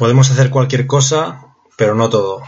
Podemos 0.00 0.30
hacer 0.30 0.48
cualquier 0.48 0.86
cosa, 0.86 1.44
pero 1.76 1.94
no 1.94 2.08
todo. 2.08 2.42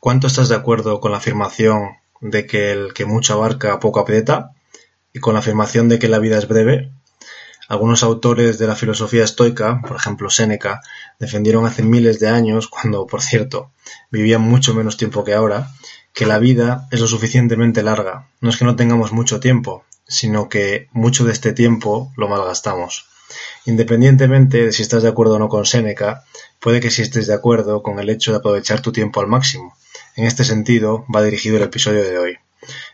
¿Cuánto 0.00 0.26
estás 0.26 0.48
de 0.48 0.56
acuerdo 0.56 0.98
con 0.98 1.12
la 1.12 1.18
afirmación 1.18 1.90
de 2.20 2.44
que 2.44 2.72
el 2.72 2.92
que 2.92 3.06
mucho 3.06 3.34
abarca 3.34 3.78
poco 3.78 4.00
aprieta 4.00 4.56
y 5.12 5.20
con 5.20 5.34
la 5.34 5.38
afirmación 5.38 5.88
de 5.88 6.00
que 6.00 6.08
la 6.08 6.18
vida 6.18 6.38
es 6.38 6.48
breve? 6.48 6.90
Algunos 7.68 8.02
autores 8.02 8.58
de 8.58 8.66
la 8.66 8.74
filosofía 8.74 9.22
estoica, 9.22 9.80
por 9.86 9.96
ejemplo 9.96 10.28
Séneca, 10.28 10.80
defendieron 11.20 11.66
hace 11.66 11.84
miles 11.84 12.18
de 12.18 12.30
años, 12.30 12.66
cuando, 12.66 13.06
por 13.06 13.22
cierto, 13.22 13.70
vivían 14.10 14.40
mucho 14.42 14.74
menos 14.74 14.96
tiempo 14.96 15.22
que 15.22 15.34
ahora, 15.34 15.70
que 16.12 16.26
la 16.26 16.40
vida 16.40 16.88
es 16.90 16.98
lo 16.98 17.06
suficientemente 17.06 17.84
larga. 17.84 18.28
No 18.40 18.50
es 18.50 18.56
que 18.56 18.64
no 18.64 18.74
tengamos 18.74 19.12
mucho 19.12 19.38
tiempo, 19.38 19.84
sino 20.08 20.48
que 20.48 20.88
mucho 20.90 21.24
de 21.24 21.30
este 21.30 21.52
tiempo 21.52 22.12
lo 22.16 22.26
malgastamos. 22.26 23.11
Independientemente 23.64 24.64
de 24.64 24.72
si 24.72 24.82
estás 24.82 25.02
de 25.02 25.08
acuerdo 25.08 25.34
o 25.34 25.38
no 25.38 25.48
con 25.48 25.66
Séneca, 25.66 26.24
puede 26.60 26.80
que 26.80 26.90
sí 26.90 27.02
estés 27.02 27.26
de 27.26 27.34
acuerdo 27.34 27.82
con 27.82 27.98
el 27.98 28.10
hecho 28.10 28.32
de 28.32 28.38
aprovechar 28.38 28.80
tu 28.80 28.92
tiempo 28.92 29.20
al 29.20 29.28
máximo. 29.28 29.76
En 30.16 30.24
este 30.24 30.44
sentido 30.44 31.04
va 31.14 31.22
dirigido 31.22 31.56
el 31.56 31.62
episodio 31.62 32.04
de 32.04 32.18
hoy. 32.18 32.38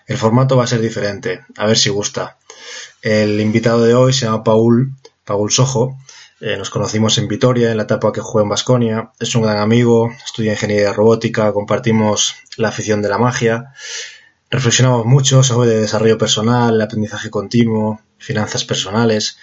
El 0.06 0.16
formato 0.16 0.56
va 0.56 0.64
a 0.64 0.68
ser 0.68 0.80
diferente, 0.80 1.40
a 1.56 1.66
ver 1.66 1.76
si 1.76 1.90
gusta. 1.90 2.38
El 3.02 3.40
invitado 3.40 3.84
de 3.84 3.94
hoy 3.94 4.12
se 4.12 4.26
llama 4.26 4.44
Paul, 4.44 4.92
Paul 5.24 5.50
Sojo. 5.50 5.98
Eh, 6.40 6.56
nos 6.56 6.70
conocimos 6.70 7.18
en 7.18 7.28
Vitoria, 7.28 7.70
en 7.70 7.76
la 7.76 7.82
etapa 7.82 8.12
que 8.12 8.20
juega 8.20 8.44
en 8.44 8.50
Basconia. 8.50 9.12
Es 9.18 9.34
un 9.34 9.42
gran 9.42 9.58
amigo, 9.58 10.10
estudia 10.24 10.52
ingeniería 10.52 10.92
robótica, 10.92 11.52
compartimos 11.52 12.36
la 12.56 12.68
afición 12.68 13.02
de 13.02 13.08
la 13.08 13.18
magia. 13.18 13.72
Reflexionamos 14.50 15.04
mucho 15.04 15.42
sobre 15.42 15.70
desarrollo 15.70 16.16
personal, 16.16 16.80
aprendizaje 16.80 17.30
continuo, 17.30 18.00
finanzas 18.18 18.64
personales. 18.64 19.36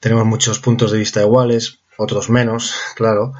Tenemos 0.00 0.24
muchos 0.24 0.58
puntos 0.58 0.92
de 0.92 0.98
vista 0.98 1.20
iguales, 1.20 1.80
otros 1.96 2.30
menos, 2.30 2.74
claro. 2.96 3.32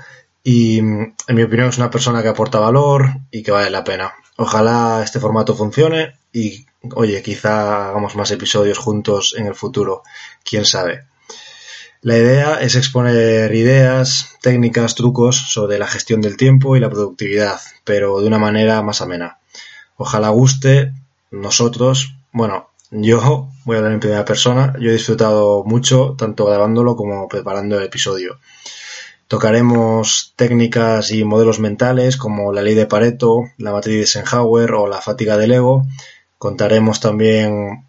Y 0.42 0.78
en 0.78 1.14
mi 1.28 1.42
opinión 1.42 1.68
es 1.68 1.78
una 1.78 1.90
persona 1.90 2.22
que 2.22 2.28
aporta 2.28 2.58
valor 2.58 3.10
y 3.30 3.42
que 3.42 3.50
vale 3.50 3.70
la 3.70 3.84
pena. 3.84 4.14
Ojalá 4.36 5.02
este 5.04 5.20
formato 5.20 5.54
funcione 5.54 6.14
y, 6.32 6.64
oye, 6.94 7.22
quizá 7.22 7.88
hagamos 7.88 8.14
más 8.16 8.30
episodios 8.30 8.78
juntos 8.78 9.34
en 9.36 9.46
el 9.46 9.54
futuro. 9.54 10.02
Quién 10.44 10.64
sabe. 10.64 11.04
La 12.00 12.16
idea 12.16 12.60
es 12.60 12.76
exponer 12.76 13.52
ideas, 13.52 14.36
técnicas, 14.40 14.94
trucos 14.94 15.36
sobre 15.36 15.78
la 15.78 15.88
gestión 15.88 16.20
del 16.20 16.36
tiempo 16.36 16.76
y 16.76 16.80
la 16.80 16.90
productividad, 16.90 17.60
pero 17.82 18.20
de 18.20 18.28
una 18.28 18.38
manera 18.38 18.80
más 18.82 19.02
amena. 19.02 19.38
Ojalá 19.96 20.28
guste. 20.28 20.92
Nosotros, 21.32 22.14
bueno, 22.32 22.70
yo 22.90 23.48
voy 23.68 23.76
a 23.76 23.78
hablar 23.80 23.92
en 23.92 24.00
primera 24.00 24.24
persona. 24.24 24.72
Yo 24.80 24.88
he 24.88 24.94
disfrutado 24.94 25.62
mucho, 25.62 26.14
tanto 26.16 26.46
grabándolo 26.46 26.96
como 26.96 27.28
preparando 27.28 27.76
el 27.76 27.84
episodio. 27.84 28.40
Tocaremos 29.26 30.32
técnicas 30.36 31.10
y 31.10 31.22
modelos 31.22 31.60
mentales 31.60 32.16
como 32.16 32.50
la 32.50 32.62
ley 32.62 32.74
de 32.74 32.86
Pareto, 32.86 33.42
la 33.58 33.72
matriz 33.72 33.94
de 33.96 34.00
Eisenhower 34.00 34.72
o 34.72 34.86
la 34.86 35.02
fatiga 35.02 35.36
del 35.36 35.52
ego. 35.52 35.86
Contaremos 36.38 37.00
también 37.00 37.84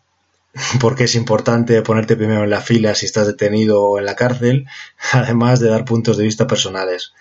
por 0.82 0.98
qué 0.98 1.06
es 1.06 1.16
importante 1.16 1.82
ponerte 1.82 2.18
primero 2.18 2.44
en 2.44 2.50
la 2.50 2.60
fila 2.60 2.94
si 2.94 3.06
estás 3.06 3.28
detenido 3.28 3.82
o 3.82 4.00
en 4.00 4.06
la 4.06 4.18
cárcel, 4.18 4.68
además 5.14 5.62
de 5.62 5.70
dar 5.70 5.86
puntos 5.86 6.18
de 6.18 6.26
vista 6.26 6.46
personales. 6.46 7.14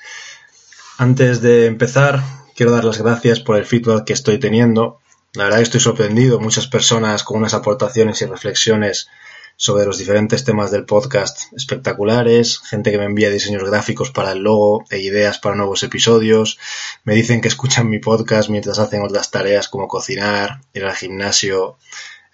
Antes 0.99 1.43
de 1.43 1.67
empezar, 1.67 2.25
quiero 2.57 2.73
dar 2.73 2.85
las 2.85 2.99
gracias 2.99 3.39
por 3.39 3.57
el 3.57 3.67
feedback 3.67 4.05
que 4.05 4.15
estoy 4.15 4.41
teniendo. 4.41 4.99
La 5.35 5.45
verdad 5.45 5.59
que 5.59 5.65
estoy 5.65 5.81
sorprendido, 5.81 6.41
muchas 6.41 6.67
personas 6.67 7.23
con 7.23 7.37
unas 7.37 7.53
aportaciones 7.53 8.23
y 8.23 8.25
reflexiones 8.25 9.09
sobre 9.57 9.85
los 9.85 9.99
diferentes 9.99 10.45
temas 10.45 10.71
del 10.71 10.87
podcast 10.87 11.53
espectaculares, 11.53 12.61
gente 12.61 12.91
que 12.91 12.99
me 12.99 13.05
envía 13.05 13.29
diseños 13.29 13.69
gráficos 13.69 14.11
para 14.11 14.33
el 14.33 14.39
logo 14.39 14.85
e 14.89 15.01
ideas 15.01 15.39
para 15.39 15.55
nuevos 15.55 15.83
episodios, 15.83 16.59
me 17.05 17.15
dicen 17.15 17.43
que 17.43 17.49
escuchan 17.49 17.91
mi 17.91 17.99
podcast 17.99 18.49
mientras 18.49 18.79
hacen 18.79 19.03
otras 19.03 19.31
tareas 19.31 19.69
como 19.69 19.87
cocinar, 19.87 20.61
ir 20.73 20.85
al 20.85 20.95
gimnasio. 20.95 21.77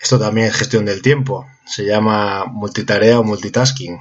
Esto 0.01 0.19
también 0.21 0.47
es 0.47 0.55
gestión 0.55 0.85
del 0.85 1.03
tiempo, 1.03 1.47
se 1.67 1.85
llama 1.85 2.45
multitarea 2.45 3.19
o 3.19 3.25
multitasking. 3.25 3.99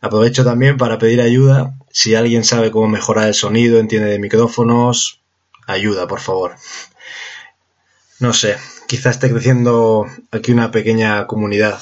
Aprovecho 0.00 0.42
también 0.42 0.78
para 0.78 0.98
pedir 0.98 1.20
ayuda. 1.20 1.74
Si 1.90 2.14
alguien 2.14 2.44
sabe 2.44 2.70
cómo 2.70 2.88
mejorar 2.88 3.28
el 3.28 3.34
sonido, 3.34 3.78
entiende 3.78 4.08
de 4.08 4.18
micrófonos, 4.18 5.20
ayuda, 5.66 6.06
por 6.06 6.20
favor. 6.20 6.56
No 8.20 8.34
sé, 8.34 8.58
quizá 8.86 9.08
esté 9.08 9.30
creciendo 9.30 10.06
aquí 10.30 10.52
una 10.52 10.70
pequeña 10.70 11.26
comunidad 11.26 11.80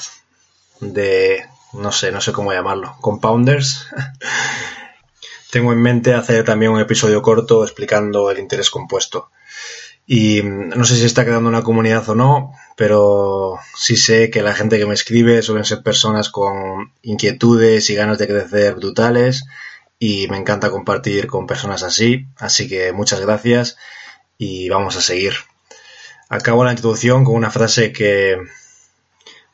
de, 0.79 1.45
no 1.73 1.91
sé, 1.91 2.13
no 2.13 2.21
sé 2.21 2.31
cómo 2.31 2.53
llamarlo, 2.53 2.95
compounders. 3.01 3.87
Tengo 5.51 5.73
en 5.73 5.81
mente 5.81 6.13
hacer 6.13 6.45
también 6.45 6.71
un 6.71 6.79
episodio 6.79 7.21
corto 7.21 7.63
explicando 7.63 8.31
el 8.31 8.39
interés 8.39 8.69
compuesto. 8.69 9.31
Y 10.07 10.41
no 10.43 10.85
sé 10.85 10.95
si 10.95 11.05
está 11.05 11.25
quedando 11.25 11.49
una 11.49 11.61
comunidad 11.61 12.07
o 12.07 12.15
no, 12.15 12.53
pero 12.77 13.59
sí 13.75 13.97
sé 13.97 14.29
que 14.29 14.41
la 14.41 14.55
gente 14.55 14.79
que 14.79 14.85
me 14.85 14.93
escribe 14.93 15.41
suelen 15.41 15.65
ser 15.65 15.83
personas 15.83 16.29
con 16.29 16.93
inquietudes 17.01 17.89
y 17.89 17.95
ganas 17.95 18.17
de 18.17 18.27
crecer 18.27 18.75
brutales 18.75 19.43
y 19.99 20.29
me 20.29 20.37
encanta 20.37 20.71
compartir 20.71 21.27
con 21.27 21.47
personas 21.47 21.83
así, 21.83 22.27
así 22.37 22.69
que 22.69 22.93
muchas 22.93 23.19
gracias 23.19 23.75
y 24.37 24.69
vamos 24.69 24.95
a 24.95 25.01
seguir. 25.01 25.33
Acabo 26.29 26.63
la 26.63 26.71
introducción 26.71 27.25
con 27.25 27.35
una 27.35 27.49
frase 27.49 27.91
que 27.91 28.37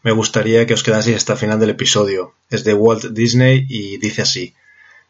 me 0.04 0.12
gustaría 0.12 0.68
que 0.68 0.74
os 0.74 0.84
quedaseis 0.84 1.16
hasta 1.18 1.34
el 1.34 1.40
final 1.40 1.60
del 1.60 1.70
episodio. 1.70 2.36
Es 2.50 2.66
de 2.66 2.74
Walt 2.74 3.06
Disney 3.06 3.66
y 3.70 3.98
dice 3.98 4.22
así. 4.22 4.54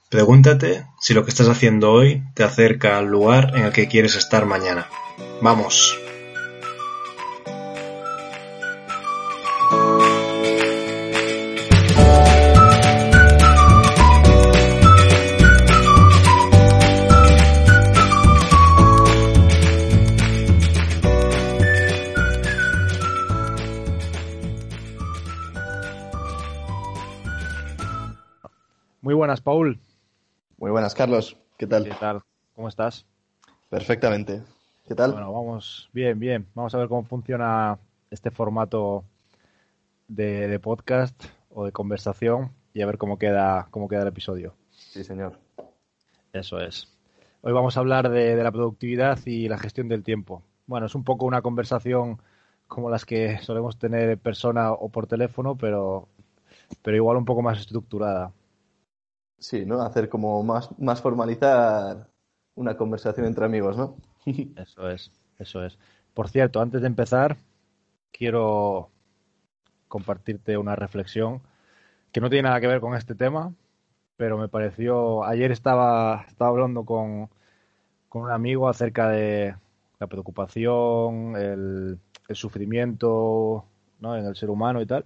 Pregúntate 0.10 0.86
si 1.02 1.16
lo 1.16 1.26
que 1.26 1.32
estás 1.32 1.50
haciendo 1.50 1.92
hoy 1.92 2.22
te 2.36 2.44
acerca 2.44 3.00
al 3.00 3.08
lugar 3.08 3.54
en 3.56 3.64
el 3.66 3.74
que 3.74 3.88
quieres 3.88 4.16
estar 4.16 4.46
mañana. 4.46 4.88
¡Vamos! 5.42 6.05
Muy 29.06 29.14
buenas, 29.14 29.40
Paul. 29.40 29.80
Muy 30.58 30.72
buenas, 30.72 30.96
Carlos. 30.96 31.38
¿Qué 31.60 31.68
tal? 31.68 31.84
¿Qué 31.84 31.94
tal? 31.94 32.24
¿Cómo 32.56 32.68
estás? 32.68 33.06
Perfectamente. 33.70 34.42
¿Qué 34.88 34.96
tal? 34.96 35.12
Bueno, 35.12 35.32
vamos 35.32 35.92
bien, 35.94 36.18
bien. 36.18 36.48
Vamos 36.56 36.74
a 36.74 36.80
ver 36.80 36.88
cómo 36.88 37.04
funciona 37.04 37.78
este 38.10 38.32
formato 38.32 39.04
de, 40.08 40.48
de 40.48 40.60
podcast 40.60 41.24
o 41.52 41.66
de 41.66 41.72
conversación 41.72 42.50
y 42.74 42.82
a 42.82 42.88
ver 42.88 42.98
cómo 42.98 43.20
queda, 43.20 43.68
cómo 43.70 43.88
queda 43.88 44.02
el 44.02 44.08
episodio. 44.08 44.56
Sí, 44.72 45.04
señor. 45.04 45.38
Eso 46.34 46.60
es. 46.60 46.92
Hoy 47.42 47.54
vamos 47.54 47.78
a 47.78 47.82
hablar 47.82 48.10
de, 48.10 48.36
de 48.36 48.44
la 48.44 48.52
productividad 48.52 49.20
y 49.28 49.48
la 49.48 49.60
gestión 49.60 49.88
del 49.88 50.02
tiempo. 50.02 50.42
Bueno, 50.66 50.88
es 50.88 50.96
un 50.96 51.04
poco 51.04 51.28
una 51.28 51.44
conversación 51.44 52.20
como 52.68 52.90
las 52.90 53.06
que 53.06 53.38
solemos 53.38 53.78
tener 53.78 54.10
en 54.10 54.18
persona 54.18 54.72
o 54.72 54.90
por 54.90 55.06
teléfono, 55.06 55.56
pero, 55.56 56.08
pero 56.82 56.98
igual 56.98 57.18
un 57.18 57.26
poco 57.26 57.44
más 57.44 57.60
estructurada. 57.60 58.32
Sí, 59.38 59.66
¿no? 59.66 59.82
Hacer 59.82 60.10
como 60.10 60.42
más, 60.44 60.70
más 60.80 61.02
formalizar 61.02 62.10
una 62.56 62.78
conversación 62.78 63.26
entre 63.26 63.46
amigos, 63.46 63.78
¿no? 63.78 63.98
Eso 64.26 64.90
es, 64.90 65.12
eso 65.38 65.64
es. 65.64 65.78
Por 66.14 66.30
cierto, 66.30 66.62
antes 66.62 66.82
de 66.82 66.88
empezar, 66.88 67.38
quiero 68.12 68.90
compartirte 69.88 70.58
una 70.58 70.76
reflexión 70.76 71.42
que 72.12 72.22
no 72.22 72.30
tiene 72.30 72.48
nada 72.48 72.62
que 72.62 72.68
ver 72.68 72.80
con 72.80 72.96
este 72.96 73.14
tema, 73.16 73.54
pero 74.18 74.38
me 74.38 74.48
pareció. 74.48 75.26
Ayer 75.26 75.52
estaba, 75.52 76.26
estaba 76.28 76.50
hablando 76.52 76.86
con, 76.86 77.30
con 78.08 78.24
un 78.24 78.32
amigo 78.32 78.70
acerca 78.70 79.10
de 79.10 79.56
la 80.00 80.08
preocupación, 80.08 81.36
el, 81.36 82.00
el 82.28 82.36
sufrimiento 82.36 83.66
¿no? 84.00 84.16
en 84.18 84.26
el 84.26 84.36
ser 84.36 84.50
humano 84.50 84.82
y 84.82 84.86
tal. 84.86 85.06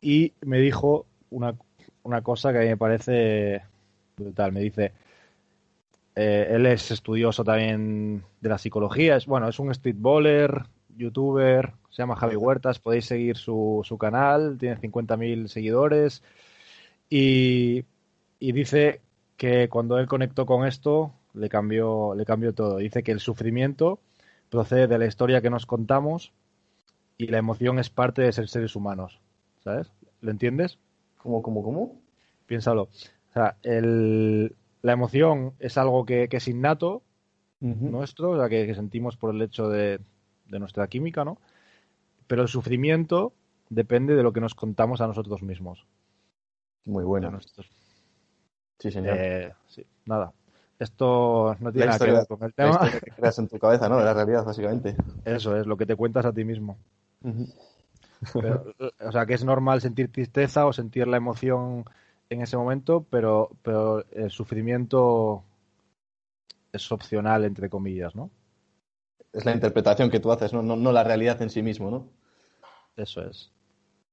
Y 0.00 0.32
me 0.40 0.58
dijo 0.58 1.06
una, 1.30 1.54
una 2.02 2.22
cosa 2.22 2.52
que 2.52 2.58
a 2.58 2.62
mí 2.62 2.68
me 2.68 2.76
parece 2.76 3.62
brutal. 4.16 4.52
Me 4.52 4.60
dice, 4.60 4.92
eh, 6.14 6.48
él 6.50 6.66
es 6.66 6.90
estudioso 6.90 7.44
también 7.44 8.24
de 8.40 8.48
la 8.48 8.58
psicología, 8.58 9.16
es 9.16 9.26
bueno, 9.26 9.48
es 9.48 9.58
un 9.58 9.72
streetballer, 9.74 10.64
youtuber, 10.96 11.72
se 11.90 12.02
llama 12.02 12.16
Javi 12.16 12.36
Huertas, 12.36 12.78
podéis 12.78 13.06
seguir 13.06 13.36
su, 13.36 13.80
su 13.84 13.98
canal, 13.98 14.58
tiene 14.58 14.76
50.000 14.76 15.48
seguidores 15.48 16.22
y, 17.08 17.84
y 18.38 18.52
dice 18.52 19.00
que 19.36 19.68
cuando 19.68 19.98
él 19.98 20.06
conectó 20.06 20.46
con 20.46 20.66
esto 20.66 21.12
le 21.34 21.48
cambió, 21.48 22.14
le 22.14 22.24
cambió 22.24 22.54
todo. 22.54 22.78
Dice 22.78 23.02
que 23.02 23.12
el 23.12 23.20
sufrimiento 23.20 24.00
procede 24.50 24.86
de 24.88 24.98
la 24.98 25.06
historia 25.06 25.40
que 25.40 25.50
nos 25.50 25.66
contamos 25.66 26.32
y 27.16 27.28
la 27.28 27.38
emoción 27.38 27.78
es 27.78 27.90
parte 27.90 28.22
de 28.22 28.32
ser 28.32 28.48
seres 28.48 28.76
humanos. 28.76 29.20
¿Sabes? 29.64 29.92
¿Lo 30.20 30.30
entiendes? 30.30 30.78
¿Cómo, 31.22 31.42
cómo, 31.42 31.62
cómo? 31.62 32.00
Piénsalo. 32.46 32.84
O 32.84 33.32
sea, 33.32 33.56
el, 33.62 34.54
la 34.82 34.92
emoción 34.92 35.54
es 35.58 35.78
algo 35.78 36.04
que, 36.04 36.28
es 36.30 36.48
innato 36.48 37.02
nuestro, 37.60 38.30
o 38.30 38.38
sea, 38.38 38.48
que, 38.48 38.74
sentimos 38.74 39.16
por 39.16 39.34
el 39.34 39.42
hecho 39.42 39.68
de, 39.68 40.00
nuestra 40.46 40.88
química, 40.88 41.24
¿no? 41.24 41.38
Pero 42.26 42.42
el 42.42 42.48
sufrimiento 42.48 43.34
depende 43.68 44.16
de 44.16 44.22
lo 44.22 44.32
que 44.32 44.40
nos 44.40 44.54
contamos 44.54 45.00
a 45.00 45.06
nosotros 45.06 45.42
mismos. 45.42 45.86
Muy 46.86 47.04
bueno. 47.04 47.38
Sí, 48.78 48.90
señor. 48.90 49.16
Eh, 49.18 49.52
sí, 49.66 49.84
nada. 50.06 50.32
Esto 50.78 51.54
no 51.60 51.70
tiene 51.70 51.88
nada 51.88 51.98
que 51.98 52.10
ver 52.10 52.26
con 52.26 52.42
el 52.42 52.54
tema. 52.54 52.80
La 52.82 53.00
que 53.00 53.10
creas 53.10 53.38
en 53.38 53.48
tu 53.48 53.58
cabeza, 53.58 53.88
¿no? 53.88 53.98
De 53.98 54.04
la 54.04 54.14
realidad, 54.14 54.44
básicamente. 54.44 54.96
Eso 55.26 55.54
es, 55.56 55.66
lo 55.66 55.76
que 55.76 55.84
te 55.84 55.94
cuentas 55.94 56.24
a 56.24 56.32
ti 56.32 56.42
mismo. 56.42 56.78
O 59.00 59.12
sea, 59.12 59.26
que 59.26 59.34
es 59.34 59.44
normal 59.44 59.80
sentir 59.80 60.12
tristeza 60.12 60.66
o 60.66 60.72
sentir 60.72 61.06
la 61.08 61.16
emoción 61.16 61.84
en 62.28 62.42
ese 62.42 62.56
momento, 62.56 63.04
pero, 63.10 63.50
pero 63.62 64.04
el 64.12 64.30
sufrimiento 64.30 65.42
es 66.72 66.92
opcional, 66.92 67.44
entre 67.44 67.68
comillas, 67.68 68.14
¿no? 68.14 68.30
Es 69.32 69.44
la 69.44 69.52
interpretación 69.52 70.10
que 70.10 70.20
tú 70.20 70.32
haces, 70.32 70.52
no, 70.52 70.62
no, 70.62 70.92
la 70.92 71.04
realidad 71.04 71.40
en 71.42 71.50
sí 71.50 71.62
mismo, 71.62 71.90
¿no? 71.90 72.08
Eso 72.96 73.22
es. 73.22 73.50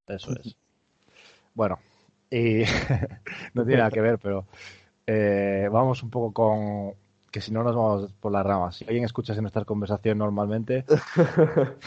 Eso 0.06 0.32
es. 0.32 0.56
Bueno, 1.54 1.78
y 2.30 2.62
no 3.54 3.64
tiene 3.64 3.78
nada 3.78 3.90
que 3.90 4.00
ver, 4.00 4.18
pero 4.18 4.46
eh, 5.06 5.68
vamos 5.70 6.02
un 6.02 6.10
poco 6.10 6.32
con 6.32 6.94
que 7.30 7.40
si 7.40 7.52
no 7.52 7.62
nos 7.62 7.74
vamos 7.74 8.12
por 8.20 8.32
las 8.32 8.46
ramas. 8.46 8.76
Si 8.76 8.84
alguien 8.84 9.04
escucha 9.04 9.34
en 9.34 9.42
nuestra 9.42 9.64
conversación 9.64 10.18
normalmente. 10.18 10.84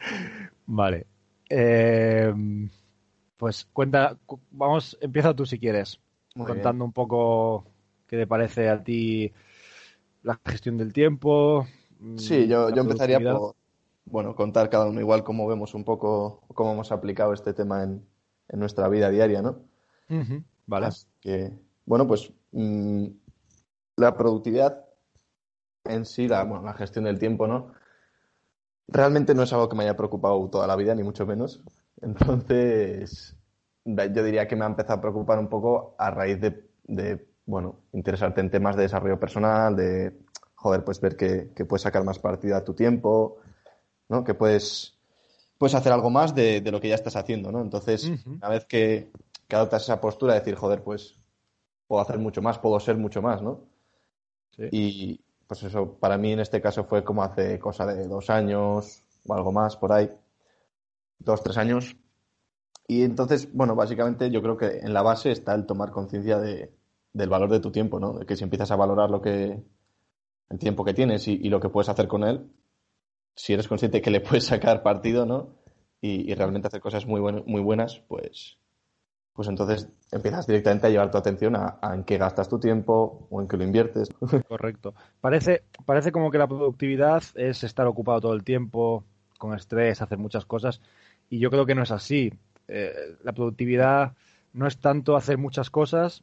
vale. 0.66 1.06
Eh, 1.50 2.32
pues 3.36 3.66
cuenta, 3.72 4.16
vamos, 4.50 4.96
empieza 5.00 5.34
tú 5.34 5.44
si 5.44 5.58
quieres, 5.58 6.00
contando 6.34 6.84
un 6.84 6.92
poco 6.92 7.64
qué 8.06 8.16
te 8.16 8.26
parece 8.26 8.68
a 8.68 8.82
ti 8.82 9.32
la 10.22 10.38
gestión 10.46 10.78
del 10.78 10.92
tiempo. 10.92 11.66
Mm, 11.98 12.16
sí, 12.16 12.46
yo, 12.46 12.70
yo 12.70 12.82
empezaría 12.82 13.18
por, 13.18 13.56
bueno, 14.04 14.34
contar 14.34 14.70
cada 14.70 14.86
uno 14.86 15.00
igual 15.00 15.24
cómo 15.24 15.46
vemos 15.46 15.74
un 15.74 15.84
poco, 15.84 16.42
cómo 16.54 16.72
hemos 16.72 16.92
aplicado 16.92 17.32
este 17.32 17.52
tema 17.52 17.82
en, 17.82 18.06
nuestra 18.52 18.88
vida 18.88 19.10
diaria, 19.10 19.42
¿no? 19.42 19.62
vale. 20.66 20.88
que, 21.20 21.52
bueno, 21.86 22.06
pues 22.06 22.32
mm, 22.52 23.06
la 23.96 24.16
productividad 24.16 24.84
en 25.84 26.04
sí, 26.04 26.28
la, 26.28 26.42
bueno, 26.44 26.64
la 26.64 26.74
gestión 26.74 27.04
del 27.04 27.18
tiempo, 27.18 27.46
¿no? 27.46 27.72
Realmente 28.92 29.34
no 29.34 29.44
es 29.44 29.52
algo 29.52 29.68
que 29.68 29.76
me 29.76 29.84
haya 29.84 29.96
preocupado 29.96 30.48
toda 30.50 30.66
la 30.66 30.76
vida, 30.76 30.94
ni 30.94 31.02
mucho 31.02 31.26
menos. 31.26 31.62
Entonces, 32.00 33.36
yo 33.84 34.24
diría 34.24 34.48
que 34.48 34.56
me 34.56 34.64
ha 34.64 34.68
empezado 34.68 34.98
a 34.98 35.00
preocupar 35.00 35.38
un 35.38 35.48
poco 35.48 35.94
a 35.98 36.10
raíz 36.10 36.40
de, 36.40 37.26
bueno, 37.46 37.80
interesarte 37.92 38.40
en 38.40 38.50
temas 38.50 38.76
de 38.76 38.82
desarrollo 38.82 39.18
personal, 39.20 39.76
de, 39.76 40.18
joder, 40.54 40.84
pues 40.84 41.00
ver 41.00 41.16
que, 41.16 41.64
puedes 41.64 41.82
sacar 41.82 42.04
más 42.04 42.18
partido 42.18 42.56
a 42.56 42.64
tu 42.64 42.74
tiempo, 42.74 43.38
¿no? 44.08 44.24
Que 44.24 44.34
puedes, 44.34 44.98
puedes 45.56 45.74
hacer 45.74 45.92
algo 45.92 46.10
más 46.10 46.34
de, 46.34 46.60
lo 46.70 46.80
que 46.80 46.88
ya 46.88 46.96
estás 46.96 47.16
haciendo, 47.16 47.52
¿no? 47.52 47.60
Entonces, 47.60 48.10
una 48.26 48.48
vez 48.48 48.64
que, 48.66 49.10
que, 49.46 49.56
adoptas 49.56 49.84
esa 49.84 50.00
postura 50.00 50.34
de 50.34 50.40
decir, 50.40 50.56
joder, 50.56 50.82
pues 50.82 51.16
puedo 51.86 52.02
hacer 52.02 52.18
mucho 52.18 52.42
más, 52.42 52.58
puedo 52.58 52.80
ser 52.80 52.96
mucho 52.96 53.22
más, 53.22 53.40
¿no? 53.40 53.60
Y 54.70 55.20
pues 55.50 55.64
eso, 55.64 55.98
para 55.98 56.16
mí 56.16 56.30
en 56.30 56.38
este 56.38 56.60
caso 56.60 56.84
fue 56.84 57.02
como 57.02 57.24
hace 57.24 57.58
cosa 57.58 57.84
de 57.84 58.06
dos 58.06 58.30
años 58.30 59.02
o 59.26 59.34
algo 59.34 59.50
más 59.50 59.76
por 59.76 59.92
ahí 59.92 60.08
dos, 61.18 61.42
tres 61.42 61.58
años. 61.58 61.96
Y 62.86 63.02
entonces, 63.02 63.52
bueno, 63.52 63.74
básicamente 63.74 64.30
yo 64.30 64.42
creo 64.42 64.56
que 64.56 64.78
en 64.78 64.94
la 64.94 65.02
base 65.02 65.32
está 65.32 65.52
el 65.56 65.66
tomar 65.66 65.90
conciencia 65.90 66.38
de, 66.38 66.72
del 67.12 67.28
valor 67.28 67.50
de 67.50 67.58
tu 67.58 67.72
tiempo, 67.72 67.98
¿no? 67.98 68.12
De 68.12 68.26
que 68.26 68.36
si 68.36 68.44
empiezas 68.44 68.70
a 68.70 68.76
valorar 68.76 69.10
lo 69.10 69.20
que, 69.20 69.60
el 70.50 70.58
tiempo 70.60 70.84
que 70.84 70.94
tienes 70.94 71.26
y, 71.26 71.48
lo 71.48 71.58
que 71.58 71.68
puedes 71.68 71.88
hacer 71.88 72.06
con 72.06 72.22
él, 72.22 72.48
si 73.34 73.52
eres 73.52 73.66
consciente 73.66 74.00
que 74.00 74.12
le 74.12 74.20
puedes 74.20 74.46
sacar 74.46 74.84
partido, 74.84 75.26
¿no? 75.26 75.56
Y, 76.00 76.32
realmente 76.32 76.68
hacer 76.68 76.80
cosas 76.80 77.06
muy, 77.06 77.20
muy 77.20 77.60
buenas, 77.60 78.04
pues, 78.06 78.56
pues 79.32 79.48
entonces 79.48 79.88
empiezas 80.12 80.46
directamente 80.46 80.86
a 80.86 80.90
llevar 80.90 81.10
tu 81.10 81.18
atención 81.18 81.56
a, 81.56 81.78
a, 81.80 81.94
en 81.94 82.04
qué 82.04 82.18
gastas 82.18 82.48
tu 82.48 82.58
tiempo 82.58 83.26
o 83.30 83.40
en 83.40 83.48
qué 83.48 83.56
lo 83.56 83.64
inviertes. 83.64 84.08
Correcto. 84.48 84.94
Parece, 85.20 85.64
parece 85.86 86.12
como 86.12 86.30
que 86.30 86.38
la 86.38 86.48
productividad 86.48 87.22
es 87.34 87.64
estar 87.64 87.86
ocupado 87.86 88.20
todo 88.20 88.34
el 88.34 88.44
tiempo, 88.44 89.04
con 89.38 89.54
estrés, 89.54 90.02
hacer 90.02 90.18
muchas 90.18 90.44
cosas. 90.44 90.80
Y 91.28 91.38
yo 91.38 91.50
creo 91.50 91.66
que 91.66 91.74
no 91.74 91.82
es 91.82 91.90
así. 91.90 92.32
Eh, 92.68 92.92
la 93.22 93.32
productividad 93.32 94.14
no 94.52 94.66
es 94.66 94.78
tanto 94.78 95.16
hacer 95.16 95.38
muchas 95.38 95.70
cosas 95.70 96.22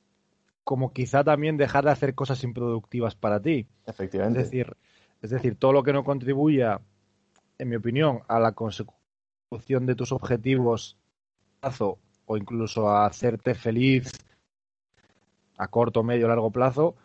como 0.63 0.91
quizá 0.91 1.23
también 1.23 1.55
dejar 1.55 1.85
de 1.85 1.91
hacer 1.91 2.13
cosas 2.13 2.43
improductivas 2.43 3.15
para 3.15 3.41
ti. 3.41 3.67
Efectivamente. 3.85 4.41
Es 4.41 4.51
decir, 4.51 4.75
es 5.21 5.29
decir, 5.29 5.55
todo 5.55 5.71
lo 5.71 5.81
que 5.81 5.93
no 5.93 6.03
contribuya, 6.03 6.81
en 7.57 7.69
mi 7.69 7.77
opinión, 7.77 8.19
a 8.27 8.39
la 8.39 8.51
consecución 8.51 9.85
de 9.85 9.95
tus 9.95 10.11
objetivos 10.11 10.97
o 12.27 12.37
incluso 12.37 12.87
a 12.89 13.07
hacerte 13.07 13.55
feliz 13.55 14.11
a 15.57 15.67
corto, 15.67 16.03
medio, 16.03 16.27
largo 16.27 16.51
plazo, 16.51 16.95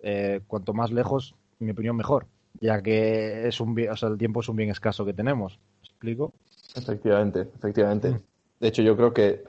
eh, 0.00 0.40
cuanto 0.46 0.72
más 0.72 0.90
lejos, 0.90 1.34
en 1.60 1.66
mi 1.66 1.72
opinión, 1.72 1.94
mejor, 1.94 2.26
ya 2.58 2.80
que 2.80 3.46
es 3.46 3.60
un, 3.60 3.78
o 3.86 3.96
sea, 3.96 4.08
el 4.08 4.16
tiempo 4.16 4.40
es 4.40 4.48
un 4.48 4.56
bien 4.56 4.70
escaso 4.70 5.04
que 5.04 5.12
tenemos 5.12 5.60
explico? 5.98 6.32
Efectivamente, 6.76 7.48
efectivamente. 7.56 8.10
Mm. 8.10 8.20
De 8.60 8.68
hecho, 8.68 8.82
yo 8.82 8.96
creo 8.96 9.12
que 9.12 9.44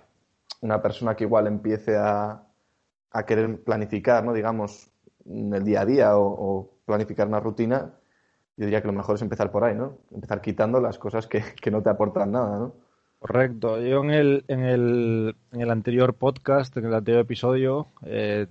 una 0.62 0.82
persona 0.82 1.16
que 1.16 1.26
igual 1.26 1.46
empiece 1.46 1.96
a, 1.96 2.44
a 3.12 3.26
querer 3.26 3.64
planificar, 3.64 4.24
¿no? 4.24 4.34
Digamos, 4.34 4.90
el 5.26 5.64
día 5.64 5.82
a 5.82 5.86
día 5.86 6.18
o, 6.18 6.72
planificar 6.86 7.28
una 7.28 7.40
rutina, 7.40 7.94
yo 8.58 8.66
diría 8.66 8.82
que 8.82 8.88
lo 8.88 8.94
mejor 8.94 9.16
es 9.16 9.22
empezar 9.22 9.52
por 9.52 9.64
ahí, 9.64 9.76
¿no? 9.76 10.00
Empezar 10.12 10.42
quitando 10.42 10.82
las 10.82 10.98
cosas 10.98 11.28
que, 11.28 11.44
no 11.72 11.84
te 11.84 11.90
aportan 11.92 12.32
nada, 12.32 12.58
¿no? 12.58 12.74
Correcto. 13.20 13.82
Yo 13.82 14.04
en 14.04 14.12
el, 14.12 14.46
en 14.48 14.64
el, 14.64 15.36
en 15.52 15.62
el 15.62 15.70
anterior 15.72 16.14
podcast, 16.14 16.76
en 16.78 16.86
el 16.86 16.94
anterior 16.94 17.22
episodio, 17.22 17.88
eh, 18.06 18.48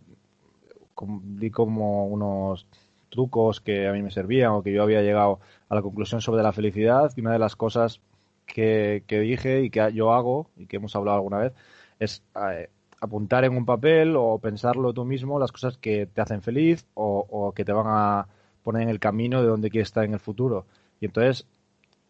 di 1.22 1.50
como 1.50 2.06
unos 2.06 2.66
trucos 3.08 3.60
que 3.60 3.88
a 3.88 3.92
mí 3.92 4.02
me 4.02 4.10
servían 4.10 4.52
o 4.52 4.62
que 4.62 4.72
yo 4.72 4.82
había 4.82 5.02
llegado 5.02 5.40
a 5.68 5.74
la 5.74 5.82
conclusión 5.82 6.20
sobre 6.20 6.42
la 6.42 6.52
felicidad 6.52 7.10
y 7.16 7.20
una 7.22 7.32
de 7.32 7.38
las 7.38 7.56
cosas 7.56 8.00
que, 8.46 9.02
dije 9.08 9.62
y 9.62 9.70
que 9.70 9.92
yo 9.92 10.12
hago 10.12 10.50
y 10.56 10.66
que 10.66 10.76
hemos 10.76 10.94
hablado 10.96 11.16
alguna 11.16 11.38
vez 11.38 11.52
es 11.98 12.22
eh, 12.36 12.68
apuntar 13.00 13.44
en 13.44 13.56
un 13.56 13.66
papel 13.66 14.16
o 14.16 14.38
pensarlo 14.38 14.92
tú 14.92 15.04
mismo 15.04 15.38
las 15.38 15.52
cosas 15.52 15.78
que 15.78 16.06
te 16.06 16.20
hacen 16.20 16.42
feliz 16.42 16.86
o, 16.94 17.52
que 17.54 17.64
te 17.64 17.72
van 17.72 17.86
a 17.88 18.28
poner 18.62 18.82
en 18.82 18.88
el 18.88 19.00
camino 19.00 19.42
de 19.42 19.48
donde 19.48 19.70
quieres 19.70 19.88
estar 19.88 20.04
en 20.04 20.14
el 20.14 20.20
futuro. 20.20 20.66
Y 21.00 21.06
entonces 21.06 21.46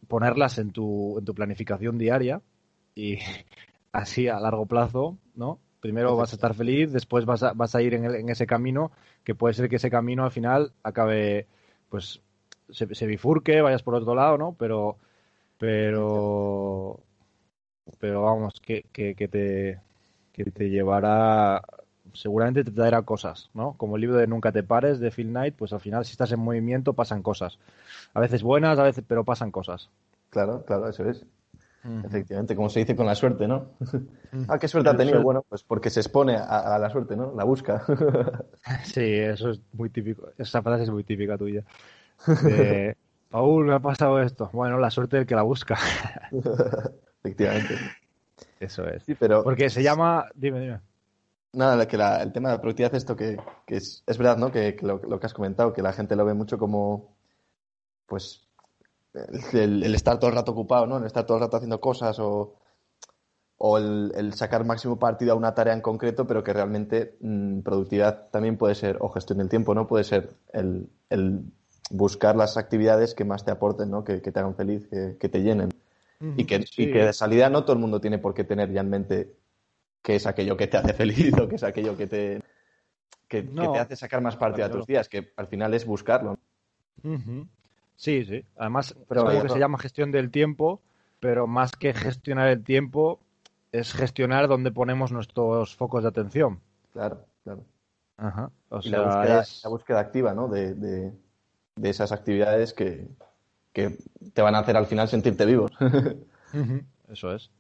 ponerlas 0.07 0.59
en 0.59 0.71
tu, 0.71 1.19
en 1.19 1.25
tu 1.25 1.35
planificación 1.35 1.99
diaria 1.99 2.41
y 2.95 3.19
así 3.93 4.29
a 4.29 4.41
largo 4.41 4.67
plazo, 4.67 5.17
¿no? 5.35 5.59
Primero 5.81 6.17
vas 6.17 6.33
a 6.33 6.37
estar 6.37 6.55
feliz, 6.55 6.93
después 6.93 7.25
vas 7.25 7.43
a, 7.43 7.53
vas 7.53 7.75
a 7.75 7.83
ir 7.83 7.95
en, 7.95 8.05
en 8.05 8.29
ese 8.29 8.47
camino, 8.47 8.91
que 9.23 9.35
puede 9.35 9.55
ser 9.55 9.69
que 9.69 9.77
ese 9.77 9.91
camino 9.91 10.25
al 10.25 10.33
final 10.33 10.73
acabe 10.83 11.47
pues 11.89 12.21
se, 12.71 13.07
bifurque, 13.07 13.61
vayas 13.61 13.83
por 13.83 13.95
otro 13.95 14.15
lado, 14.15 14.39
¿no? 14.39 14.55
Pero, 14.59 14.97
pero, 15.59 17.01
pero 17.99 18.23
vamos, 18.23 18.61
que, 18.61 18.85
que, 18.93 19.15
te, 19.29 19.81
que 20.33 20.45
te 20.45 20.69
llevará, 20.71 21.63
seguramente 22.13 22.65
te 22.65 22.71
traerá 22.71 23.03
cosas, 23.03 23.51
¿no? 23.55 23.75
Como 23.75 23.97
el 23.97 24.03
libro 24.03 24.17
de 24.17 24.27
Nunca 24.27 24.53
te 24.53 24.63
pares 24.63 25.01
de 25.01 25.11
Phil 25.11 25.29
Knight, 25.29 25.55
pues 25.55 25.73
al 25.73 25.81
final 25.81 26.05
si 26.05 26.13
estás 26.13 26.33
en 26.33 26.41
movimiento 26.41 26.93
pasan 26.93 27.23
cosas. 27.23 27.59
A 28.15 28.21
veces 28.21 28.43
buenas, 28.43 28.79
a 28.79 28.83
veces, 28.83 29.05
pero 29.07 29.25
pasan 29.25 29.51
cosas. 29.51 29.91
Claro, 30.31 30.65
claro, 30.65 30.89
eso 30.89 31.09
es. 31.09 31.25
Efectivamente, 32.05 32.55
como 32.55 32.69
se 32.69 32.81
dice 32.81 32.97
con 32.97 33.07
la 33.07 33.15
suerte, 33.15 33.47
¿no? 33.49 33.71
ah, 34.49 34.59
qué 34.59 34.69
suerte 34.69 34.91
ha 34.91 34.97
tenido. 34.97 35.23
Bueno, 35.23 35.45
pues 35.49 35.63
porque 35.63 35.91
se 35.91 36.01
expone 36.01 36.37
a, 36.37 36.75
a 36.75 36.79
la 36.79 36.91
suerte, 36.91 37.17
¿no? 37.17 37.33
La 37.35 37.45
busca. 37.45 37.85
sí, 38.85 39.15
eso 39.15 39.51
es 39.51 39.61
muy 39.73 39.89
típico. 39.89 40.29
Esa 40.37 40.61
frase 40.61 40.83
es 40.83 40.91
muy 40.91 41.05
típica 41.05 41.39
tuya. 41.39 41.65
De, 42.43 42.97
Paul, 43.31 43.67
me 43.67 43.75
ha 43.75 43.79
pasado 43.79 44.21
esto. 44.21 44.51
Bueno, 44.53 44.79
la 44.79 44.91
suerte 44.91 45.17
del 45.17 45.27
que 45.27 45.35
la 45.35 45.43
busca. 45.43 45.79
Efectivamente. 47.23 47.75
Eso 48.61 48.87
es. 48.87 49.05
Sí, 49.05 49.15
pero... 49.15 49.45
Porque 49.45 49.71
se 49.71 49.83
llama... 49.83 50.27
Dime, 50.35 50.61
dime. 50.61 50.81
Nada, 51.53 51.89
que 51.89 51.97
el 51.97 52.33
tema 52.33 52.51
de 52.51 52.57
la 52.57 52.61
productividad, 52.61 52.95
esto 52.95 53.17
que, 53.17 53.39
es, 53.67 54.05
verdad, 54.07 54.37
¿no? 54.37 54.53
Que, 54.53 54.77
lo, 54.83 55.01
que 55.01 55.27
has 55.27 55.33
comentado, 55.33 55.73
que 55.73 55.83
la 55.83 55.93
gente 55.93 56.15
lo 56.15 56.25
ve 56.27 56.35
mucho 56.35 56.59
como, 56.59 57.17
pues, 58.07 58.47
el, 59.55 59.95
estar 59.95 60.19
todo 60.19 60.29
el 60.31 60.37
rato 60.37 60.53
ocupado, 60.53 60.87
¿no? 60.87 60.99
El 60.99 61.07
estar 61.07 61.25
todo 61.25 61.39
el 61.39 61.45
rato 61.45 61.57
haciendo 61.57 61.81
cosas 61.81 62.19
o, 62.19 62.55
o 63.57 63.79
el, 63.79 64.35
sacar 64.35 64.67
máximo 64.67 64.99
partido 64.99 65.33
a 65.33 65.37
una 65.37 65.55
tarea 65.55 65.73
en 65.73 65.81
concreto, 65.81 66.27
pero 66.27 66.45
que 66.45 66.53
realmente 66.53 67.17
mm, 67.21 67.61
productividad 67.61 68.29
también 68.31 68.59
puede 68.59 68.75
ser, 68.75 68.99
o 69.01 69.09
gestión 69.09 69.39
del 69.39 69.49
tiempo, 69.49 69.75
¿no? 69.75 69.87
Puede 69.87 70.05
ser 70.05 70.35
el, 70.53 70.91
buscar 71.91 72.37
las 72.37 72.59
actividades 72.59 73.15
que 73.15 73.25
más 73.25 73.47
te 73.47 73.51
aporten, 73.51 73.91
¿no? 73.91 74.05
que, 74.05 74.21
te 74.21 74.39
hagan 74.39 74.55
feliz, 74.55 74.87
que, 74.89 75.29
te 75.29 75.43
llenen. 75.43 75.71
y, 76.37 76.45
que, 76.45 76.61
que 76.61 77.05
de 77.05 77.13
salida 77.15 77.49
no 77.49 77.65
todo 77.65 77.73
el 77.73 77.79
mundo 77.79 78.03
tiene 78.03 78.19
por 78.19 78.35
qué 78.35 78.45
tener 78.45 78.71
ya 78.71 78.83
en 78.83 78.91
mente 78.91 79.35
qué 80.09 80.17
es 80.17 80.27
aquello 80.27 80.57
que 80.57 80.67
te 80.69 80.79
hace 80.79 80.95
feliz 80.95 81.35
o 81.39 81.47
qué 81.47 81.57
es 81.57 81.63
aquello 81.63 81.95
que 81.95 82.07
te, 82.07 82.41
que, 83.29 83.43
te 83.43 83.79
hace 83.79 83.95
sacar 83.95 84.23
más 84.23 84.37
partido 84.37 84.65
a 84.65 84.69
Claro. 84.69 84.81
tus 84.81 84.87
días, 84.87 85.07
que 85.07 85.35
al 85.37 85.49
final 85.49 85.75
es 85.75 85.85
buscarlo. 85.85 86.39
Sí, 87.97 88.25
sí. 88.25 88.43
Además, 88.57 88.97
Pero 89.07 89.21
es 89.25 89.29
algo 89.29 89.43
que 89.43 89.49
no. 89.49 89.53
se 89.53 89.61
llama 89.61 89.77
gestión 89.79 90.11
del 90.11 90.31
tiempo, 90.31 90.81
pero 91.21 91.47
más 91.47 91.73
que 91.73 91.93
gestionar 91.93 92.49
el 92.49 92.65
tiempo, 92.65 93.21
es 93.71 93.93
gestionar 93.93 94.49
dónde 94.49 94.71
ponemos 94.71 95.13
nuestros 95.13 95.77
focos 95.77 96.05
de 96.05 96.09
atención. 96.09 96.59
Claro, 96.95 97.27
claro. 97.45 97.65
Ajá. 98.17 98.51
O 98.71 98.81
Y 98.83 98.89
la 98.89 99.03
búsqueda, 99.03 99.41
es- 99.43 99.61
la 99.63 99.69
búsqueda 99.69 100.01
activa, 100.01 100.33
¿no? 100.33 100.49
De, 100.49 100.73
de- 100.75 101.13
de 101.77 101.91
esas 101.91 102.13
actividades 102.13 102.73
que, 102.73 103.07
que 103.75 103.99
te 104.33 104.41
van 104.41 104.55
a 104.55 104.61
hacer 104.61 104.75
al 104.79 104.87
final 104.87 105.07
sentirte 105.07 105.45
vivo. 105.45 105.69
Eso 107.11 107.35
es. 107.35 107.51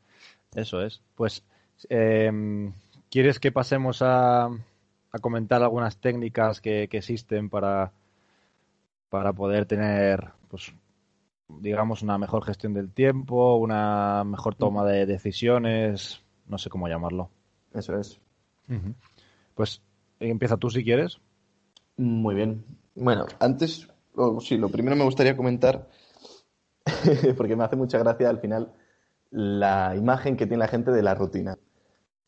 Eso 0.54 0.80
es. 0.80 1.02
Pues, 1.14 1.44
em, 1.88 2.72
¿quieres 3.10 3.38
que 3.38 3.52
pasemos 3.52 4.02
a, 4.02 4.46
a 4.46 5.18
comentar 5.20 5.62
algunas 5.62 5.98
técnicas 5.98 6.60
que, 6.60 6.88
que 6.88 6.98
existen 6.98 7.48
para, 7.48 7.92
para 9.08 9.32
poder 9.32 9.66
tener, 9.66 10.30
pues, 10.48 10.72
digamos, 11.48 12.02
una 12.02 12.18
mejor 12.18 12.44
gestión 12.44 12.74
del 12.74 12.92
tiempo, 12.92 13.56
una 13.56 14.24
mejor 14.24 14.54
toma 14.54 14.84
de 14.84 15.06
decisiones, 15.06 16.22
no 16.46 16.58
sé 16.58 16.70
cómo 16.70 16.88
llamarlo? 16.88 17.30
Eso 17.72 17.98
es. 17.98 18.20
Pues 19.54 19.80
empieza 20.20 20.56
tú 20.56 20.70
si 20.70 20.84
quieres. 20.84 21.18
Muy 21.96 22.34
bien. 22.34 22.64
Bueno, 22.94 23.26
antes, 23.40 23.88
sí, 24.40 24.56
lo 24.56 24.68
primero 24.68 24.96
me 24.96 25.04
gustaría 25.04 25.36
comentar, 25.36 25.88
porque 27.36 27.56
me 27.56 27.64
hace 27.64 27.76
mucha 27.76 27.98
gracia 27.98 28.28
al 28.28 28.40
final 28.40 28.72
la 29.30 29.94
imagen 29.96 30.36
que 30.36 30.46
tiene 30.46 30.64
la 30.64 30.68
gente 30.68 30.90
de 30.90 31.02
la 31.02 31.14
rutina. 31.14 31.58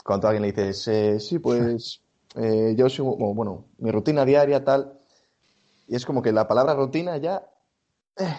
Cuando 0.05 0.27
a 0.27 0.31
alguien 0.31 0.43
le 0.43 0.49
dices, 0.53 0.89
eh, 0.89 1.21
sí, 1.21 1.39
pues 1.41 2.03
eh, 2.37 2.75
yo 2.77 2.87
o, 3.05 3.35
bueno, 3.35 3.67
mi 3.79 3.91
rutina 3.91 4.25
diaria, 4.25 4.65
tal, 4.65 4.99
y 5.89 5.97
es 5.97 6.07
como 6.07 6.23
que 6.23 6.33
la 6.33 6.47
palabra 6.47 6.75
rutina 6.75 7.17
ya, 7.17 7.47
eh, 8.17 8.37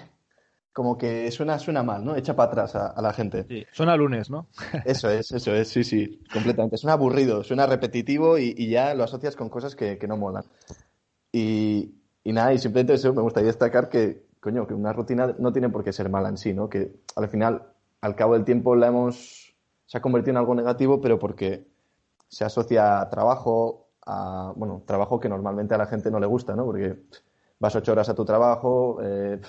como 0.74 0.98
que 0.98 1.30
suena, 1.32 1.60
suena 1.60 1.84
mal, 1.84 2.06
¿no? 2.06 2.16
Echa 2.16 2.36
para 2.36 2.52
atrás 2.52 2.76
a, 2.76 2.88
a 2.88 3.02
la 3.02 3.12
gente. 3.14 3.46
Sí. 3.48 3.66
Suena 3.72 3.96
lunes, 3.96 4.30
¿no? 4.30 4.48
Eso 4.86 5.10
es, 5.10 5.32
eso 5.32 5.54
es, 5.54 5.68
sí, 5.68 5.84
sí, 5.84 6.22
completamente. 6.32 6.78
Suena 6.78 6.94
aburrido, 6.94 7.44
suena 7.44 7.66
repetitivo 7.66 8.38
y, 8.38 8.56
y 8.58 8.70
ya 8.70 8.94
lo 8.94 9.04
asocias 9.04 9.36
con 9.36 9.50
cosas 9.50 9.76
que, 9.76 9.98
que 9.98 10.08
no 10.08 10.16
molan. 10.16 10.46
Y, 11.32 11.96
y 12.24 12.34
nada, 12.34 12.54
y 12.54 12.60
simplemente 12.60 12.94
eso, 12.94 13.14
me 13.14 13.22
gustaría 13.22 13.48
destacar 13.48 13.90
que, 13.90 14.26
coño, 14.40 14.68
que 14.68 14.74
una 14.74 14.94
rutina 14.94 15.36
no 15.40 15.52
tiene 15.52 15.70
por 15.70 15.84
qué 15.84 15.92
ser 15.92 16.10
mala 16.10 16.30
en 16.30 16.38
sí, 16.38 16.54
¿no? 16.54 16.70
Que 16.70 16.94
al 17.16 17.28
final, 17.30 17.64
al 18.00 18.16
cabo 18.16 18.34
del 18.34 18.46
tiempo, 18.46 18.76
la 18.76 18.88
hemos, 18.88 19.51
se 19.92 19.98
ha 19.98 20.02
convertido 20.02 20.32
en 20.32 20.38
algo 20.38 20.56
negativo, 20.56 21.02
pero 21.02 21.20
porque 21.20 21.68
se 22.30 22.46
asocia 22.46 23.02
a 23.02 23.10
trabajo, 23.10 23.90
a, 24.06 24.54
bueno, 24.56 24.84
trabajo 24.86 25.20
que 25.20 25.28
normalmente 25.28 25.76
a 25.76 25.78
la 25.78 25.86
gente 25.86 26.10
no 26.10 26.18
le 26.18 26.28
gusta, 26.28 26.56
¿no? 26.56 26.64
Porque 26.64 26.96
vas 27.60 27.76
ocho 27.76 27.92
horas 27.92 28.08
a 28.08 28.16
tu 28.16 28.24
trabajo, 28.24 29.00
eh, 29.04 29.42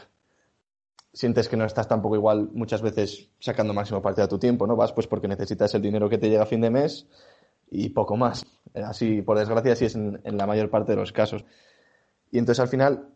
sientes 1.12 1.48
que 1.48 1.56
no 1.56 1.64
estás 1.64 1.86
tampoco 1.86 2.16
igual 2.16 2.50
muchas 2.54 2.82
veces 2.82 3.30
sacando 3.38 3.72
máximo 3.72 4.02
parte 4.02 4.20
de 4.20 4.26
tu 4.26 4.40
tiempo, 4.40 4.66
¿no? 4.66 4.74
Vas 4.74 4.92
pues 4.92 5.06
porque 5.06 5.28
necesitas 5.28 5.72
el 5.76 5.82
dinero 5.82 6.08
que 6.08 6.18
te 6.18 6.28
llega 6.28 6.42
a 6.42 6.46
fin 6.46 6.60
de 6.60 6.70
mes 6.70 7.06
y 7.70 7.90
poco 7.90 8.16
más. 8.16 8.44
Eh, 8.74 8.82
Así, 8.82 9.22
por 9.22 9.38
desgracia, 9.38 9.74
así 9.74 9.84
es 9.84 9.94
en, 9.94 10.20
en 10.24 10.36
la 10.36 10.48
mayor 10.48 10.70
parte 10.70 10.90
de 10.90 10.96
los 10.96 11.12
casos. 11.12 11.44
Y 12.32 12.38
entonces 12.38 12.58
al 12.58 12.68
final, 12.68 13.10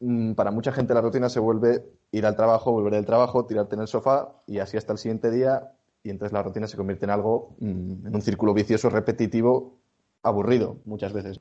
mm, 0.00 0.32
para 0.32 0.50
mucha 0.50 0.72
gente 0.72 0.94
la 0.94 1.02
rutina 1.02 1.28
se 1.28 1.40
vuelve 1.40 1.84
ir 2.10 2.24
al 2.24 2.36
trabajo, 2.36 2.72
volver 2.72 2.94
del 2.94 3.04
trabajo, 3.04 3.44
tirarte 3.44 3.74
en 3.74 3.82
el 3.82 3.86
sofá 3.86 4.32
y 4.46 4.60
así 4.60 4.78
hasta 4.78 4.94
el 4.94 4.98
siguiente 4.98 5.30
día. 5.30 5.74
Y 6.04 6.10
entonces 6.10 6.32
la 6.34 6.42
rutina 6.42 6.66
se 6.68 6.76
convierte 6.76 7.06
en 7.06 7.10
algo, 7.10 7.56
mm, 7.60 8.06
en 8.06 8.14
un 8.14 8.22
círculo 8.22 8.52
vicioso, 8.54 8.90
repetitivo, 8.90 9.78
aburrido 10.22 10.76
muchas 10.84 11.12
veces. 11.14 11.40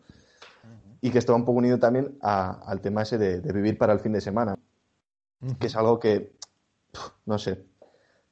Y 1.01 1.12
que 1.12 1.20
esto 1.20 1.34
va 1.34 1.38
un 1.39 1.46
poco 1.46 1.60
unido 1.60 1.77
también 1.79 2.17
a- 2.22 2.62
al 2.65 2.79
tema 2.79 3.01
ese 3.01 3.17
de- 3.17 3.41
de 3.41 3.53
vivir 3.53 3.77
para 3.77 3.91
el 3.93 4.00
fin 4.00 4.13
de 4.13 4.22
semana 4.22 4.55
que 5.60 5.67
es 5.67 5.75
algo 5.75 6.00
que, 6.00 6.32
no 7.25 7.38
sé, 7.38 7.65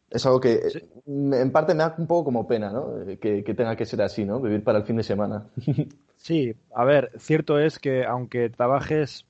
es 0.10 0.26
algo 0.26 0.40
que 0.40 0.70
Sí. 0.70 0.78
eh, 0.78 0.90
en 1.06 1.52
parte 1.52 1.74
me 1.74 1.80
da 1.84 1.94
un 1.98 2.08
poco 2.08 2.24
como 2.26 2.48
pena, 2.48 2.72
¿no? 2.72 3.02
Eh, 3.02 3.18
Que, 3.20 3.44
que 3.44 3.54
tenga 3.54 3.76
que 3.76 3.86
ser 3.86 4.02
así, 4.02 4.24
¿no? 4.24 4.40
Vivir 4.40 4.64
para 4.64 4.78
el 4.80 4.86
fin 4.86 4.96
de 4.96 5.04
semana. 5.04 5.48
Sí, 6.16 6.54
a 6.76 6.86
ver, 6.86 7.12
cierto 7.18 7.60
es 7.60 7.80
que 7.80 8.06
aunque 8.06 8.50
trabajes, 8.52 9.26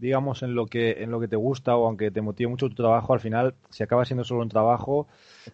digamos, 0.00 0.42
en 0.42 0.54
lo 0.54 0.66
que, 0.66 1.02
en 1.02 1.10
lo 1.10 1.20
que 1.20 1.28
te 1.28 1.36
gusta 1.36 1.76
o 1.76 1.86
aunque 1.86 2.10
te 2.10 2.20
motive 2.22 2.48
mucho 2.50 2.68
tu 2.68 2.74
trabajo, 2.76 3.12
al 3.14 3.20
final, 3.20 3.54
si 3.70 3.82
acaba 3.82 4.04
siendo 4.04 4.24
solo 4.24 4.42
un 4.42 4.48
trabajo, 4.48 5.06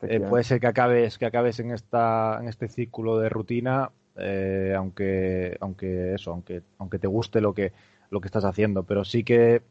eh, 0.06 0.20
puede 0.20 0.44
ser 0.44 0.60
que 0.60 0.66
acabes, 0.68 1.18
que 1.18 1.26
acabes 1.26 1.60
en 1.60 1.72
esta, 1.72 2.38
en 2.40 2.48
este 2.48 2.68
círculo 2.68 3.18
de 3.18 3.28
rutina, 3.28 3.90
eh, 4.16 4.74
aunque, 4.76 5.56
aunque 5.60 6.14
eso, 6.14 6.32
aunque, 6.32 6.62
aunque 6.78 6.98
te 6.98 7.06
guste 7.08 7.40
lo 7.40 7.54
que, 7.54 7.72
lo 8.10 8.20
que 8.20 8.28
estás 8.28 8.44
haciendo. 8.44 8.84
Pero 8.84 9.04
sí 9.04 9.24
que 9.24 9.62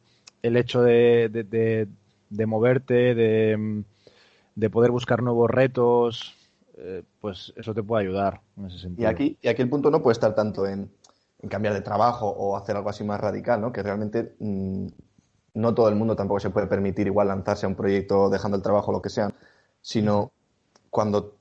el 0.42 0.58
hecho 0.58 0.82
de, 0.82 1.30
de, 1.32 1.44
de- 1.44 1.88
de 2.30 2.46
moverte, 2.48 3.16
de, 3.16 3.84
de 4.56 4.70
poder 4.70 4.92
buscar 4.92 5.22
nuevos 5.24 5.50
retos, 5.50 6.36
eh, 6.78 7.04
pues 7.22 7.54
eso 7.56 7.74
te 7.74 7.84
puede 7.84 8.04
ayudar 8.04 8.42
en 8.58 8.66
ese 8.68 8.80
Y 8.98 9.06
sentido. 9.06 9.12
aquí, 9.12 9.38
y 9.42 9.48
aquí 9.48 9.62
el 9.62 9.70
punto 9.70 9.90
no 9.92 10.02
puede 10.02 10.14
estar 10.14 10.36
tanto 10.36 10.66
en 10.68 10.92
cambiar 11.50 11.74
de 11.74 11.82
trabajo 11.82 12.28
o 12.30 12.56
hacer 12.58 12.76
algo 12.76 12.90
así 12.90 13.04
más 13.04 13.20
radical, 13.20 13.62
¿no? 13.62 13.72
Que 13.72 13.84
realmente 13.84 14.36
mm, 14.40 14.88
no 15.56 15.74
todo 15.74 15.90
el 15.90 15.96
mundo 15.96 16.16
tampoco 16.16 16.40
se 16.40 16.50
puede 16.50 16.68
permitir 16.68 17.08
igual 17.08 17.28
lanzarse 17.30 17.66
a 17.66 17.70
un 17.70 17.76
proyecto 17.76 18.30
dejando 18.30 18.58
el 18.58 18.64
trabajo 18.64 18.92
lo 18.92 19.02
que 19.02 19.10
sea, 19.10 19.32
sino 19.82 20.32
cuando, 20.90 21.36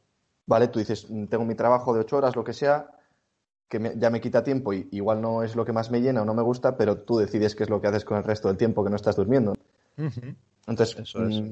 vale, 0.46 0.68
tú 0.68 0.78
dices, 0.78 1.08
mm, 1.10 1.26
tengo 1.26 1.44
mi 1.44 1.54
trabajo 1.54 1.92
de 1.94 2.00
ocho 2.00 2.16
horas, 2.18 2.36
lo 2.36 2.44
que 2.44 2.52
sea, 2.52 2.90
que 3.68 3.78
me- 3.78 3.94
ya 3.98 4.10
me 4.10 4.20
quita 4.20 4.44
tiempo 4.44 4.72
y 4.72 4.88
igual 4.92 5.20
no 5.20 5.42
es 5.42 5.56
lo 5.56 5.64
que 5.64 5.72
más 5.72 5.90
me 5.90 6.00
llena 6.00 6.22
o 6.22 6.24
no 6.24 6.34
me 6.34 6.42
gusta, 6.42 6.76
pero 6.76 6.98
tú 6.98 7.18
decides 7.18 7.54
qué 7.56 7.64
es 7.64 7.70
lo 7.70 7.80
que 7.80 7.88
haces 7.88 8.04
con 8.04 8.16
el 8.18 8.24
resto 8.24 8.48
del 8.48 8.56
tiempo 8.56 8.84
que 8.84 8.90
no 8.90 8.96
estás 8.96 9.16
durmiendo. 9.16 9.54
Entonces, 10.66 10.96
Eso 10.98 11.26
es. 11.26 11.40
mm, 11.40 11.50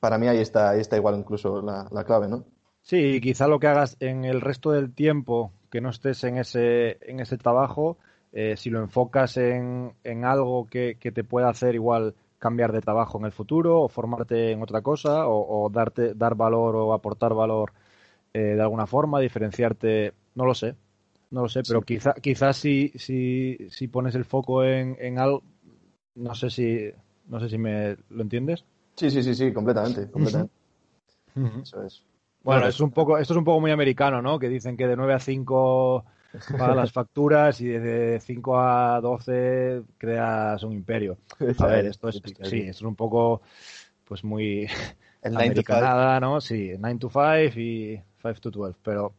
para 0.00 0.18
mí 0.18 0.28
ahí 0.28 0.38
está, 0.38 0.70
ahí 0.70 0.80
está 0.80 0.96
igual 0.96 1.16
incluso 1.18 1.60
la, 1.62 1.86
la 1.90 2.04
clave, 2.04 2.28
¿no? 2.28 2.44
Sí, 2.82 3.20
quizá 3.20 3.46
lo 3.46 3.60
que 3.60 3.68
hagas 3.68 3.96
en 4.00 4.24
el 4.24 4.40
resto 4.40 4.72
del 4.72 4.92
tiempo 4.92 5.52
que 5.72 5.80
no 5.80 5.88
estés 5.88 6.22
en 6.24 6.36
ese, 6.36 6.98
en 7.00 7.18
ese 7.20 7.38
trabajo, 7.38 7.96
eh, 8.30 8.58
si 8.58 8.68
lo 8.68 8.78
enfocas 8.80 9.38
en, 9.38 9.94
en 10.04 10.26
algo 10.26 10.66
que, 10.66 10.98
que 11.00 11.10
te 11.12 11.24
pueda 11.24 11.48
hacer 11.48 11.74
igual 11.74 12.14
cambiar 12.38 12.72
de 12.72 12.82
trabajo 12.82 13.18
en 13.18 13.24
el 13.24 13.32
futuro 13.32 13.80
o 13.80 13.88
formarte 13.88 14.52
en 14.52 14.62
otra 14.62 14.82
cosa 14.82 15.26
o, 15.26 15.64
o 15.64 15.70
darte, 15.70 16.12
dar 16.12 16.34
valor 16.34 16.76
o 16.76 16.92
aportar 16.92 17.32
valor 17.32 17.72
eh, 18.34 18.54
de 18.54 18.60
alguna 18.60 18.86
forma, 18.86 19.18
diferenciarte, 19.18 20.12
no 20.34 20.44
lo 20.44 20.54
sé, 20.54 20.74
no 21.30 21.40
lo 21.40 21.48
sé, 21.48 21.62
pero 21.66 21.80
quizá, 21.80 22.12
quizás 22.12 22.58
si, 22.58 22.92
si, 22.96 23.56
si 23.70 23.88
pones 23.88 24.14
el 24.14 24.26
foco 24.26 24.64
en, 24.64 24.94
en 25.00 25.18
algo, 25.18 25.42
no 26.16 26.34
sé 26.34 26.50
si, 26.50 26.90
no 27.28 27.40
sé 27.40 27.48
si 27.48 27.56
me 27.56 27.96
lo 28.10 28.22
entiendes. 28.22 28.66
Sí, 28.96 29.10
sí, 29.10 29.22
sí, 29.22 29.34
sí, 29.34 29.54
completamente, 29.54 30.10
completamente. 30.10 30.52
Eso 31.62 31.82
es. 31.82 32.04
Bueno, 32.44 32.66
es 32.66 32.80
un 32.80 32.90
poco, 32.90 33.18
esto 33.18 33.34
es 33.34 33.38
un 33.38 33.44
poco 33.44 33.60
muy 33.60 33.70
americano, 33.70 34.20
¿no? 34.20 34.38
Que 34.38 34.48
dicen 34.48 34.76
que 34.76 34.86
de 34.86 34.96
9 34.96 35.14
a 35.14 35.18
5 35.18 36.04
pagas 36.50 36.76
las 36.76 36.92
facturas 36.92 37.60
y 37.60 37.68
de 37.68 38.20
5 38.20 38.58
a 38.58 39.00
12 39.00 39.82
creas 39.98 40.62
un 40.64 40.72
imperio. 40.72 41.18
A 41.58 41.66
ver, 41.66 41.86
esto 41.86 42.08
es, 42.08 42.20
sí, 42.42 42.60
esto 42.60 42.70
es 42.70 42.82
un 42.82 42.96
poco, 42.96 43.42
pues 44.04 44.24
muy 44.24 44.66
El 45.22 45.32
9 45.34 45.54
to 45.54 45.62
5. 45.62 45.72
americanada, 45.72 46.20
¿no? 46.20 46.40
Sí, 46.40 46.72
9 46.78 46.98
to 46.98 47.08
5 47.10 47.60
y 47.60 48.02
5 48.20 48.40
to 48.40 48.50
12, 48.50 48.78
pero, 48.82 49.14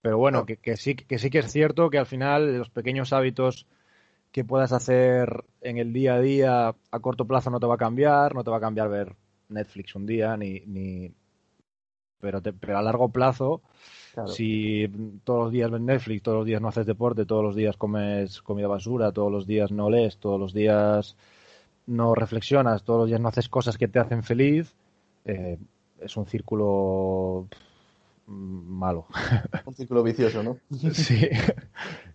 pero 0.00 0.18
bueno, 0.18 0.38
No. 0.40 0.46
que, 0.46 0.56
que 0.56 0.76
sí, 0.76 0.94
que 0.94 1.18
sí 1.18 1.30
que 1.30 1.38
es 1.40 1.52
cierto 1.52 1.90
que 1.90 1.98
al 1.98 2.06
final 2.06 2.58
los 2.58 2.70
pequeños 2.70 3.12
hábitos 3.12 3.66
que 4.32 4.44
puedas 4.44 4.72
hacer 4.72 5.44
en 5.60 5.78
el 5.78 5.92
día 5.92 6.14
a 6.14 6.20
día 6.20 6.68
a 6.90 7.00
corto 7.00 7.26
plazo 7.26 7.50
no 7.50 7.60
te 7.60 7.66
va 7.66 7.74
a 7.74 7.78
cambiar, 7.78 8.34
no 8.34 8.42
te 8.44 8.50
va 8.50 8.56
a 8.56 8.60
cambiar 8.60 8.88
ver 8.88 9.14
Netflix 9.48 9.94
un 9.94 10.06
día, 10.06 10.36
ni, 10.36 10.60
ni 10.66 11.12
pero, 12.22 12.40
te- 12.40 12.52
pero 12.52 12.78
a 12.78 12.82
largo 12.82 13.08
plazo, 13.10 13.60
Claro. 14.14 14.28
si 14.28 14.86
todos 15.24 15.44
los 15.44 15.52
días 15.52 15.70
ves 15.70 15.80
Netflix, 15.80 16.22
todos 16.22 16.38
los 16.38 16.46
días 16.46 16.60
no 16.62 16.68
haces 16.68 16.86
deporte, 16.86 17.24
todos 17.26 17.42
los 17.42 17.56
días 17.56 17.76
comes 17.76 18.40
comida 18.42 18.68
basura, 18.68 19.10
todos 19.10 19.32
los 19.32 19.46
días 19.46 19.72
no 19.72 19.90
lees, 19.90 20.18
todos 20.18 20.38
los 20.38 20.52
días 20.52 21.16
no 21.86 22.14
reflexionas, 22.14 22.84
todos 22.84 23.00
los 23.00 23.08
días 23.08 23.20
no 23.20 23.28
haces 23.28 23.48
cosas 23.48 23.76
que 23.78 23.88
te 23.88 23.98
hacen 23.98 24.22
feliz, 24.22 24.74
eh, 25.24 25.58
es 26.00 26.16
un 26.16 26.26
círculo 26.26 27.46
pff, 27.50 27.58
malo. 28.26 29.06
Un 29.66 29.74
círculo 29.74 30.02
vicioso, 30.02 30.42
¿no? 30.42 30.58
sí, 30.92 31.28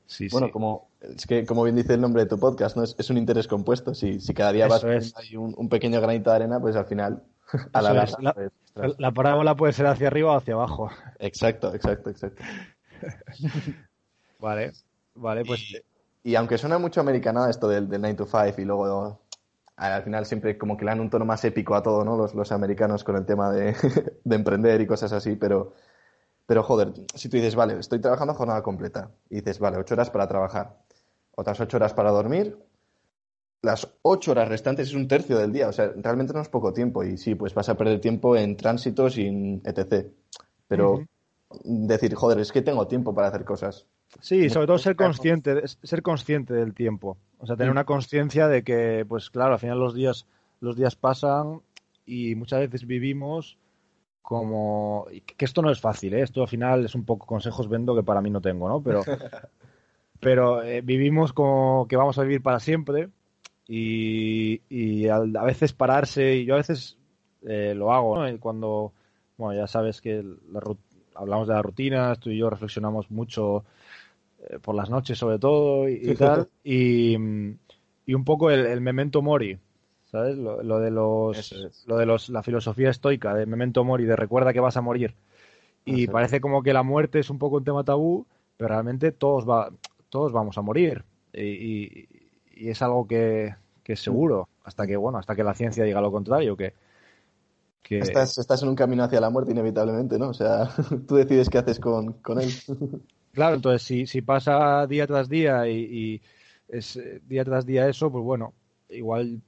sí, 0.05 0.27
Bueno, 0.31 0.47
sí. 0.47 0.53
como 0.53 0.87
es 1.01 1.25
que 1.25 1.45
como 1.45 1.63
bien 1.63 1.75
dice 1.75 1.95
el 1.95 2.01
nombre 2.01 2.23
de 2.23 2.29
tu 2.29 2.39
podcast, 2.39 2.77
¿no? 2.77 2.83
Es, 2.83 2.95
es 2.97 3.09
un 3.09 3.17
interés 3.17 3.47
compuesto. 3.47 3.93
Si, 3.93 4.19
si 4.19 4.33
cada 4.33 4.51
día 4.53 4.67
vas 4.67 4.83
es. 4.83 5.15
ahí 5.17 5.35
un, 5.35 5.53
un 5.57 5.67
pequeño 5.69 5.99
granito 5.99 6.29
de 6.29 6.35
arena, 6.37 6.59
pues 6.59 6.75
al 6.75 6.85
final, 6.85 7.23
a 7.73 7.81
la 7.81 7.93
larga, 7.93 8.03
es. 8.03 8.15
La- 8.23 8.33
pues, 8.33 8.51
La 8.97 9.11
parábola 9.11 9.55
puede 9.55 9.73
ser 9.73 9.87
hacia 9.87 10.07
arriba 10.07 10.33
o 10.33 10.37
hacia 10.37 10.53
abajo. 10.53 10.89
Exacto, 11.19 11.73
exacto, 11.73 12.09
exacto. 12.09 12.43
Vale, 14.39 14.71
vale, 15.15 15.43
pues 15.45 15.61
Y 16.23 16.35
aunque 16.35 16.57
suena 16.57 16.77
mucho 16.77 17.01
americanada 17.01 17.49
esto 17.49 17.67
del, 17.67 17.89
del 17.89 18.01
9 18.01 18.15
to 18.17 18.25
5 18.25 18.61
y 18.61 18.65
luego 18.65 19.21
al 19.75 20.03
final 20.03 20.25
siempre 20.25 20.57
como 20.57 20.77
que 20.77 20.85
le 20.85 20.91
dan 20.91 20.99
un 20.99 21.09
tono 21.09 21.25
más 21.25 21.43
épico 21.45 21.75
a 21.75 21.83
todo, 21.83 22.03
¿no? 22.05 22.17
Los, 22.17 22.33
los 22.35 22.51
americanos 22.51 23.03
con 23.03 23.15
el 23.15 23.25
tema 23.25 23.51
de, 23.51 23.75
de 24.23 24.35
emprender 24.35 24.81
y 24.81 24.87
cosas 24.87 25.11
así, 25.13 25.35
pero, 25.35 25.73
pero 26.45 26.63
joder, 26.63 26.93
si 27.15 27.29
tú 27.29 27.37
dices, 27.37 27.55
vale, 27.55 27.79
estoy 27.79 27.99
trabajando 28.01 28.33
jornada 28.35 28.63
completa 28.63 29.11
y 29.29 29.37
dices, 29.37 29.59
vale, 29.59 29.77
ocho 29.77 29.95
horas 29.95 30.09
para 30.11 30.27
trabajar. 30.27 30.77
otras 31.35 31.59
ocho 31.61 31.77
horas 31.77 31.93
para 31.93 32.11
dormir. 32.11 32.57
Las 33.61 33.97
ocho 34.03 34.31
horas 34.31 34.49
restantes 34.49 34.89
es 34.89 34.93
un 34.93 35.07
tercio 35.07 35.37
del 35.37 35.51
día, 35.51 35.67
o 35.67 35.73
sea, 35.73 35.91
realmente 35.97 36.33
no 36.33 36.41
es 36.41 36.49
poco 36.49 36.73
tiempo 36.73 37.03
y 37.03 37.17
sí, 37.17 37.35
pues 37.35 37.53
vas 37.53 37.69
a 37.69 37.75
perder 37.75 37.99
tiempo 37.99 38.35
en 38.35 38.55
tránsitos 38.55 39.17
y 39.17 39.27
en 39.27 39.61
etc. 39.65 40.07
Pero 40.67 41.03
decir, 41.63 42.13
joder, 42.13 42.39
es 42.39 42.51
que 42.51 42.61
tengo 42.61 42.87
tiempo 42.87 43.15
para 43.15 43.29
hacer 43.29 43.45
cosas. 43.45 43.87
Sí, 44.21 44.49
sobre 44.49 44.67
todo 44.67 44.77
ser 44.77 44.95
consciente, 44.95 45.67
ser 45.67 46.01
consciente 46.01 46.53
del 46.53 46.73
tiempo. 46.73 47.17
O 47.39 47.45
sea, 47.45 47.55
tener 47.55 47.71
una 47.71 47.85
conciencia 47.85 48.47
de 48.47 48.63
que, 48.63 49.05
pues 49.07 49.29
claro, 49.29 49.53
al 49.53 49.59
final 49.59 49.79
los 49.79 49.93
días, 49.93 50.27
los 50.59 50.75
días 50.75 50.95
pasan 50.95 51.61
y 52.05 52.35
muchas 52.35 52.61
veces 52.61 52.85
vivimos 52.85 53.57
como 54.21 55.07
que 55.37 55.45
esto 55.45 55.61
no 55.61 55.71
es 55.71 55.79
fácil, 55.79 56.13
¿eh? 56.13 56.21
esto 56.21 56.41
al 56.41 56.49
final 56.49 56.83
es 56.83 56.95
un 56.95 57.05
poco 57.05 57.25
consejos 57.25 57.69
vendo 57.69 57.95
que 57.95 58.03
para 58.03 58.21
mí 58.21 58.29
no 58.29 58.41
tengo, 58.41 58.67
¿no? 58.67 58.81
Pero, 58.81 59.01
pero 60.19 60.63
eh, 60.63 60.81
vivimos 60.81 61.31
como 61.31 61.87
que 61.87 61.95
vamos 61.95 62.17
a 62.17 62.23
vivir 62.23 62.41
para 62.41 62.59
siempre 62.59 63.09
y, 63.67 64.61
y 64.69 65.07
a, 65.07 65.19
veces 65.19 65.73
pararse, 65.73 66.35
y 66.35 66.45
yo 66.45 66.55
a 66.55 66.57
veces 66.57 66.97
eh, 67.47 67.73
lo 67.75 67.93
hago, 67.93 68.23
¿no? 68.23 68.39
cuando, 68.39 68.93
bueno, 69.37 69.59
ya 69.59 69.67
sabes 69.67 70.01
que 70.01 70.23
hablamos 71.15 71.47
de 71.47 71.53
la 71.53 71.61
rutina, 71.61 72.15
tú 72.15 72.29
y 72.29 72.37
yo 72.37 72.49
reflexionamos 72.49 73.11
mucho 73.11 73.65
por 74.61 74.75
las 74.75 74.89
noches 74.89 75.17
sobre 75.17 75.39
todo 75.39 75.89
y, 75.89 76.15
tal, 76.17 76.47
y, 76.63 77.17
y, 78.05 78.13
un 78.13 78.23
poco 78.23 78.51
el, 78.51 78.65
el 78.65 78.81
memento 78.81 79.21
mori, 79.21 79.57
¿sabes? 80.11 80.37
Lo, 80.37 80.79
de 80.79 80.91
los, 80.91 81.85
lo 81.85 81.97
de 81.97 82.05
los, 82.05 82.29
la 82.29 82.43
filosofía 82.43 82.89
estoica 82.89 83.33
de 83.33 83.45
memento 83.45 83.83
mori, 83.83 84.05
de 84.05 84.15
recuerda 84.15 84.53
que 84.53 84.59
vas 84.59 84.77
a 84.77 84.81
morir. 84.81 85.13
Y 85.85 86.07
parece 86.07 86.41
como 86.41 86.63
que 86.63 86.73
la 86.73 86.83
muerte 86.83 87.19
es 87.19 87.29
un 87.29 87.39
poco 87.39 87.57
un 87.57 87.63
tema 87.63 87.83
tabú, 87.83 88.25
pero 88.57 88.69
realmente 88.69 89.13
todos 89.13 89.47
va, 89.47 89.71
todos 90.09 90.33
vamos 90.33 90.57
a 90.57 90.61
morir. 90.61 91.05
Y, 91.33 92.07
es 92.59 92.81
algo 92.81 93.07
que, 93.07 93.55
es 93.85 93.99
seguro, 93.99 94.49
hasta 94.63 94.85
que, 94.85 94.97
bueno, 94.97 95.17
hasta 95.17 95.35
que 95.35 95.43
la 95.43 95.53
ciencia 95.53 95.83
diga 95.83 96.01
lo 96.01 96.11
contrario, 96.11 96.57
que, 96.57 96.73
Estás, 97.89 98.37
estás, 98.37 98.61
en 98.63 98.67
un 98.67 98.75
camino 98.75 99.05
hacia 99.05 99.21
la 99.21 99.29
muerte 99.29 99.51
inevitablemente, 99.51 100.19
¿no? 100.19 100.27
O 100.27 100.33
sea, 100.33 100.67
tú 101.07 101.15
decides 101.15 101.49
qué 101.49 101.59
haces 101.59 101.79
con, 101.79 102.13
con 102.13 102.41
él. 102.41 102.49
Claro, 103.33 103.57
entonces 103.57 103.83
si, 103.83 104.07
si 104.07 104.23
pasa 104.23 104.87
día 104.87 105.05
tras 105.05 105.29
día 105.29 105.67
y, 105.67 106.19
es 106.67 106.95
eh, 106.95 107.21
día 107.27 107.45
tras 107.45 107.67
día 107.67 107.87
eso, 107.87 108.11
pues 108.11 108.23
bueno, 108.23 108.51
igual 108.89 109.41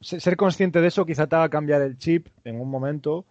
ser 0.00 0.36
consciente 0.36 0.80
de 0.80 0.88
eso 0.88 1.06
quizá 1.06 1.28
te 1.28 1.36
haga 1.36 1.48
cambiar 1.48 1.82
el 1.82 1.98
chip 1.98 2.26
en 2.44 2.60
un 2.60 2.68
momento 2.68 3.24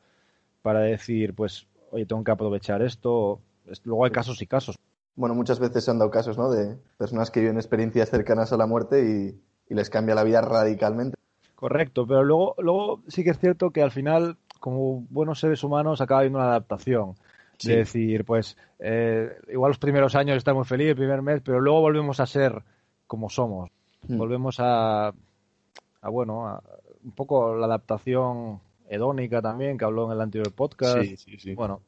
para 0.61 0.79
decir, 0.79 1.33
pues, 1.33 1.67
oye, 1.91 2.05
tengo 2.05 2.23
que 2.23 2.31
aprovechar 2.31 2.81
esto. 2.81 3.39
Luego 3.83 4.05
hay 4.05 4.11
casos 4.11 4.41
y 4.41 4.47
casos. 4.47 4.75
Bueno, 5.17 5.33
muchas 5.33 5.59
veces 5.59 5.83
se 5.83 5.91
han 5.91 5.97
dado 5.97 6.11
casos, 6.11 6.37
¿no? 6.37 6.49
De 6.49 6.77
personas 6.97 7.31
que 7.31 7.39
viven 7.39 7.57
experiencias 7.57 8.09
cercanas 8.09 8.53
a 8.53 8.57
la 8.57 8.67
muerte 8.67 9.03
y, 9.03 9.73
les 9.73 9.89
cambia 9.89 10.15
la 10.15 10.23
vida 10.23 10.39
radicalmente. 10.39 11.17
Correcto, 11.55 12.07
pero 12.07 12.23
luego, 12.23 12.55
luego 12.59 13.01
sí 13.07 13.23
que 13.25 13.31
es 13.31 13.39
cierto 13.39 13.71
que 13.71 13.81
al 13.81 13.91
final, 13.91 14.37
como 14.61 15.05
buenos 15.09 15.41
seres 15.41 15.61
humanos, 15.63 15.99
acaba 15.99 16.19
habiendo 16.21 16.39
una 16.39 16.49
adaptación. 16.49 17.15
De 17.61 17.77
decir, 17.77 18.23
pues, 18.23 18.55
eh, 18.77 19.35
igual 19.51 19.71
los 19.71 19.79
primeros 19.79 20.15
años 20.15 20.37
estamos 20.37 20.67
felices, 20.67 20.91
el 20.91 20.97
primer 20.97 21.23
mes, 21.23 21.41
pero 21.43 21.59
luego 21.59 21.81
volvemos 21.81 22.19
a 22.19 22.27
ser 22.27 22.63
como 23.07 23.29
somos. 23.29 23.71
Mm. 24.07 24.17
Volvemos 24.17 24.59
a, 24.59 25.07
a 25.07 26.09
bueno, 26.09 26.61
un 27.03 27.11
poco 27.11 27.55
la 27.55 27.65
adaptación 27.65 28.59
hedónica 28.87 29.41
también, 29.41 29.77
que 29.77 29.85
habló 29.85 30.05
en 30.05 30.11
el 30.11 30.21
anterior 30.21 30.53
podcast. 30.53 31.01
Sí, 31.01 31.17
sí, 31.17 31.39
sí. 31.39 31.55
Bueno, 31.55 31.81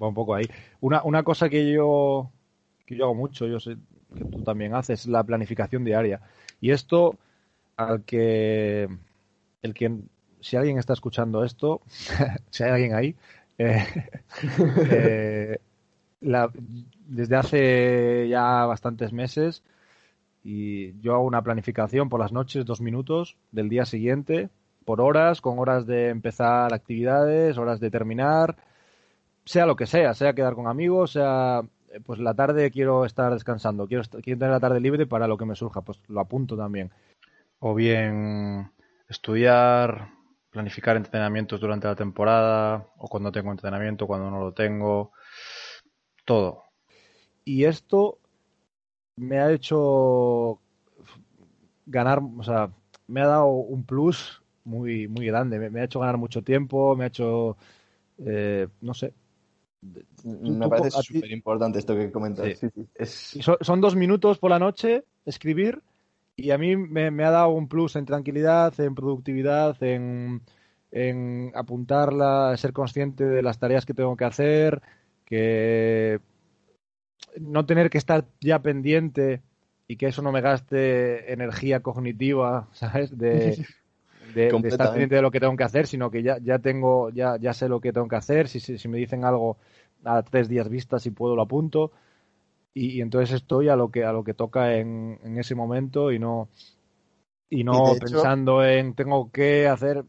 va 0.00 0.08
un 0.08 0.14
poco 0.14 0.34
ahí. 0.34 0.46
Una, 0.80 1.02
una 1.02 1.22
cosa 1.22 1.48
que 1.48 1.70
yo, 1.72 2.30
que 2.86 2.96
yo 2.96 3.04
hago 3.04 3.14
mucho, 3.14 3.46
yo 3.46 3.60
sé 3.60 3.76
que 4.16 4.24
tú 4.24 4.42
también 4.42 4.74
haces, 4.74 5.06
la 5.06 5.22
planificación 5.22 5.84
diaria. 5.84 6.20
Y 6.60 6.70
esto, 6.70 7.16
al 7.76 8.02
que, 8.04 8.88
el 9.62 9.74
que, 9.74 9.92
si 10.40 10.56
alguien 10.56 10.78
está 10.78 10.92
escuchando 10.92 11.44
esto, 11.44 11.82
si 12.50 12.64
hay 12.64 12.70
alguien 12.70 12.94
ahí, 12.94 13.16
eh, 13.58 13.84
eh, 14.90 15.58
desde 17.06 17.36
hace 17.36 18.28
ya 18.28 18.66
bastantes 18.66 19.12
meses 19.12 19.62
y 20.42 20.98
yo 21.00 21.14
hago 21.14 21.24
una 21.24 21.42
planificación 21.42 22.08
por 22.08 22.20
las 22.20 22.32
noches, 22.32 22.64
dos 22.64 22.80
minutos 22.80 23.36
del 23.52 23.68
día 23.68 23.84
siguiente, 23.84 24.48
por 24.84 25.00
horas, 25.00 25.40
con 25.40 25.58
horas 25.58 25.86
de 25.86 26.08
empezar 26.08 26.72
actividades, 26.72 27.58
horas 27.58 27.80
de 27.80 27.90
terminar, 27.90 28.56
sea 29.50 29.66
lo 29.66 29.74
que 29.74 29.86
sea, 29.86 30.14
sea 30.14 30.32
quedar 30.32 30.54
con 30.54 30.68
amigos, 30.68 31.12
sea 31.12 31.62
pues 32.04 32.20
la 32.20 32.34
tarde 32.34 32.70
quiero 32.70 33.04
estar 33.04 33.32
descansando, 33.32 33.88
quiero, 33.88 34.04
quiero 34.22 34.38
tener 34.38 34.50
la 34.50 34.60
tarde 34.60 34.78
libre 34.78 35.06
para 35.06 35.26
lo 35.26 35.36
que 35.36 35.44
me 35.44 35.56
surja, 35.56 35.80
pues 35.82 36.00
lo 36.06 36.20
apunto 36.20 36.56
también. 36.56 36.92
O 37.58 37.74
bien 37.74 38.70
estudiar, 39.08 40.10
planificar 40.50 40.96
entrenamientos 40.96 41.60
durante 41.60 41.88
la 41.88 41.96
temporada, 41.96 42.86
o 42.98 43.08
cuando 43.08 43.32
tengo 43.32 43.50
entrenamiento, 43.50 44.06
cuando 44.06 44.30
no 44.30 44.38
lo 44.38 44.52
tengo, 44.52 45.10
todo. 46.24 46.64
Y 47.44 47.64
esto 47.64 48.18
me 49.16 49.40
ha 49.40 49.50
hecho 49.50 50.60
ganar, 51.86 52.20
o 52.20 52.42
sea, 52.44 52.70
me 53.08 53.20
ha 53.20 53.26
dado 53.26 53.46
un 53.48 53.84
plus 53.84 54.42
muy, 54.62 55.08
muy 55.08 55.26
grande. 55.26 55.70
Me, 55.70 55.80
ha 55.80 55.84
hecho 55.84 55.98
ganar 55.98 56.18
mucho 56.18 56.42
tiempo, 56.42 56.94
me 56.94 57.04
ha 57.04 57.08
hecho, 57.08 57.56
eh, 58.24 58.68
no 58.80 58.94
sé. 58.94 59.12
Me 60.24 60.68
parece 60.68 60.90
súper 61.02 61.30
importante 61.30 61.78
esto 61.78 61.96
que 61.96 62.10
comentas. 62.10 62.60
son, 63.60 63.80
dos 63.80 63.96
minutos 63.96 64.38
por 64.38 64.50
la 64.50 64.58
noche 64.58 65.04
escribir 65.24 65.82
y 66.36 66.50
a 66.50 66.58
mí 66.58 66.76
me, 66.76 67.10
me, 67.10 67.24
ha 67.24 67.30
dado 67.30 67.50
un 67.50 67.68
plus 67.68 67.96
en 67.96 68.06
tranquilidad, 68.06 68.78
en 68.80 68.94
productividad, 68.94 69.82
en, 69.82 70.42
en 70.90 71.52
apuntarla, 71.54 72.56
ser 72.56 72.72
consciente 72.72 73.24
de 73.24 73.42
las 73.42 73.58
tareas 73.58 73.84
que 73.84 73.94
tengo 73.94 74.16
que 74.16 74.24
hacer, 74.24 74.82
que 75.24 76.20
no 77.38 77.66
tener 77.66 77.90
que 77.90 77.98
estar 77.98 78.24
ya 78.40 78.60
pendiente 78.60 79.42
y 79.86 79.96
que 79.96 80.06
eso 80.06 80.22
no 80.22 80.32
me 80.32 80.40
gaste 80.40 81.32
energía 81.32 81.80
cognitiva, 81.80 82.68
¿sabes? 82.72 83.16
De, 83.16 83.66
estar 84.36 84.90
pendiente 84.90 85.16
de 85.16 85.22
lo 85.22 85.30
que 85.30 85.40
tengo 85.40 85.56
que 85.56 85.64
hacer, 85.64 85.86
sino 85.86 86.10
que 86.10 86.22
ya, 86.22 86.38
ya 86.38 86.58
tengo, 86.58 87.10
ya, 87.10 87.36
ya 87.38 87.52
sé 87.52 87.68
lo 87.68 87.80
que 87.80 87.92
tengo 87.92 88.08
que 88.08 88.16
hacer. 88.16 88.48
Si, 88.48 88.60
si, 88.60 88.88
me 88.88 88.98
dicen 88.98 89.24
algo 89.24 89.56
a 90.04 90.22
tres 90.22 90.48
días 90.48 90.68
vista, 90.68 90.98
si 90.98 91.10
puedo 91.10 91.36
lo 91.36 91.42
apunto. 91.42 91.92
Y, 92.72 93.00
entonces 93.00 93.34
estoy 93.34 93.68
a 93.68 93.76
lo 93.76 93.90
que, 93.90 94.04
a 94.04 94.12
lo 94.12 94.24
que 94.24 94.34
toca 94.34 94.76
en, 94.76 95.18
en 95.24 95.38
ese 95.38 95.54
momento 95.54 96.12
y 96.12 96.18
no, 96.18 96.48
y 97.50 97.64
no 97.64 97.94
pensando 97.98 98.64
en 98.64 98.94
tengo 98.94 99.30
que 99.30 99.66
hacer. 99.66 100.04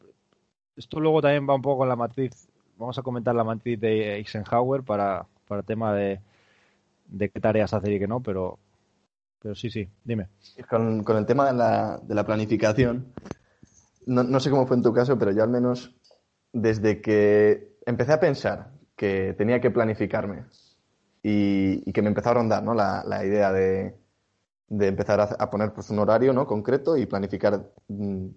Esto 0.76 1.00
luego 1.00 1.22
también 1.22 1.50
va 1.50 1.56
un 1.56 1.62
poco 1.62 1.80
con 1.80 1.90
la 1.90 1.96
matriz. 1.96 2.48
Vamos 2.78 2.98
a 2.98 3.02
comentar 3.02 3.36
la 3.36 3.44
matriz 3.44 3.80
de 3.80 4.16
Eisenhower 4.18 4.84
para, 4.84 5.26
para 5.48 5.60
el 5.62 5.66
tema 5.66 5.94
de, 5.94 6.20
de 7.08 7.30
qué 7.30 7.40
tareas 7.40 7.74
hacer 7.74 7.92
y 7.92 8.00
qué 8.00 8.08
no, 8.08 8.22
pero, 8.22 8.58
pero 9.42 9.54
sí, 9.56 9.70
sí, 9.70 9.88
dime. 10.04 10.28
Con, 10.70 11.04
el 11.18 11.26
tema 11.26 11.48
de 11.48 11.54
la, 11.54 12.00
de 12.02 12.16
la 12.16 12.26
planificación, 12.26 13.08
no, 14.06 14.24
no, 14.24 14.40
sé 14.40 14.50
cómo 14.50 14.68
fue 14.68 14.78
en 14.78 14.84
tu 14.84 14.94
caso, 14.94 15.18
pero 15.18 15.32
yo 15.32 15.44
al 15.44 15.50
menos 15.50 15.96
desde 16.54 17.02
que 17.02 17.78
empecé 17.86 18.14
a 18.14 18.20
pensar 18.20 18.72
que 18.96 19.34
tenía 19.38 19.60
que 19.62 19.72
planificarme 19.72 20.46
y, 21.24 21.92
que 21.92 22.02
me 22.02 22.10
empezó 22.10 22.30
a 22.30 22.34
rondar 22.36 22.64
¿no? 22.64 22.74
la, 22.74 23.04
la 23.06 23.26
idea 23.26 23.52
de, 23.52 23.96
de 24.68 24.88
empezar 24.88 25.20
a, 25.22 25.50
poner 25.50 25.74
pues, 25.74 25.90
un 25.90 26.00
horario 26.00 26.34
¿no? 26.34 26.48
concreto 26.48 26.98
y 26.98 27.06
planificar 27.06 27.72
mm, 27.88 28.28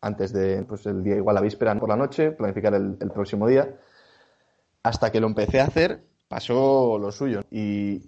antes 0.00 0.32
de 0.32 0.62
pues, 0.64 0.86
el 0.86 1.02
día, 1.02 1.16
igual 1.16 1.34
la 1.34 1.40
víspera 1.40 1.74
por 1.78 1.88
la 1.88 1.96
noche, 1.96 2.32
planificar 2.32 2.74
el, 2.74 2.96
el 3.00 3.10
próximo 3.10 3.46
día. 3.46 3.76
Hasta 4.82 5.12
que 5.12 5.20
lo 5.20 5.26
empecé 5.26 5.60
a 5.60 5.64
hacer, 5.64 6.04
pasó 6.28 6.98
lo 6.98 7.12
suyo. 7.12 7.42
Y, 7.50 8.02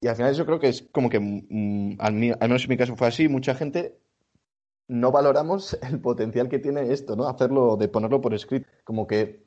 y 0.00 0.08
al 0.08 0.16
final 0.16 0.34
yo 0.34 0.46
creo 0.46 0.58
que 0.58 0.68
es 0.68 0.88
como 0.92 1.10
que, 1.10 1.20
mm, 1.20 1.96
al, 1.98 2.14
menos 2.14 2.64
en 2.64 2.70
mi 2.70 2.76
caso 2.76 2.96
fue 2.96 3.08
así, 3.08 3.28
mucha 3.28 3.54
gente 3.54 3.98
no 4.90 5.12
valoramos 5.12 5.78
el 5.88 6.00
potencial 6.00 6.48
que 6.48 6.58
tiene 6.58 6.92
esto, 6.92 7.16
¿no? 7.16 7.28
Hacerlo, 7.28 7.76
de 7.76 7.88
ponerlo 7.88 8.20
por 8.20 8.34
escrito. 8.34 8.68
Como 8.84 9.06
que 9.06 9.44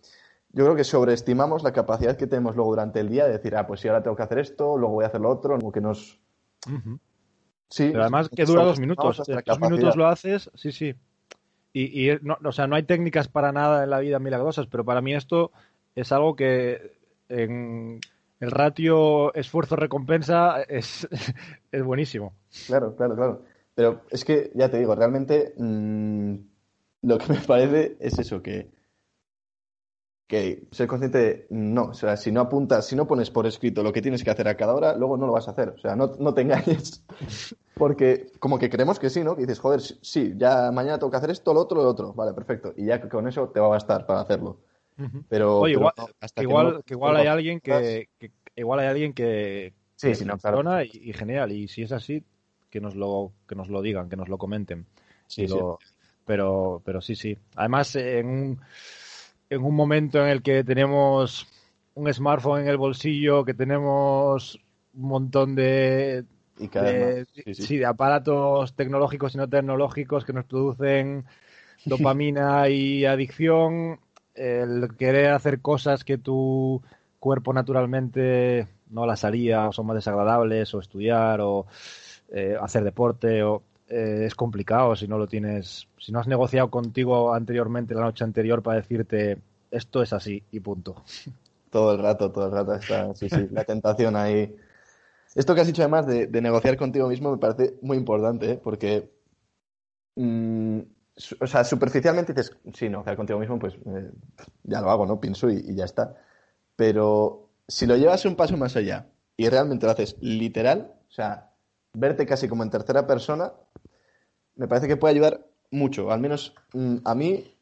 yo 0.52 0.64
creo 0.64 0.76
que 0.76 0.84
sobreestimamos 0.84 1.64
la 1.64 1.74
capacidad 1.74 2.16
que 2.16 2.28
tenemos 2.28 2.56
luego 2.56 2.72
durante 2.72 3.00
el 3.00 3.10
día 3.10 3.26
de 3.26 3.34
decir, 3.34 3.56
ah, 3.56 3.68
pues 3.68 3.82
sí, 3.82 3.88
ahora 3.88 4.04
tengo 4.04 4.16
que 4.16 4.24
hacer 4.24 4.40
esto, 4.40 4.78
luego 4.78 4.96
voy 4.96 5.04
a 5.04 5.08
hacer 5.08 5.22
lo 5.22 5.30
otro, 5.30 5.58
como 5.58 5.72
que 5.72 5.82
nos... 5.82 6.20
Sí. 7.70 7.90
Pero 7.92 8.02
además 8.02 8.30
que 8.30 8.46
dura 8.46 8.64
dos 8.64 8.80
minutos. 8.80 9.24
dos 9.46 9.60
minutos 9.60 9.96
lo 9.96 10.08
haces, 10.08 10.50
sí, 10.54 10.72
sí. 10.72 10.96
Y, 11.74 12.08
y 12.08 12.20
no, 12.22 12.38
o 12.44 12.52
sea, 12.52 12.68
no 12.68 12.76
hay 12.76 12.84
técnicas 12.84 13.28
para 13.28 13.52
nada 13.52 13.84
en 13.84 13.90
la 13.90 14.00
vida 14.00 14.20
milagrosas, 14.20 14.68
pero 14.68 14.86
para 14.86 15.02
mí 15.02 15.16
esto 15.16 15.52
es 15.96 16.12
algo 16.12 16.36
que 16.36 17.00
en 17.30 18.00
el 18.40 18.52
ratio 18.52 19.34
esfuerzo-recompensa 19.34 20.62
es, 20.62 21.08
es 21.72 21.84
buenísimo. 21.84 22.34
Claro, 22.68 22.96
claro, 22.96 23.16
claro. 23.16 23.42
Pero 23.76 24.02
es 24.10 24.24
que, 24.26 24.52
ya 24.56 24.70
te 24.70 24.78
digo, 24.80 24.94
realmente 24.96 25.54
mm, 25.58 26.36
lo 27.04 27.18
que 27.18 27.34
me 27.34 27.40
parece 27.40 27.98
es 28.00 28.18
eso, 28.20 28.42
que 28.42 28.70
que 30.28 30.68
ser 30.72 30.88
consciente 30.88 31.18
de, 31.18 31.48
no, 31.50 31.86
o 31.88 31.94
sea, 31.94 32.16
si 32.18 32.32
no 32.32 32.42
apuntas, 32.42 32.88
si 32.88 32.96
no 32.96 33.06
pones 33.06 33.30
por 33.30 33.46
escrito 33.46 33.84
lo 33.84 33.92
que 33.92 34.02
tienes 34.02 34.24
que 34.24 34.32
hacer 34.32 34.48
a 34.48 34.56
cada 34.56 34.74
hora, 34.74 34.96
luego 34.96 35.18
no 35.18 35.28
lo 35.28 35.34
vas 35.34 35.48
a 35.48 35.52
hacer. 35.52 35.70
O 35.70 35.78
sea, 35.78 35.96
no, 35.96 36.14
no 36.20 36.34
te 36.34 36.42
engañes. 36.42 37.04
Porque 37.76 38.32
como 38.40 38.58
que 38.58 38.70
creemos 38.70 39.00
que 39.00 39.10
sí, 39.10 39.24
¿no? 39.24 39.36
Que 39.36 39.42
dices, 39.42 39.60
joder, 39.60 39.82
sí, 39.82 40.34
ya 40.38 40.72
mañana 40.72 40.98
tengo 40.98 41.12
que 41.12 41.18
hacer 41.18 41.32
esto, 41.32 41.54
lo 41.54 41.60
otro, 41.62 41.82
lo 41.84 41.90
otro. 41.90 42.14
Vale, 42.14 42.34
perfecto. 42.34 42.74
Y 42.78 42.86
ya 42.86 43.02
con 43.10 43.28
eso 43.28 43.50
te 43.50 43.60
va 43.60 43.66
a 43.66 43.70
bastar 43.70 44.06
para 44.06 44.22
hacerlo. 44.22 44.60
Pero, 45.28 45.60
Oye, 45.60 45.74
pero 45.74 45.80
igual, 45.82 45.94
no, 45.98 46.08
hasta 46.22 46.42
que 46.42 46.48
que 46.48 46.52
igual, 46.52 46.74
no- 46.74 46.82
que 46.84 46.94
igual 46.94 47.16
hay 47.18 47.28
alguien 47.28 47.60
que, 47.60 48.10
que- 48.20 48.32
igual 48.56 48.80
hay 48.80 48.88
alguien 48.88 49.14
que, 49.14 49.74
Sí, 49.96 50.16
sí, 50.16 50.24
no, 50.26 50.38
claro. 50.38 50.84
y, 50.84 51.10
y 51.10 51.14
genial. 51.14 51.52
Y 51.52 51.68
si 51.68 51.82
es 51.84 51.92
así, 51.92 52.24
que 52.74 52.82
nos 52.82 52.96
lo, 52.96 53.34
que 53.48 53.54
nos 53.54 53.70
lo 53.70 53.84
digan, 53.84 54.10
que 54.10 54.16
nos 54.16 54.30
lo 54.30 54.40
comenten. 54.40 54.88
Sí, 55.28 55.48
sí. 55.48 55.60
Pero, 56.26 56.82
pero 56.84 57.02
sí, 57.02 57.16
sí. 57.16 57.38
Además, 57.56 57.96
en 57.96 58.26
un, 58.26 58.62
en 59.48 59.64
un 59.64 59.76
momento 59.76 60.20
en 60.24 60.30
el 60.30 60.42
que 60.42 60.64
tenemos 60.64 61.48
un 61.94 62.12
smartphone 62.12 62.62
en 62.62 62.70
el 62.70 62.78
bolsillo, 62.78 63.46
que 63.46 63.54
tenemos 63.54 64.60
un 64.96 65.08
montón 65.08 65.54
de, 65.54 66.26
Y 66.58 66.68
cada 66.68 66.92
de, 66.92 66.98
vez 66.98 67.18
más. 67.28 67.28
Sí, 67.36 67.54
sí. 67.54 67.62
sí, 67.62 67.78
de 67.78 67.86
aparatos 67.86 68.76
tecnológicos 68.76 69.36
y 69.36 69.38
no 69.38 69.48
tecnológicos 69.48 70.26
que 70.26 70.34
nos 70.34 70.46
producen 70.46 71.26
dopamina 71.86 72.70
y 72.70 73.06
adicción, 73.06 74.00
el 74.34 74.96
querer 74.98 75.30
hacer 75.30 75.62
cosas 75.62 76.04
que 76.04 76.18
tu 76.18 76.82
cuerpo 77.20 77.54
naturalmente 77.54 78.68
no 78.90 79.06
las 79.06 79.24
haría, 79.26 79.70
o 79.70 79.74
son 79.74 79.86
más 79.86 79.96
desagradables, 79.96 80.74
o 80.74 80.80
estudiar, 80.80 81.40
o 81.40 81.68
eh, 82.34 82.58
hacer 82.60 82.84
deporte, 82.84 83.44
o 83.44 83.62
eh, 83.88 84.24
es 84.26 84.34
complicado 84.34 84.96
si 84.96 85.08
no 85.08 85.20
lo 85.20 85.28
tienes, 85.28 85.88
si 86.00 86.12
no 86.12 86.20
has 86.20 86.28
negociado 86.28 86.72
contigo 86.72 87.32
anteriormente 87.32 87.94
la 87.94 88.02
noche 88.02 88.24
anterior 88.24 88.64
para 88.64 88.78
decirte 88.78 89.38
esto 89.70 90.02
es 90.02 90.14
así 90.14 90.44
y 90.52 90.60
punto. 90.60 91.04
Todo 91.70 91.94
el 91.94 92.00
rato, 92.02 92.32
todo 92.32 92.48
el 92.48 92.52
rato 92.52 92.74
está, 92.74 93.14
sí, 93.14 93.30
sí, 93.30 93.48
la 93.52 93.64
tentación 93.64 94.16
ahí. 94.16 94.56
Esto 95.36 95.54
que 95.54 95.62
has 95.62 95.68
dicho 95.68 95.82
además 95.82 96.08
de, 96.08 96.28
negociar 96.42 96.78
contigo 96.78 97.08
mismo 97.08 97.32
me 97.32 97.38
parece 97.38 97.76
muy 97.82 97.98
importante, 97.98 98.52
¿eh? 98.52 98.62
porque, 98.64 99.12
mm, 100.16 100.80
o 101.40 101.48
sea, 101.48 101.64
superficialmente 101.64 102.34
dices, 102.34 102.56
sí, 102.74 102.90
negociar 102.90 103.16
contigo 103.16 103.40
mismo, 103.40 103.60
pues 103.60 103.76
eh, 103.76 104.12
ya 104.64 104.82
lo 104.82 104.90
hago, 104.90 105.06
¿no? 105.06 105.20
Pienso 105.20 105.50
y, 105.50 105.58
y 105.68 105.76
ya 105.76 105.86
está. 105.86 106.16
Pero 106.76 107.50
si 107.68 107.86
lo 107.86 107.96
llevas 107.96 108.26
un 108.26 108.36
paso 108.36 108.58
más 108.58 108.76
allá 108.76 109.08
y 109.38 109.50
realmente 109.50 109.86
lo 109.86 109.92
haces 109.92 110.16
literal, 110.20 110.94
o 111.10 111.12
sea, 111.12 111.53
verte 111.94 112.26
casi 112.26 112.48
como 112.48 112.64
en 112.64 112.70
tercera 112.70 113.06
persona, 113.08 113.54
me 114.56 114.68
parece 114.68 114.88
que 114.88 114.98
puede 114.98 115.14
ayudar 115.14 115.46
mucho. 115.72 116.12
Al 116.12 116.20
menos 116.20 116.54
mm, 116.74 116.98
a 117.06 117.16
mí 117.16 117.56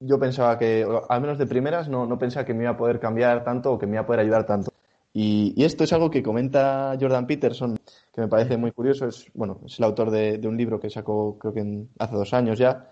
yo 0.00 0.18
pensaba 0.18 0.58
que, 0.58 0.86
al 1.08 1.20
menos 1.20 1.38
de 1.38 1.46
primeras, 1.46 1.88
no, 1.88 2.06
no 2.06 2.18
pensaba 2.18 2.44
que 2.44 2.54
me 2.54 2.64
iba 2.64 2.72
a 2.72 2.76
poder 2.76 3.00
cambiar 3.00 3.44
tanto 3.44 3.72
o 3.72 3.78
que 3.78 3.86
me 3.86 3.94
iba 3.94 4.02
a 4.02 4.06
poder 4.06 4.20
ayudar 4.20 4.46
tanto. 4.46 4.70
Y, 5.12 5.54
y 5.56 5.64
esto 5.64 5.84
es 5.84 5.92
algo 5.92 6.10
que 6.10 6.22
comenta 6.22 6.96
Jordan 7.00 7.26
Peterson, 7.26 7.76
que 8.12 8.20
me 8.20 8.28
parece 8.28 8.56
muy 8.56 8.72
curioso. 8.72 9.06
Es, 9.06 9.26
bueno, 9.32 9.60
es 9.64 9.78
el 9.78 9.84
autor 9.84 10.10
de, 10.10 10.38
de 10.38 10.48
un 10.48 10.56
libro 10.56 10.80
que 10.80 10.90
sacó, 10.90 11.38
creo 11.38 11.54
que 11.54 11.60
en- 11.60 11.88
hace 11.98 12.16
dos 12.16 12.34
años 12.34 12.58
ya, 12.58 12.90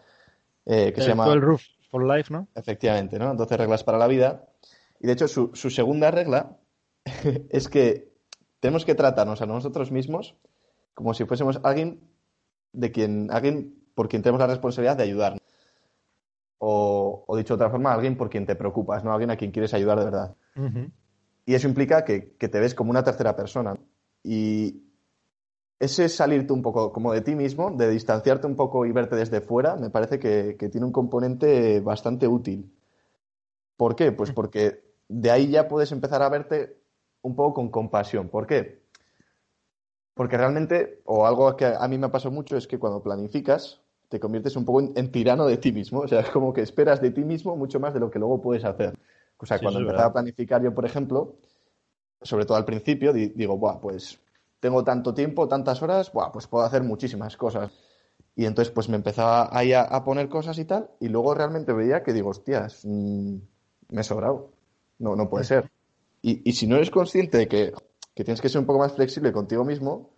eh, 0.66 0.92
que 0.92 1.00
se 1.00 1.08
Eh, 1.08 1.10
llama... 1.10 1.26
12 1.26 1.40
Rules 1.40 1.70
for 1.90 2.04
Life, 2.16 2.32
¿no? 2.32 2.46
Efectivamente, 2.54 3.18
¿no? 3.18 3.34
12 3.34 3.56
reglas 3.56 3.82
para 3.84 3.98
la 3.98 4.06
vida. 4.06 4.46
Y 5.00 5.06
de 5.08 5.12
hecho, 5.14 5.26
su, 5.28 5.50
su 5.54 5.68
segunda 5.70 6.10
regla 6.12 6.56
es 7.50 7.68
que 7.68 8.12
tenemos 8.60 8.84
que 8.84 8.94
tratarnos 8.94 9.42
a 9.42 9.46
nosotros 9.46 9.90
mismos 9.90 10.36
como 10.94 11.14
si 11.14 11.24
fuésemos 11.24 11.60
alguien 11.62 12.00
de 12.72 12.90
quien, 12.90 13.30
alguien 13.30 13.74
por 13.94 14.08
quien 14.08 14.22
tenemos 14.22 14.40
la 14.40 14.46
responsabilidad 14.46 14.96
de 14.96 15.04
ayudar. 15.04 15.38
O, 16.58 17.24
o 17.26 17.36
dicho 17.36 17.54
de 17.54 17.56
otra 17.56 17.70
forma, 17.70 17.92
alguien 17.92 18.16
por 18.16 18.30
quien 18.30 18.46
te 18.46 18.54
preocupas, 18.54 19.02
¿no? 19.02 19.12
Alguien 19.12 19.30
a 19.30 19.36
quien 19.36 19.50
quieres 19.50 19.74
ayudar 19.74 19.98
de 19.98 20.04
verdad. 20.04 20.36
Y 21.44 21.54
eso 21.54 21.68
implica 21.68 22.04
que, 22.04 22.36
que 22.36 22.48
te 22.48 22.60
ves 22.60 22.74
como 22.74 22.90
una 22.90 23.02
tercera 23.02 23.34
persona. 23.34 23.76
Y 24.22 24.84
ese 25.80 26.08
salirte 26.08 26.52
un 26.52 26.62
poco 26.62 26.92
como 26.92 27.12
de 27.12 27.22
ti 27.22 27.34
mismo, 27.34 27.72
de 27.72 27.90
distanciarte 27.90 28.46
un 28.46 28.54
poco 28.54 28.86
y 28.86 28.92
verte 28.92 29.16
desde 29.16 29.40
fuera, 29.40 29.74
me 29.74 29.90
parece 29.90 30.20
que, 30.20 30.56
que 30.56 30.68
tiene 30.68 30.86
un 30.86 30.92
componente 30.92 31.80
bastante 31.80 32.28
útil. 32.28 32.72
¿Por 33.76 33.96
qué? 33.96 34.12
Pues 34.12 34.30
porque 34.30 34.84
de 35.08 35.30
ahí 35.32 35.48
ya 35.48 35.66
puedes 35.66 35.90
empezar 35.90 36.22
a 36.22 36.28
verte 36.28 36.78
un 37.22 37.34
poco 37.34 37.54
con 37.54 37.70
compasión. 37.70 38.28
¿Por 38.28 38.46
qué? 38.46 38.81
Porque 40.14 40.36
realmente, 40.36 41.00
o 41.06 41.26
algo 41.26 41.56
que 41.56 41.66
a 41.66 41.88
mí 41.88 41.98
me 41.98 42.06
ha 42.06 42.12
pasado 42.12 42.32
mucho, 42.34 42.56
es 42.56 42.66
que 42.66 42.78
cuando 42.78 43.02
planificas, 43.02 43.80
te 44.08 44.20
conviertes 44.20 44.56
un 44.56 44.64
poco 44.64 44.80
en, 44.80 44.92
en 44.96 45.10
tirano 45.10 45.46
de 45.46 45.56
ti 45.56 45.72
mismo. 45.72 46.00
O 46.00 46.08
sea, 46.08 46.20
es 46.20 46.30
como 46.30 46.52
que 46.52 46.62
esperas 46.62 47.00
de 47.00 47.10
ti 47.10 47.22
mismo 47.24 47.56
mucho 47.56 47.80
más 47.80 47.94
de 47.94 48.00
lo 48.00 48.10
que 48.10 48.18
luego 48.18 48.40
puedes 48.42 48.64
hacer. 48.64 48.94
O 49.38 49.46
sea, 49.46 49.58
Sí, 49.58 49.62
cuando 49.64 49.80
empezaba 49.80 50.08
a 50.08 50.12
planificar 50.12 50.62
yo, 50.62 50.74
por 50.74 50.84
ejemplo, 50.86 51.36
sobre 52.22 52.44
todo 52.46 52.56
al 52.56 52.64
principio, 52.64 53.12
di- 53.12 53.30
digo, 53.30 53.58
Buah, 53.58 53.80
pues 53.80 54.20
tengo 54.60 54.84
tanto 54.84 55.12
tiempo, 55.14 55.48
tantas 55.48 55.82
horas, 55.82 56.12
buah, 56.12 56.30
pues 56.32 56.46
puedo 56.46 56.64
hacer 56.64 56.82
muchísimas 56.82 57.36
cosas. 57.36 57.72
Y 58.36 58.46
entonces 58.46 58.72
pues 58.72 58.88
me 58.88 58.96
empezaba 58.96 59.48
ahí 59.56 59.72
a, 59.72 59.82
a 59.82 60.04
poner 60.04 60.28
cosas 60.28 60.58
y 60.58 60.64
tal, 60.64 60.90
y 61.00 61.08
luego 61.08 61.34
realmente 61.34 61.72
veía 61.72 62.02
que 62.02 62.12
digo, 62.12 62.30
hostias, 62.30 62.82
mm, 62.84 63.36
me 63.90 64.00
he 64.00 64.04
sobrado. 64.04 64.52
No, 64.98 65.16
no 65.16 65.28
puede 65.28 65.44
ser. 65.44 65.70
Y, 66.22 66.48
y 66.48 66.52
si 66.54 66.66
no 66.66 66.76
eres 66.76 66.90
consciente 66.90 67.38
de 67.38 67.48
que, 67.48 67.72
que 68.14 68.24
tienes 68.24 68.40
que 68.40 68.48
ser 68.48 68.60
un 68.60 68.66
poco 68.66 68.78
más 68.80 68.92
flexible 68.92 69.32
contigo 69.32 69.64
mismo, 69.64 70.10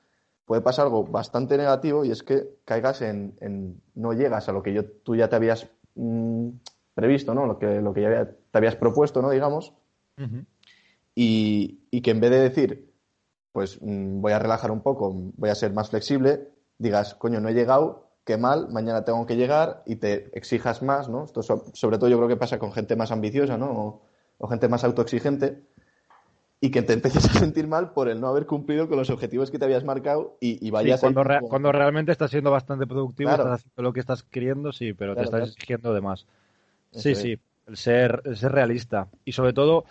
puede 0.44 0.62
pasar 0.62 0.86
algo 0.86 1.04
bastante 1.04 1.56
negativo 1.56 2.04
y 2.04 2.10
es 2.10 2.22
que 2.22 2.56
caigas 2.64 3.00
en, 3.02 3.36
en- 3.40 3.80
no 3.94 4.12
llegas 4.12 4.48
a 4.48 4.52
lo 4.52 4.62
que 4.62 4.72
yo, 4.74 4.84
tú 4.84 5.16
ya 5.16 5.28
te 5.28 5.36
habías 5.36 5.68
mm, 5.94 6.48
previsto, 6.94 7.34
¿no? 7.34 7.46
Lo 7.46 7.58
que, 7.58 7.80
lo 7.80 7.94
que 7.94 8.02
ya 8.02 8.08
había- 8.08 8.30
te 8.50 8.58
habías 8.58 8.76
propuesto, 8.76 9.22
¿no? 9.22 9.30
Digamos, 9.30 9.72
y, 11.14 11.80
y 11.90 12.00
que 12.02 12.10
en 12.10 12.20
vez 12.20 12.30
de 12.30 12.40
decir, 12.40 12.92
pues 13.52 13.78
mm, 13.80 14.20
voy 14.20 14.32
a 14.32 14.38
relajar 14.38 14.70
un 14.70 14.80
poco, 14.80 15.12
voy 15.36 15.50
a 15.50 15.54
ser 15.54 15.72
más 15.72 15.90
flexible, 15.90 16.48
digas, 16.78 17.14
coño, 17.14 17.40
no 17.40 17.48
he 17.48 17.54
llegado, 17.54 18.08
qué 18.24 18.36
mal, 18.36 18.68
mañana 18.70 19.04
tengo 19.04 19.24
que 19.26 19.36
llegar 19.36 19.82
y 19.86 19.96
te 19.96 20.36
exijas 20.36 20.82
más, 20.82 21.08
¿no? 21.08 21.24
Esto 21.24 21.42
so- 21.42 21.64
sobre 21.74 21.98
todo 21.98 22.08
yo 22.10 22.16
creo 22.16 22.28
que 22.28 22.36
pasa 22.36 22.58
con 22.58 22.72
gente 22.72 22.96
más 22.96 23.12
ambiciosa, 23.12 23.56
¿no? 23.58 23.70
O, 23.70 24.02
o 24.38 24.48
gente 24.48 24.68
más 24.68 24.82
autoexigente 24.84 25.62
y 26.64 26.70
que 26.70 26.80
te 26.82 26.94
empieces 26.94 27.26
a 27.26 27.38
sentir 27.38 27.66
mal 27.66 27.92
por 27.92 28.08
el 28.08 28.20
no 28.22 28.28
haber 28.28 28.46
cumplido 28.46 28.88
con 28.88 28.96
los 28.96 29.10
objetivos 29.10 29.50
que 29.50 29.58
te 29.58 29.66
habías 29.66 29.84
marcado 29.84 30.38
y, 30.40 30.52
y 30.52 30.56
Sí, 30.56 30.70
vayas 30.70 31.00
cuando, 31.00 31.20
ahí 31.20 31.26
re- 31.28 31.36
como- 31.36 31.48
cuando 31.50 31.72
realmente 31.72 32.10
estás 32.12 32.30
siendo 32.30 32.50
bastante 32.50 32.86
productivo, 32.86 33.28
Claro. 33.28 33.42
estás 33.42 33.60
haciendo 33.60 33.82
lo 33.82 33.92
que 33.92 34.00
estás 34.00 34.22
queriendo, 34.22 34.72
sí, 34.72 34.94
pero 34.94 35.14
Claro, 35.14 35.18
te 35.18 35.24
estás 35.36 35.38
claro. 35.40 35.52
exigiendo 35.52 35.92
de 35.92 36.00
más. 36.00 36.26
Eso 36.92 37.00
Sí, 37.02 37.10
es. 37.10 37.18
sí, 37.18 37.38
el 37.66 37.76
ser, 37.76 38.22
el 38.24 38.36
ser 38.38 38.52
realista. 38.52 39.08
Y 39.26 39.32
sobre 39.32 39.52
todo, 39.52 39.84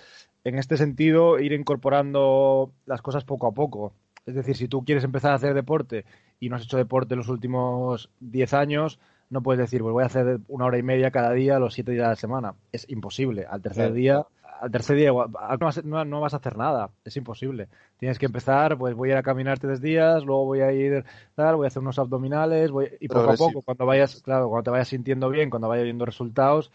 en 0.43 0.57
este 0.57 0.77
sentido, 0.77 1.39
ir 1.39 1.53
incorporando 1.53 2.71
las 2.87 3.01
cosas 3.03 3.23
poco 3.23 3.47
a 3.47 3.51
poco. 3.51 3.93
Es 4.25 4.35
decir, 4.35 4.55
si 4.55 4.67
tú 4.67 4.83
quieres 4.83 5.03
empezar 5.03 5.31
a 5.31 5.35
hacer 5.35 5.53
deporte 5.53 6.05
y 6.39 6.49
no 6.49 6.55
has 6.55 6.63
hecho 6.63 6.77
deporte 6.77 7.13
en 7.13 7.19
los 7.19 7.29
últimos 7.29 8.09
10 8.19 8.53
años, 8.53 8.99
no 9.29 9.41
puedes 9.41 9.59
decir, 9.59 9.81
pues 9.81 9.93
voy 9.93 10.03
a 10.03 10.07
hacer 10.07 10.39
una 10.47 10.65
hora 10.65 10.77
y 10.77 10.83
media 10.83 11.11
cada 11.11 11.31
día 11.31 11.59
los 11.59 11.73
7 11.73 11.91
días 11.91 12.03
de 12.03 12.09
la 12.09 12.15
semana. 12.15 12.53
Es 12.71 12.85
imposible. 12.89 13.45
Al 13.49 13.61
tercer 13.61 13.93
día, 13.93 14.23
al 14.61 14.71
tercer 14.71 14.95
día 14.95 15.07
igual, 15.07 15.31
no 15.31 15.65
vas, 15.65 15.83
no- 15.83 16.21
vas 16.21 16.33
a 16.33 16.37
hacer 16.37 16.55
nada. 16.57 16.89
Es 17.03 17.17
imposible. 17.17 17.67
Tienes 17.97 18.19
que 18.19 18.25
empezar, 18.27 18.77
pues 18.77 18.93
voy 18.95 19.09
a 19.09 19.13
ir 19.13 19.17
a 19.17 19.23
caminar 19.23 19.59
tres 19.59 19.81
días, 19.81 20.23
luego 20.23 20.45
voy 20.45 20.61
a 20.61 20.71
ir, 20.71 21.03
tal, 21.35 21.55
voy 21.55 21.65
a 21.65 21.67
hacer 21.67 21.81
unos 21.81 21.97
abdominales, 21.99 22.69
voy, 22.71 22.89
y 22.99 23.07
poco 23.07 23.21
a 23.31 23.33
poco, 23.47 23.61
cuando 23.63 23.85
vayas, 23.85 24.21
claro, 24.21 24.47
cuando 24.49 24.63
te 24.63 24.69
vayas 24.71 24.87
sintiendo 24.89 25.29
bien, 25.29 25.49
cuando 25.49 25.67
vayas 25.67 25.85
viendo 25.85 26.05
resultados, 26.05 26.71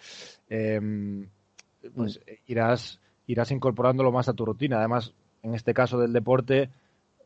eh, 0.50 0.80
pues 1.94 2.20
irás, 2.46 3.00
irás 3.26 3.50
incorporándolo 3.50 4.11
más 4.12 4.28
a 4.28 4.32
tu 4.34 4.44
rutina. 4.44 4.78
Además, 4.78 5.12
en 5.42 5.54
este 5.54 5.72
caso 5.74 5.98
del 5.98 6.12
deporte, 6.12 6.70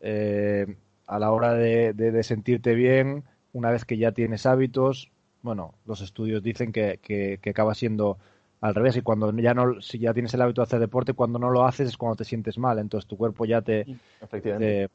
eh, 0.00 0.76
a 1.06 1.18
la 1.18 1.30
hora 1.32 1.54
de, 1.54 1.92
de- 1.94 2.12
de 2.12 2.22
sentirte 2.22 2.74
bien, 2.74 3.24
una 3.52 3.70
vez 3.70 3.84
que 3.84 3.96
ya 3.98 4.12
tienes 4.12 4.46
hábitos, 4.46 5.10
bueno, 5.42 5.74
los 5.86 6.00
estudios 6.00 6.42
dicen 6.42 6.72
que, 6.72 6.98
que, 7.02 7.38
que 7.42 7.50
acaba 7.50 7.74
siendo 7.74 8.18
al 8.60 8.74
revés 8.74 8.96
y 8.96 9.02
cuando 9.02 9.32
ya 9.32 9.54
no, 9.54 9.80
si 9.80 9.98
ya 9.98 10.14
tienes 10.14 10.32
el 10.34 10.42
hábito 10.42 10.60
de 10.60 10.64
hacer 10.66 10.80
deporte, 10.80 11.14
cuando 11.14 11.38
no 11.38 11.50
lo 11.50 11.64
haces 11.66 11.88
es 11.88 11.96
cuando 11.96 12.16
te 12.16 12.24
sientes 12.24 12.58
mal, 12.58 12.78
entonces 12.78 13.08
tu 13.08 13.16
cuerpo 13.16 13.44
ya 13.44 13.60
te, 13.62 13.88
Efectivamente. 14.20 14.88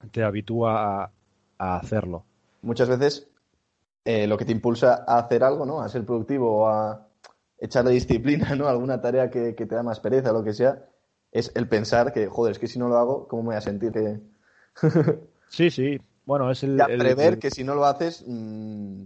te, 0.00 0.08
te 0.08 0.22
habitúa 0.22 1.04
a, 1.04 1.12
a 1.58 1.76
hacerlo. 1.76 2.24
muchas 2.62 2.88
veces 2.88 3.30
eh, 4.04 4.26
lo 4.26 4.36
que 4.38 4.44
te 4.46 4.52
impulsa 4.52 5.04
a 5.06 5.18
hacer 5.18 5.44
algo, 5.44 5.66
¿no? 5.66 5.80
A 5.82 5.88
ser 5.88 6.04
productivo 6.06 6.62
o 6.62 6.68
a 6.68 7.06
echarle 7.58 7.90
disciplina, 7.92 8.54
¿no? 8.56 8.66
Alguna 8.68 9.00
tarea 9.00 9.30
que, 9.30 9.54
que 9.54 9.66
te 9.66 9.74
da 9.74 9.82
más 9.82 10.00
pereza, 10.00 10.32
lo 10.32 10.42
que 10.42 10.54
sea, 10.54 10.86
es 11.32 11.52
el 11.54 11.68
pensar 11.68 12.12
que, 12.12 12.26
joder, 12.28 12.52
es 12.52 12.58
que 12.58 12.66
si 12.66 12.78
no 12.78 12.88
lo 12.88 12.96
hago, 12.96 13.28
¿cómo 13.28 13.42
me 13.42 13.46
voy 13.48 13.56
a 13.56 13.60
sentir? 13.60 13.92
Que... 13.92 14.20
Sí, 15.48 15.70
sí. 15.70 15.98
Bueno, 16.24 16.50
es 16.50 16.62
el, 16.62 16.76
Ya 16.76 16.84
el- 16.86 16.98
prever 16.98 17.34
el- 17.34 17.38
que 17.38 17.50
si 17.50 17.64
no 17.64 17.74
lo 17.74 17.84
haces, 17.84 18.24
mm, 18.26 19.04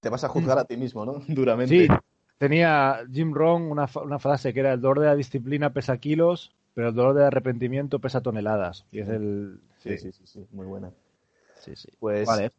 te 0.00 0.08
vas 0.08 0.24
a 0.24 0.28
juzgar 0.28 0.58
a 0.58 0.64
ti 0.64 0.76
mismo, 0.76 1.04
¿no? 1.04 1.14
Duramente. 1.28 1.86
Sí, 1.86 1.88
tenía 2.38 3.00
Jim 3.12 3.32
Rohn 3.34 3.70
una, 3.70 3.86
frase 3.86 4.52
que 4.52 4.60
era 4.60 4.72
el 4.74 4.80
dolor 4.80 5.00
de 5.00 5.06
la 5.06 5.16
disciplina 5.16 5.72
pesa 5.72 5.96
kilos, 5.98 6.54
pero 6.74 6.88
el 6.88 6.94
dolor 6.94 7.14
del 7.14 7.24
arrepentimiento 7.24 7.98
pesa 7.98 8.20
toneladas. 8.20 8.84
Y 8.92 9.00
es 9.00 9.08
el... 9.08 9.60
sí, 9.78 9.98
sí, 9.98 10.12
sí, 10.12 10.26
sí, 10.26 10.46
muy 10.52 10.66
buena. 10.66 10.92
sí, 11.60 11.74
sí. 11.74 11.88
Pues 11.98 12.26
Vale. 12.26 12.52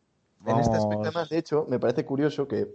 en 0.45 0.59
este 0.59 0.77
aspecto, 0.77 1.03
además, 1.03 1.29
de 1.29 1.37
hecho, 1.37 1.65
me 1.69 1.79
parece 1.79 2.05
curioso 2.05 2.47
que 2.47 2.67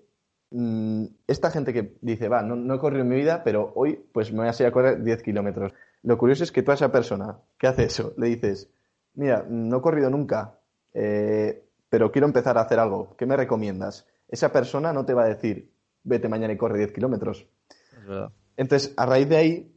mm, 0.50 1.04
esta 1.26 1.50
gente 1.50 1.72
que 1.72 1.94
dice, 2.00 2.28
va, 2.28 2.42
no, 2.42 2.56
no, 2.56 2.74
he 2.74 2.78
corrido 2.78 3.02
en 3.02 3.08
mi 3.08 3.16
vida, 3.16 3.42
pero 3.44 3.72
hoy 3.74 4.00
pues 4.12 4.32
me 4.32 4.38
voy 4.38 4.48
a 4.48 4.52
salir 4.52 4.68
a 4.68 4.72
correr 4.72 5.02
10 5.02 5.22
kilómetros. 5.22 5.72
Lo 6.02 6.16
curioso 6.18 6.44
es 6.44 6.52
que 6.52 6.62
tú 6.62 6.70
a 6.70 6.74
esa 6.74 6.90
persona 6.92 7.38
que 7.58 7.66
hace 7.66 7.84
eso, 7.84 8.14
le 8.16 8.28
dices, 8.28 8.70
mira, 9.14 9.44
no 9.48 9.78
he 9.78 9.80
corrido 9.82 10.10
nunca, 10.10 10.58
eh, 10.94 11.64
pero 11.88 12.10
quiero 12.10 12.26
empezar 12.26 12.56
a 12.58 12.62
hacer 12.62 12.78
algo, 12.78 13.16
¿qué 13.16 13.26
me 13.26 13.36
recomiendas? 13.36 14.06
Esa 14.28 14.52
persona 14.52 14.92
no 14.92 15.04
te 15.04 15.14
va 15.14 15.24
a 15.24 15.28
decir, 15.28 15.72
vete 16.04 16.28
mañana 16.28 16.52
y 16.52 16.56
corre 16.56 16.78
10 16.78 16.92
kilómetros. 16.92 17.46
Es 17.92 18.06
verdad. 18.06 18.32
Entonces, 18.56 18.94
a 18.96 19.06
raíz 19.06 19.28
de 19.28 19.36
ahí, 19.36 19.76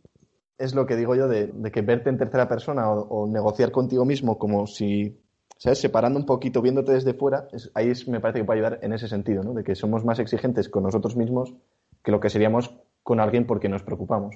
es 0.57 0.73
lo 0.73 0.85
que 0.85 0.95
digo 0.95 1.15
yo 1.15 1.27
de, 1.27 1.47
de 1.47 1.71
que 1.71 1.81
verte 1.81 2.09
en 2.09 2.17
tercera 2.17 2.47
persona 2.47 2.89
o, 2.89 3.01
o, 3.07 3.27
negociar 3.27 3.71
contigo 3.71 4.05
mismo 4.05 4.37
como 4.37 4.67
si, 4.67 5.19
¿sabes? 5.57 5.79
Separando 5.79 6.17
un 6.17 6.25
poquito, 6.25 6.61
viéndote 6.61 6.93
desde 6.93 7.13
fuera, 7.13 7.47
es, 7.51 7.69
ahí 7.73 7.89
es, 7.89 8.07
me 8.07 8.21
parece 8.21 8.39
que 8.39 8.45
puede 8.45 8.59
ayudar 8.59 8.79
en 8.81 8.93
ese 8.93 9.07
sentido, 9.07 9.43
¿no? 9.43 9.53
De 9.53 9.63
que 9.63 9.75
somos 9.75 10.05
más 10.05 10.19
exigentes 10.19 10.69
con 10.69 10.83
nosotros 10.83 11.15
mismos 11.15 11.53
que 12.03 12.11
lo 12.11 12.19
que 12.19 12.29
seríamos 12.29 12.73
con 13.03 13.19
alguien 13.19 13.45
porque 13.45 13.67
nos 13.67 13.83
preocupamos. 13.83 14.35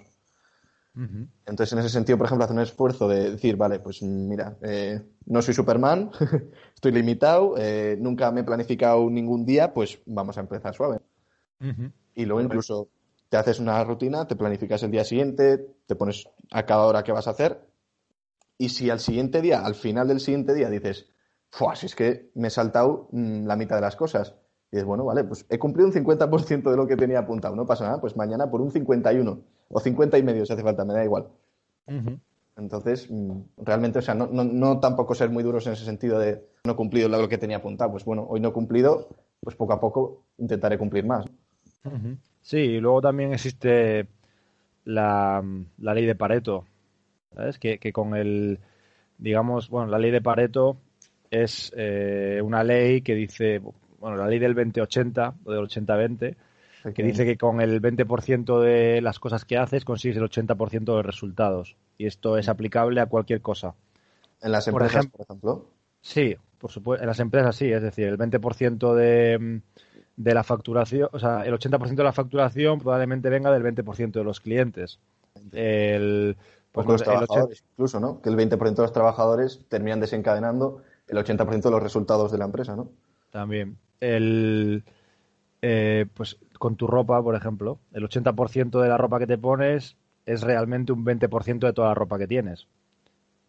Uh 1.00 1.04
-huh. 1.04 1.28
Entonces, 1.46 1.72
en 1.72 1.80
ese 1.80 1.90
sentido, 1.90 2.18
por 2.18 2.26
ejemplo, 2.26 2.44
hacer 2.44 2.58
un 2.58 2.62
esfuerzo 2.62 3.08
de 3.08 3.32
decir, 3.32 3.56
vale, 3.56 3.80
pues 3.80 4.02
mira, 4.04 4.58
eh, 4.62 5.02
no 5.28 5.42
soy 5.42 5.54
Superman, 5.54 6.12
estoy 6.76 6.92
limitado, 6.92 7.56
eh, 7.58 7.98
nunca 7.98 8.30
me 8.32 8.42
he 8.42 8.44
planificado 8.44 9.10
ningún 9.10 9.46
día, 9.46 9.74
pues 9.74 10.00
vamos 10.06 10.38
a 10.38 10.42
empezar 10.42 10.76
suave. 10.76 11.00
Uh 11.62 11.68
-huh. 11.68 11.92
Y 12.16 12.26
luego 12.26 12.42
incluso 12.42 12.90
te 13.30 13.38
haces 13.38 13.60
una 13.60 13.82
rutina, 13.86 14.28
te 14.28 14.36
planificas 14.36 14.84
el 14.84 14.92
día 14.92 15.06
siguiente, 15.06 15.66
te 15.86 15.96
pones 15.96 16.28
a 16.52 16.66
cada 16.66 16.86
hora 16.86 17.04
qué 17.04 17.14
vas 17.14 17.28
a 17.28 17.32
hacer. 17.32 17.62
Y 18.58 18.68
si 18.68 18.90
al 18.90 19.00
siguiente 19.00 19.42
día, 19.42 19.66
al 19.66 19.76
final 19.76 20.10
del 20.10 20.20
siguiente 20.20 20.54
día, 20.54 20.70
dices, 20.70 21.08
si 21.76 21.86
es 21.86 21.96
que 21.96 22.30
me 22.36 22.50
he 22.50 22.52
saltado 22.52 23.08
mmm, 23.14 23.46
la 23.46 23.56
mitad 23.56 23.78
de 23.78 23.82
las 23.84 23.96
cosas. 23.96 24.36
Y 24.70 24.76
dices, 24.76 24.86
bueno, 24.86 25.06
vale, 25.06 25.24
pues 25.24 25.46
he 25.50 25.58
cumplido 25.58 25.88
un 25.88 25.94
50% 25.94 26.70
de 26.70 26.76
lo 26.76 26.88
que 26.88 26.98
tenía 26.98 27.20
apuntado, 27.20 27.56
no 27.56 27.66
pasa 27.66 27.86
nada, 27.86 28.02
pues 28.02 28.18
mañana 28.18 28.52
por 28.52 28.60
un 28.60 28.72
51 28.72 29.59
o 29.69 29.79
50 29.79 30.17
y 30.17 30.23
medio 30.23 30.45
si 30.45 30.53
hace 30.53 30.63
falta, 30.63 30.86
me 30.86 30.93
da 30.93 31.03
igual. 31.03 31.27
Uh 31.88 31.93
-huh. 31.93 32.19
Entonces, 32.58 33.10
mmm, 33.10 33.41
realmente, 33.58 33.99
o 33.99 34.01
sea, 34.01 34.15
no, 34.15 34.27
no, 34.27 34.43
no, 34.43 34.79
tampoco 34.79 35.15
ser 35.15 35.29
muy 35.29 35.43
duros 35.43 35.65
en 35.67 35.73
ese 35.73 35.86
sentido 35.86 36.19
de 36.19 36.43
no 36.65 36.75
cumplido 36.75 37.08
lo 37.08 37.29
que 37.29 37.38
tenía 37.38 37.58
apuntado. 37.58 37.91
Pues 37.91 38.03
bueno, 38.03 38.25
hoy 38.29 38.39
no 38.39 38.49
he 38.49 38.53
cumplido, 38.53 39.08
pues 39.39 39.55
poco 39.55 39.73
a 39.73 39.79
poco 39.79 40.23
intentaré 40.38 40.77
cumplir 40.77 41.05
más. 41.05 41.25
Uh 41.86 41.89
-huh. 41.89 42.17
Sí, 42.41 42.58
y 42.58 42.79
luego 42.79 43.01
también 43.01 43.34
existe 43.34 44.08
la, 44.86 45.43
la 45.77 45.93
ley 45.93 46.05
de 46.05 46.15
Pareto, 46.15 46.65
¿sabes? 47.34 47.60
Que, 47.60 47.77
que, 47.77 47.93
con 47.93 48.15
el, 48.15 48.60
digamos, 49.17 49.69
bueno, 49.69 49.89
la 49.89 49.99
ley 49.99 50.12
de 50.12 50.21
Pareto 50.21 50.77
es 51.29 51.71
eh, 51.75 52.41
una 52.43 52.63
ley 52.63 53.01
que 53.01 53.15
dice, 53.15 53.62
bueno, 53.99 54.17
la 54.17 54.27
ley 54.27 54.39
del 54.39 54.55
20-80 54.55 55.36
o 55.45 55.51
del 55.51 55.62
80-20, 55.62 56.36
okay. 56.82 56.94
que 56.94 57.04
dice 57.04 57.26
que 57.26 57.38
con 57.38 57.62
el 57.62 57.82
20% 57.82 58.62
de 58.62 59.02
las 59.02 59.20
cosas 59.20 59.46
que 59.46 59.58
haces 59.58 59.86
consigues 59.86 60.18
el 60.18 60.24
80% 60.24 60.72
de 60.72 60.94
los 60.94 61.06
resultados. 61.06 61.76
Y 61.98 62.06
esto 62.06 62.38
es 62.38 62.50
aplicable 62.50 63.02
a 63.02 63.08
cualquier 63.08 63.42
cosa. 63.42 63.76
¿En 64.42 64.52
las 64.52 64.68
empresas, 64.68 64.92
por 64.92 65.00
ejemplo? 65.00 65.18
Por 65.18 65.26
ejemplo? 65.26 65.70
Sí, 66.02 66.36
por 66.58 66.72
supuesto, 66.72 67.04
en 67.04 67.08
las 67.08 67.20
empresas 67.20 67.56
sí, 67.56 67.72
es 67.72 67.82
decir, 67.82 68.08
el 68.08 68.18
20% 68.18 68.94
de 68.94 69.62
de 70.20 70.34
la 70.34 70.44
facturación, 70.44 71.08
o 71.13 71.18
sea, 71.18 71.46
el 71.46 71.54
80% 71.54 71.96
de 71.96 72.04
la 72.04 72.12
facturación 72.12 72.78
probablemente 72.80 73.30
venga 73.30 73.52
del 73.52 73.63
20% 73.63 74.12
de 74.12 74.24
los 74.26 74.42
clientes. 74.42 75.00
El, 75.54 76.36
pues 76.74 76.86
los, 76.86 76.96
los 76.96 77.04
trabajadores, 77.04 77.60
80... 77.60 77.72
incluso, 77.72 78.00
¿no? 78.02 78.22
Que 78.22 78.28
el 78.28 78.36
20% 78.36 78.76
de 78.76 78.82
los 78.82 78.92
trabajadores 78.92 79.62
terminan 79.70 80.02
desencadenando 80.02 80.82
el 81.08 81.18
80% 81.18 81.62
de 81.62 81.72
los 81.72 81.82
resultados 81.82 82.34
de 82.34 82.38
la 82.38 82.44
empresa, 82.44 82.76
¿no? 82.76 82.89
También. 83.32 83.78
El, 84.02 84.84
eh, 85.62 86.06
pues 86.13 86.38
con 86.60 86.76
tu 86.76 86.86
ropa, 86.86 87.24
por 87.24 87.36
ejemplo, 87.36 87.80
el 87.91 88.08
80% 88.08 88.80
de 88.80 88.88
la 88.88 88.98
ropa 88.98 89.17
que 89.17 89.26
te 89.26 89.39
pones 89.39 89.98
es 90.28 90.41
realmente 90.41 90.91
un 90.91 91.04
20% 91.04 91.60
de 91.60 91.74
toda 91.74 91.88
la 91.88 91.95
ropa 91.95 92.19
que 92.19 92.28
tienes. 92.28 92.67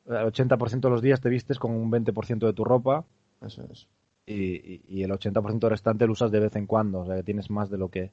El 0.07 0.33
80% 0.33 0.81
de 0.81 0.91
los 0.91 1.03
días 1.03 1.21
te 1.21 1.29
vistes 1.29 1.59
con 1.59 1.73
un 1.73 1.91
20% 1.91 2.47
de 2.47 2.53
tu 2.55 2.65
ropa. 2.65 3.05
Eso 3.43 3.63
es 3.71 3.87
y, 4.31 4.83
y, 4.89 5.03
el 5.03 5.11
80% 5.11 5.69
restante 5.69 6.07
lo 6.07 6.13
usas 6.13 6.31
de 6.31 6.41
vez 6.41 6.55
en 6.57 6.67
cuando, 6.67 7.01
o 7.01 7.07
sea 7.07 7.17
que 7.17 7.23
tienes 7.23 7.51
más 7.51 7.71
de 7.71 7.79
lo 7.79 7.89
que... 7.89 8.11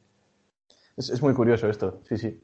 Es, 0.95 1.09
es 1.09 1.21
muy 1.21 1.33
curioso 1.33 1.69
esto, 1.69 2.01
sí, 2.07 2.17
sí. 2.17 2.39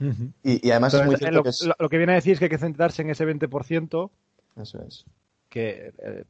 Uh 0.00 0.04
-huh. 0.04 0.32
y, 0.42 0.66
y, 0.66 0.70
además 0.72 0.94
Entonces, 0.94 1.00
es 1.00 1.06
muy 1.06 1.16
cierto 1.16 1.36
lo, 1.36 1.42
que 1.44 1.48
es... 1.50 1.66
lo, 1.66 1.74
lo, 1.78 1.88
que 1.88 1.98
viene 1.98 2.12
a 2.12 2.16
decir 2.16 2.32
es 2.32 2.38
que 2.38 2.46
hay 2.46 2.50
que 2.50 2.58
centrarse 2.58 3.02
en 3.02 3.10
ese 3.10 3.26
20%. 3.26 4.10
Eso 4.56 4.82
es. 4.82 5.04
Que 5.48 5.92
eh, 5.98 6.24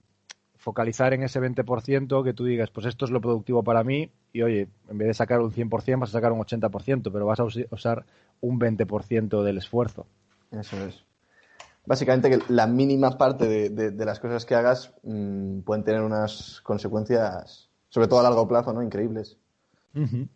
focalizar 0.63 1.13
en 1.13 1.25
ese 1.25 1.41
20% 1.41 2.25
que 2.25 2.33
tú 2.33 2.45
digas, 2.45 2.71
pues 2.71 2.87
esto 2.87 3.05
es 3.05 3.11
lo 3.11 3.21
productivo 3.21 3.63
para 3.65 3.83
mí 3.83 4.11
y 4.33 4.43
oye, 4.43 4.69
en 4.89 4.99
vez 4.99 5.09
de 5.09 5.15
sacar 5.15 5.41
un 5.41 5.51
100% 5.51 5.99
vas 5.99 6.11
a 6.11 6.13
sacar 6.13 6.33
un 6.33 6.41
80%, 6.41 7.11
pero 7.13 7.27
vas 7.27 7.41
a 7.41 7.45
usar 7.45 8.05
un 8.41 8.61
20% 8.61 9.43
del 9.43 9.59
esfuerzo. 9.59 10.07
Eso 10.53 10.77
es 10.87 11.05
básicamente 11.85 12.31
que 12.31 12.39
la 12.49 12.67
mínima 12.67 13.19
parte 13.19 13.49
de, 13.49 13.71
de, 13.71 13.91
de 13.91 14.05
las 14.05 14.21
cosas 14.21 14.45
que 14.45 14.55
hagas 14.55 14.95
mmm, 15.03 15.61
pueden 15.61 15.85
tener 15.85 16.03
unas 16.03 16.61
consecuencias, 16.63 17.71
sobre 17.89 18.09
todo 18.09 18.21
a 18.21 18.25
largo 18.25 18.47
plazo, 18.47 18.73
¿no? 18.73 18.83
Increíbles. 18.83 19.39
Uh 19.95 20.01
-huh. 20.01 20.29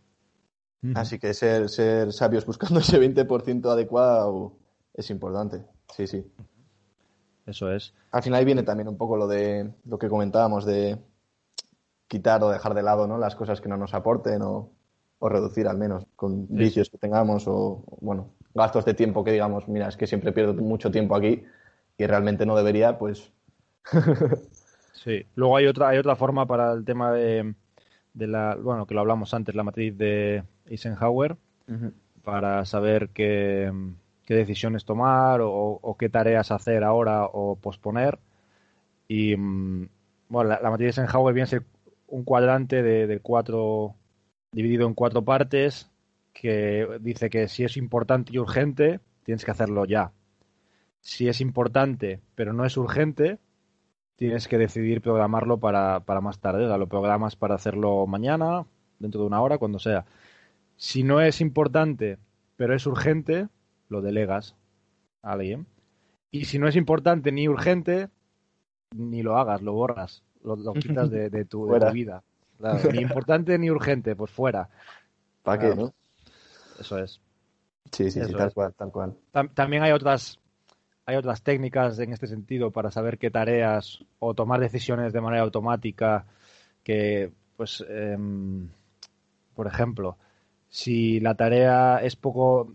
Uh 0.83 0.87
-huh. 0.89 0.93
Así 0.97 1.19
que 1.19 1.33
ser, 1.35 1.69
ser 1.69 2.13
sabios 2.13 2.45
buscando 2.45 2.81
ese 2.81 2.99
20% 2.99 3.71
adecuado 3.71 4.55
es 4.95 5.11
importante. 5.11 5.65
Sí, 5.95 6.07
sí. 6.07 6.27
Eso 7.47 7.73
es. 7.73 7.95
Al 8.11 8.23
final 8.23 8.41
ahí 8.41 8.45
viene 8.45 8.65
también 8.65 8.89
un 8.89 8.97
poco 8.97 9.17
lo 9.17 9.29
de 9.29 9.71
lo 9.85 9.99
que 9.99 10.09
comentábamos 10.09 10.65
de 10.65 10.99
quitar 12.09 12.43
o 12.43 12.51
dejar 12.51 12.75
de 12.75 12.83
lado 12.83 13.07
¿no? 13.07 13.19
las 13.19 13.37
cosas 13.37 13.61
que 13.61 13.69
no 13.69 13.77
nos 13.77 13.95
aporten 13.95 14.43
o, 14.43 14.71
o 15.19 15.29
reducir 15.29 15.67
al 15.69 15.79
menos 15.79 16.07
con 16.17 16.47
sí. 16.49 16.55
vicios 16.55 16.91
que 16.91 16.99
tengamos 16.99 17.47
o, 17.47 17.85
bueno, 18.01 18.31
gastos 18.55 18.85
de 18.85 18.95
tiempo 18.95 19.25
que 19.25 19.33
digamos, 19.33 19.69
mira, 19.69 19.89
es 19.89 19.97
que 19.97 20.07
siempre 20.07 20.33
pierdo 20.33 20.55
mucho 20.55 20.91
tiempo 20.91 21.15
aquí 21.15 21.45
y 21.99 22.07
realmente 22.07 22.45
no 22.47 22.57
debería, 22.57 22.99
pues. 22.99 23.33
sí, 24.93 25.25
luego 25.35 25.57
hay 25.57 25.67
otra, 25.67 25.89
hay 25.89 25.99
otra 25.99 26.17
forma 26.17 26.47
para 26.47 26.73
el 26.73 26.85
tema 26.85 27.13
de, 27.13 27.55
de 28.13 28.27
la, 28.27 28.57
bueno, 28.57 28.87
que 28.87 28.95
lo 28.95 29.01
hablamos 29.01 29.33
antes, 29.35 29.55
la 29.55 29.63
matriz 29.63 29.97
de 29.97 30.43
Eisenhower, 30.67 31.37
uh 31.69 31.73
-huh. 31.73 31.93
para 32.23 32.65
saber 32.65 33.11
qué, 33.11 33.73
qué, 34.27 34.35
decisiones 34.35 34.85
tomar 34.85 35.41
o, 35.43 35.97
qué 35.99 36.09
tareas 36.09 36.51
hacer 36.51 36.85
ahora 36.85 37.25
o 37.25 37.57
posponer. 37.57 38.19
Y 39.09 39.37
mm, 39.37 39.89
bueno, 40.29 40.51
la, 40.51 40.61
la 40.61 40.71
matriz 40.71 40.97
de 40.97 41.03
Eisenhower 41.03 41.35
viene 41.35 41.45
a 41.45 41.47
ser 41.47 41.65
un 42.09 42.25
cuadrante 42.25 42.83
de, 42.83 43.07
de 43.07 43.21
cuatro, 43.21 43.95
dividido 44.53 44.87
en 44.87 44.95
cuatro 44.95 45.23
partes, 45.25 45.91
que 46.33 46.87
dice 47.01 47.31
que 47.31 47.49
si 47.49 47.65
es 47.65 47.77
importante 47.77 48.33
y 48.33 48.39
urgente, 48.39 49.01
tienes 49.25 49.45
que 49.45 49.51
hacerlo 49.51 49.85
ya. 49.87 50.13
Si 51.01 51.29
es 51.29 51.41
importante 51.41 52.21
pero 52.35 52.53
no 52.53 52.65
es 52.65 52.77
urgente, 52.77 53.39
tienes 54.17 54.49
que 54.49 54.59
decidir 54.59 55.01
programarlo 55.01 55.59
para, 55.59 56.01
para 56.01 56.21
más 56.21 56.41
tarde. 56.41 56.65
O 56.65 56.69
sea, 56.69 56.79
lo 56.79 56.89
programas 56.89 57.37
para 57.37 57.55
hacerlo 57.55 58.07
mañana, 58.07 58.67
dentro 58.99 59.21
de 59.21 59.27
una 59.29 59.41
hora, 59.41 59.59
cuando 59.59 59.79
sea. 59.79 60.05
Si 60.77 61.03
no 61.03 61.21
es 61.21 61.41
importante 61.41 62.19
pero 62.57 62.75
es 62.75 62.87
urgente, 62.87 63.49
lo 63.89 64.01
delegas 64.01 64.55
a 65.23 65.33
alguien. 65.33 65.67
Y 66.31 66.45
si 66.45 66.59
no 66.59 66.69
es 66.69 66.77
importante 66.77 67.33
ni 67.33 67.49
urgente, 67.49 68.09
ni 68.95 69.23
lo 69.23 69.37
hagas, 69.39 69.63
lo 69.63 69.73
borras, 69.73 70.23
lo, 70.43 70.57
lo 70.57 70.73
quitas 70.75 71.11
de, 71.11 71.31
de, 71.31 71.45
tu, 71.45 71.67
de, 71.67 71.81
tu, 71.81 71.93
vida. 71.93 72.23
Claro, 72.59 72.91
ni 72.93 73.01
importante 73.01 73.59
ni 73.59 73.71
urgente, 73.71 74.17
pues 74.17 74.31
fuera. 74.31 74.69
¿Para 75.43 75.59
qué, 75.59 75.75
no? 75.77 75.95
Eso 76.81 76.99
es. 76.99 77.21
Sí, 77.93 78.11
sí, 78.11 78.21
Eso 78.21 78.29
sí, 78.29 78.35
tal 78.35 78.49
es. 78.49 78.55
cual, 78.55 78.75
tal 78.75 78.91
cual. 78.91 79.17
También 79.55 79.83
hay 79.83 79.93
otras, 79.93 80.39
hay 81.05 81.17
otras 81.17 81.43
técnicas 81.43 81.99
en 81.99 82.13
este 82.13 82.27
sentido 82.27 82.71
para 82.71 82.91
saber 82.91 83.19
qué 83.19 83.31
tareas 83.31 84.05
o 84.19 84.35
tomar 84.35 84.61
decisiones 84.61 85.13
de 85.13 85.21
manera 85.21 85.43
automática 85.43 86.27
que, 86.83 87.33
pues, 87.57 87.85
eh, 87.89 88.19
por 89.55 89.67
ejemplo, 89.67 90.17
si 90.69 91.21
la 91.21 91.35
tarea 91.35 91.99
es 91.99 92.17
poco, 92.17 92.75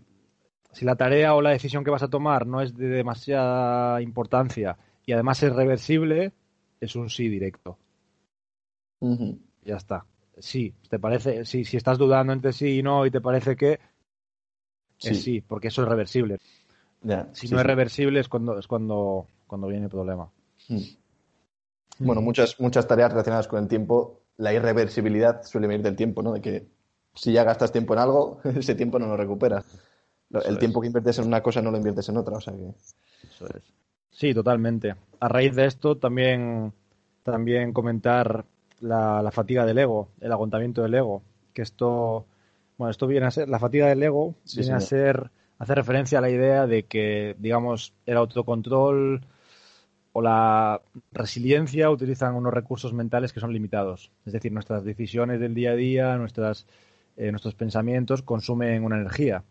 si 0.72 0.84
la 0.84 0.96
tarea 0.96 1.34
o 1.34 1.42
la 1.42 1.50
decisión 1.50 1.84
que 1.84 1.90
vas 1.90 2.02
a 2.02 2.08
tomar 2.08 2.46
no 2.46 2.60
es 2.60 2.76
de 2.76 2.88
demasiada 2.88 4.00
importancia 4.02 4.76
y 5.06 5.12
además 5.12 5.42
es 5.42 5.54
reversible, 5.54 6.32
es 6.80 6.96
un 6.96 7.10
sí 7.10 7.28
directo. 7.28 7.78
Uh 9.00 9.16
-huh. 9.16 9.38
Ya 9.64 9.76
está. 9.76 10.04
Sí, 10.38 10.74
te 10.88 10.98
parece, 10.98 11.44
si, 11.44 11.64
si 11.64 11.76
estás 11.76 11.98
dudando 11.98 12.32
entre 12.32 12.52
sí 12.52 12.78
y 12.78 12.82
no 12.82 13.04
y 13.04 13.10
te 13.10 13.20
parece 13.20 13.54
que 13.54 13.78
sí, 14.98 15.08
es 15.10 15.22
sí 15.22 15.40
porque 15.40 15.68
eso 15.68 15.82
es 15.82 15.88
reversible. 15.88 16.38
Si 17.32 17.48
sí, 17.48 17.54
no 17.54 17.60
es 17.60 17.66
reversible 17.66 18.20
es 18.20 18.28
cuando 18.28 18.58
es 18.58 18.66
cuando, 18.66 19.26
cuando 19.46 19.68
viene 19.68 19.84
el 19.84 19.90
problema. 19.90 20.30
Mm. 20.68 20.78
Bueno, 21.98 22.22
muchas, 22.22 22.58
muchas 22.60 22.86
tareas 22.86 23.10
relacionadas 23.10 23.48
con 23.48 23.62
el 23.62 23.68
tiempo, 23.68 24.22
la 24.36 24.52
irreversibilidad 24.52 25.42
suele 25.44 25.66
venir 25.66 25.82
del 25.82 25.96
tiempo, 25.96 26.22
¿no? 26.22 26.32
De 26.32 26.40
que 26.40 26.66
si 27.14 27.32
ya 27.32 27.44
gastas 27.44 27.72
tiempo 27.72 27.92
en 27.94 28.00
algo, 28.00 28.40
ese 28.56 28.74
tiempo 28.74 28.98
no 28.98 29.06
lo 29.06 29.16
recuperas. 29.16 29.64
Eso 30.32 30.48
el 30.48 30.54
es. 30.54 30.58
tiempo 30.58 30.80
que 30.80 30.86
inviertes 30.88 31.18
en 31.18 31.26
una 31.26 31.42
cosa 31.42 31.62
no 31.62 31.70
lo 31.70 31.76
inviertes 31.76 32.08
en 32.08 32.16
otra, 32.16 32.36
o 32.36 32.40
sea 32.40 32.54
que. 32.54 32.68
Eso 33.28 33.46
es. 33.46 33.62
Sí, 34.10 34.34
totalmente. 34.34 34.94
A 35.20 35.28
raíz 35.28 35.54
de 35.54 35.66
esto 35.66 35.96
también, 35.96 36.72
también 37.22 37.72
comentar 37.72 38.44
la, 38.80 39.22
la, 39.22 39.30
fatiga 39.30 39.64
del 39.64 39.78
ego, 39.78 40.08
el 40.20 40.32
agotamiento 40.32 40.82
del 40.82 40.94
ego, 40.94 41.22
que 41.54 41.62
esto 41.62 42.26
Bueno, 42.76 42.90
esto 42.90 43.06
viene 43.06 43.26
a 43.26 43.30
ser, 43.30 43.48
la 43.48 43.58
fatiga 43.58 43.88
del 43.88 44.02
ego 44.02 44.34
viene 44.54 44.72
a 44.72 44.80
ser, 44.80 45.30
hace 45.58 45.74
referencia 45.74 46.18
a 46.18 46.20
la 46.20 46.30
idea 46.30 46.66
de 46.66 46.84
que, 46.84 47.36
digamos, 47.38 47.94
el 48.06 48.16
autocontrol 48.16 49.24
o 50.12 50.20
la 50.20 50.82
resiliencia 51.10 51.90
utilizan 51.90 52.34
unos 52.34 52.52
recursos 52.52 52.92
mentales 52.92 53.32
que 53.32 53.40
son 53.40 53.52
limitados. 53.52 54.10
Es 54.26 54.32
decir, 54.32 54.52
nuestras 54.52 54.84
decisiones 54.84 55.40
del 55.40 55.54
día 55.54 55.70
a 55.70 55.76
día, 55.76 56.16
nuestras, 56.16 56.66
eh, 57.16 57.30
nuestros 57.30 57.54
pensamientos 57.54 58.22
consumen 58.22 58.84
una 58.84 58.96
energía. 58.96 59.42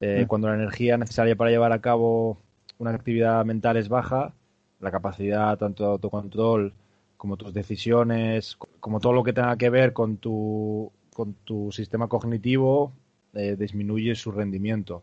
Eh, 0.00 0.24
mm. 0.24 0.26
Cuando 0.26 0.48
la 0.48 0.54
energía 0.54 0.98
necesaria 0.98 1.36
para 1.36 1.50
llevar 1.50 1.72
a 1.72 1.80
cabo 1.80 2.38
una 2.78 2.90
actividad 2.90 3.44
mental 3.44 3.76
es 3.76 3.88
baja, 3.88 4.34
la 4.80 4.90
capacidad 4.90 5.56
tanto 5.58 5.84
de 5.84 5.90
autocontrol 5.90 6.74
como 7.16 7.36
tus 7.36 7.54
decisiones, 7.54 8.56
como 8.80 9.00
todo 9.00 9.12
lo 9.12 9.24
que 9.24 9.32
tenga 9.32 9.56
que 9.56 9.70
ver 9.70 9.92
con 9.92 10.18
tu, 10.18 10.92
con 11.14 11.34
tu 11.44 11.72
sistema 11.72 12.08
cognitivo, 12.08 12.92
eh, 13.32 13.56
disminuye 13.56 14.14
su 14.14 14.30
rendimiento. 14.30 15.02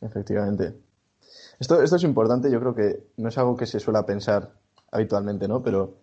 Efectivamente. 0.00 0.74
Esto, 1.58 1.82
esto 1.82 1.96
es 1.96 2.04
importante, 2.04 2.50
yo 2.50 2.60
creo 2.60 2.74
que 2.74 3.04
no 3.16 3.28
es 3.28 3.38
algo 3.38 3.56
que 3.56 3.66
se 3.66 3.80
suele 3.80 4.02
pensar 4.02 4.52
habitualmente, 4.90 5.46
¿no? 5.48 5.62
Pero 5.62 5.94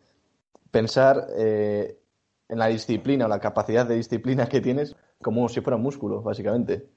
pensar 0.71 1.27
eh, 1.35 1.97
en 2.49 2.59
la 2.59 2.67
disciplina 2.67 3.25
o 3.25 3.27
la 3.27 3.39
capacidad 3.39 3.85
de 3.85 3.95
disciplina 3.95 4.47
que 4.47 4.61
tienes 4.61 4.95
como 5.21 5.49
si 5.49 5.61
fuera 5.61 5.77
un 5.77 5.83
músculo, 5.83 6.21
básicamente. 6.21 6.87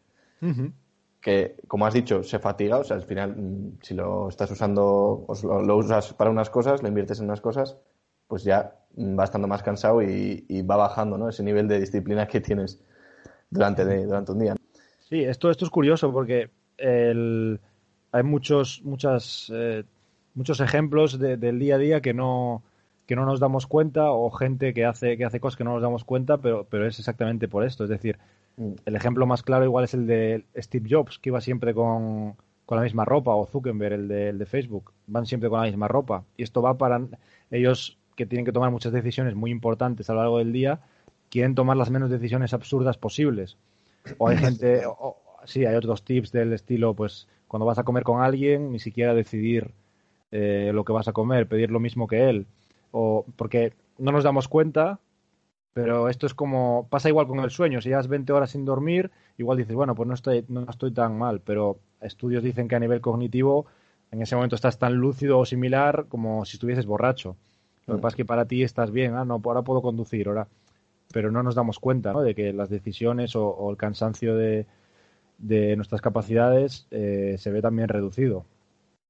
Que, 1.20 1.56
como 1.68 1.86
has 1.86 1.94
dicho, 1.94 2.22
se 2.22 2.38
fatiga, 2.38 2.78
o 2.78 2.84
sea, 2.84 2.96
al 2.96 3.02
final, 3.02 3.36
mm, 3.36 3.78
si 3.82 3.94
lo 3.94 4.28
estás 4.28 4.50
usando, 4.50 5.24
o 5.26 5.62
lo 5.62 5.76
usas 5.76 6.14
para 6.14 6.30
unas 6.30 6.48
cosas, 6.48 6.82
lo 6.82 6.88
inviertes 6.88 7.18
en 7.18 7.26
unas 7.26 7.40
cosas, 7.40 7.76
pues 8.26 8.44
ya 8.44 8.76
va 8.96 9.24
estando 9.24 9.48
más 9.48 9.62
cansado 9.62 10.02
y, 10.02 10.62
va 10.62 10.76
bajando 10.76 11.18
¿no? 11.18 11.28
ese 11.28 11.42
nivel 11.42 11.68
de 11.68 11.80
disciplina 11.80 12.26
que 12.26 12.40
tienes 12.40 12.82
durante, 13.50 13.84
durante 13.84 14.32
un 14.32 14.38
día. 14.38 14.56
Sí, 15.08 15.24
esto, 15.24 15.50
esto 15.50 15.64
es 15.64 15.70
curioso 15.70 16.12
porque 16.12 16.50
hay 16.78 18.22
muchos, 18.22 18.82
muchas, 18.84 19.50
eh, 19.52 19.84
muchos 20.34 20.60
ejemplos 20.60 21.18
del 21.18 21.58
día 21.58 21.74
a 21.74 21.78
día 21.78 22.00
que 22.00 22.14
no, 22.14 22.62
que 23.06 23.16
no 23.16 23.24
nos 23.24 23.40
damos 23.40 23.66
cuenta 23.66 24.12
o 24.12 24.30
gente 24.30 24.72
que 24.72 24.84
hace, 24.84 25.16
que 25.16 25.24
hace 25.24 25.40
cosas 25.40 25.56
que 25.56 25.64
no 25.64 25.74
nos 25.74 25.82
damos 25.82 26.04
cuenta, 26.04 26.38
pero, 26.38 26.64
pero 26.70 26.86
es 26.86 26.98
exactamente 26.98 27.48
por 27.48 27.64
esto. 27.64 27.84
Es 27.84 27.90
decir, 27.90 28.16
mm. 28.16 28.39
El 28.56 28.96
ejemplo 28.96 29.26
más 29.26 29.42
claro 29.42 29.64
igual 29.64 29.84
es 29.84 29.94
el 29.94 30.06
de 30.06 30.44
Steve 30.56 30.88
Jobs, 30.90 31.18
que 31.18 31.30
iba 31.30 31.40
siempre 31.40 31.74
con, 31.74 32.36
con 32.66 32.76
la 32.76 32.84
misma 32.84 33.04
ropa, 33.04 33.34
o 33.34 33.46
Zuckerberg, 33.46 33.94
el 33.94 34.08
de, 34.08 34.28
el 34.28 34.38
de 34.38 34.46
Facebook, 34.46 34.92
van 35.06 35.26
siempre 35.26 35.48
con 35.48 35.60
la 35.60 35.66
misma 35.66 35.88
ropa. 35.88 36.24
Y 36.36 36.42
esto 36.42 36.62
va 36.62 36.78
para 36.78 37.00
ellos 37.50 37.98
que 38.16 38.26
tienen 38.26 38.44
que 38.44 38.52
tomar 38.52 38.70
muchas 38.70 38.92
decisiones 38.92 39.34
muy 39.34 39.50
importantes 39.50 40.10
a 40.10 40.14
lo 40.14 40.20
largo 40.20 40.38
del 40.38 40.52
día, 40.52 40.80
quieren 41.30 41.54
tomar 41.54 41.76
las 41.76 41.90
menos 41.90 42.10
decisiones 42.10 42.52
absurdas 42.52 42.98
posibles. 42.98 43.56
O 44.18 44.28
hay 44.28 44.36
gente, 44.36 44.82
sí, 45.44 45.64
hay 45.64 45.74
otros 45.74 46.04
tips 46.04 46.32
del 46.32 46.52
estilo, 46.52 46.94
pues 46.94 47.28
cuando 47.48 47.66
vas 47.66 47.78
a 47.78 47.84
comer 47.84 48.02
con 48.02 48.22
alguien, 48.22 48.72
ni 48.72 48.78
siquiera 48.78 49.14
decidir 49.14 49.72
eh, 50.32 50.70
lo 50.74 50.84
que 50.84 50.92
vas 50.92 51.08
a 51.08 51.12
comer, 51.12 51.48
pedir 51.48 51.70
lo 51.70 51.80
mismo 51.80 52.06
que 52.06 52.28
él. 52.28 52.46
O 52.92 53.24
porque 53.36 53.72
no 53.98 54.12
nos 54.12 54.24
damos 54.24 54.48
cuenta, 54.48 55.00
pero 55.72 56.08
esto 56.08 56.26
es 56.26 56.34
como, 56.34 56.88
pasa 56.90 57.08
igual 57.08 57.26
con 57.26 57.40
el 57.40 57.50
sueño, 57.50 57.80
si 57.80 57.88
llevas 57.88 58.08
20 58.08 58.32
horas 58.32 58.50
sin 58.50 58.64
dormir, 58.64 59.10
igual 59.38 59.58
dices, 59.58 59.74
bueno, 59.74 59.94
pues 59.94 60.08
no 60.08 60.14
estoy, 60.14 60.44
no 60.48 60.66
estoy 60.68 60.92
tan 60.92 61.16
mal, 61.16 61.40
pero 61.40 61.78
estudios 62.00 62.42
dicen 62.42 62.68
que 62.68 62.76
a 62.76 62.80
nivel 62.80 63.00
cognitivo 63.00 63.66
en 64.10 64.22
ese 64.22 64.34
momento 64.34 64.56
estás 64.56 64.78
tan 64.78 64.94
lúcido 64.94 65.38
o 65.38 65.46
similar 65.46 66.06
como 66.08 66.44
si 66.44 66.56
estuvieses 66.56 66.86
borracho. 66.86 67.36
Lo 67.86 67.96
que 67.96 68.02
pasa 68.02 68.14
es 68.14 68.16
que 68.16 68.24
para 68.24 68.44
ti 68.44 68.62
estás 68.62 68.90
bien, 68.90 69.14
ah, 69.14 69.24
no, 69.24 69.40
ahora 69.44 69.62
puedo 69.62 69.82
conducir, 69.82 70.28
ahora. 70.28 70.48
Pero 71.12 71.32
no 71.32 71.42
nos 71.42 71.56
damos 71.56 71.80
cuenta 71.80 72.12
de 72.20 72.34
que 72.34 72.52
las 72.52 72.70
decisiones 72.70 73.34
o, 73.34 73.68
el 73.70 73.76
cansancio 73.76 74.36
de, 74.36 74.66
nuestras 75.76 76.00
capacidades 76.00 76.86
eh, 76.90 77.36
se 77.38 77.50
ve 77.50 77.62
también 77.62 77.88
reducido. 77.88 78.44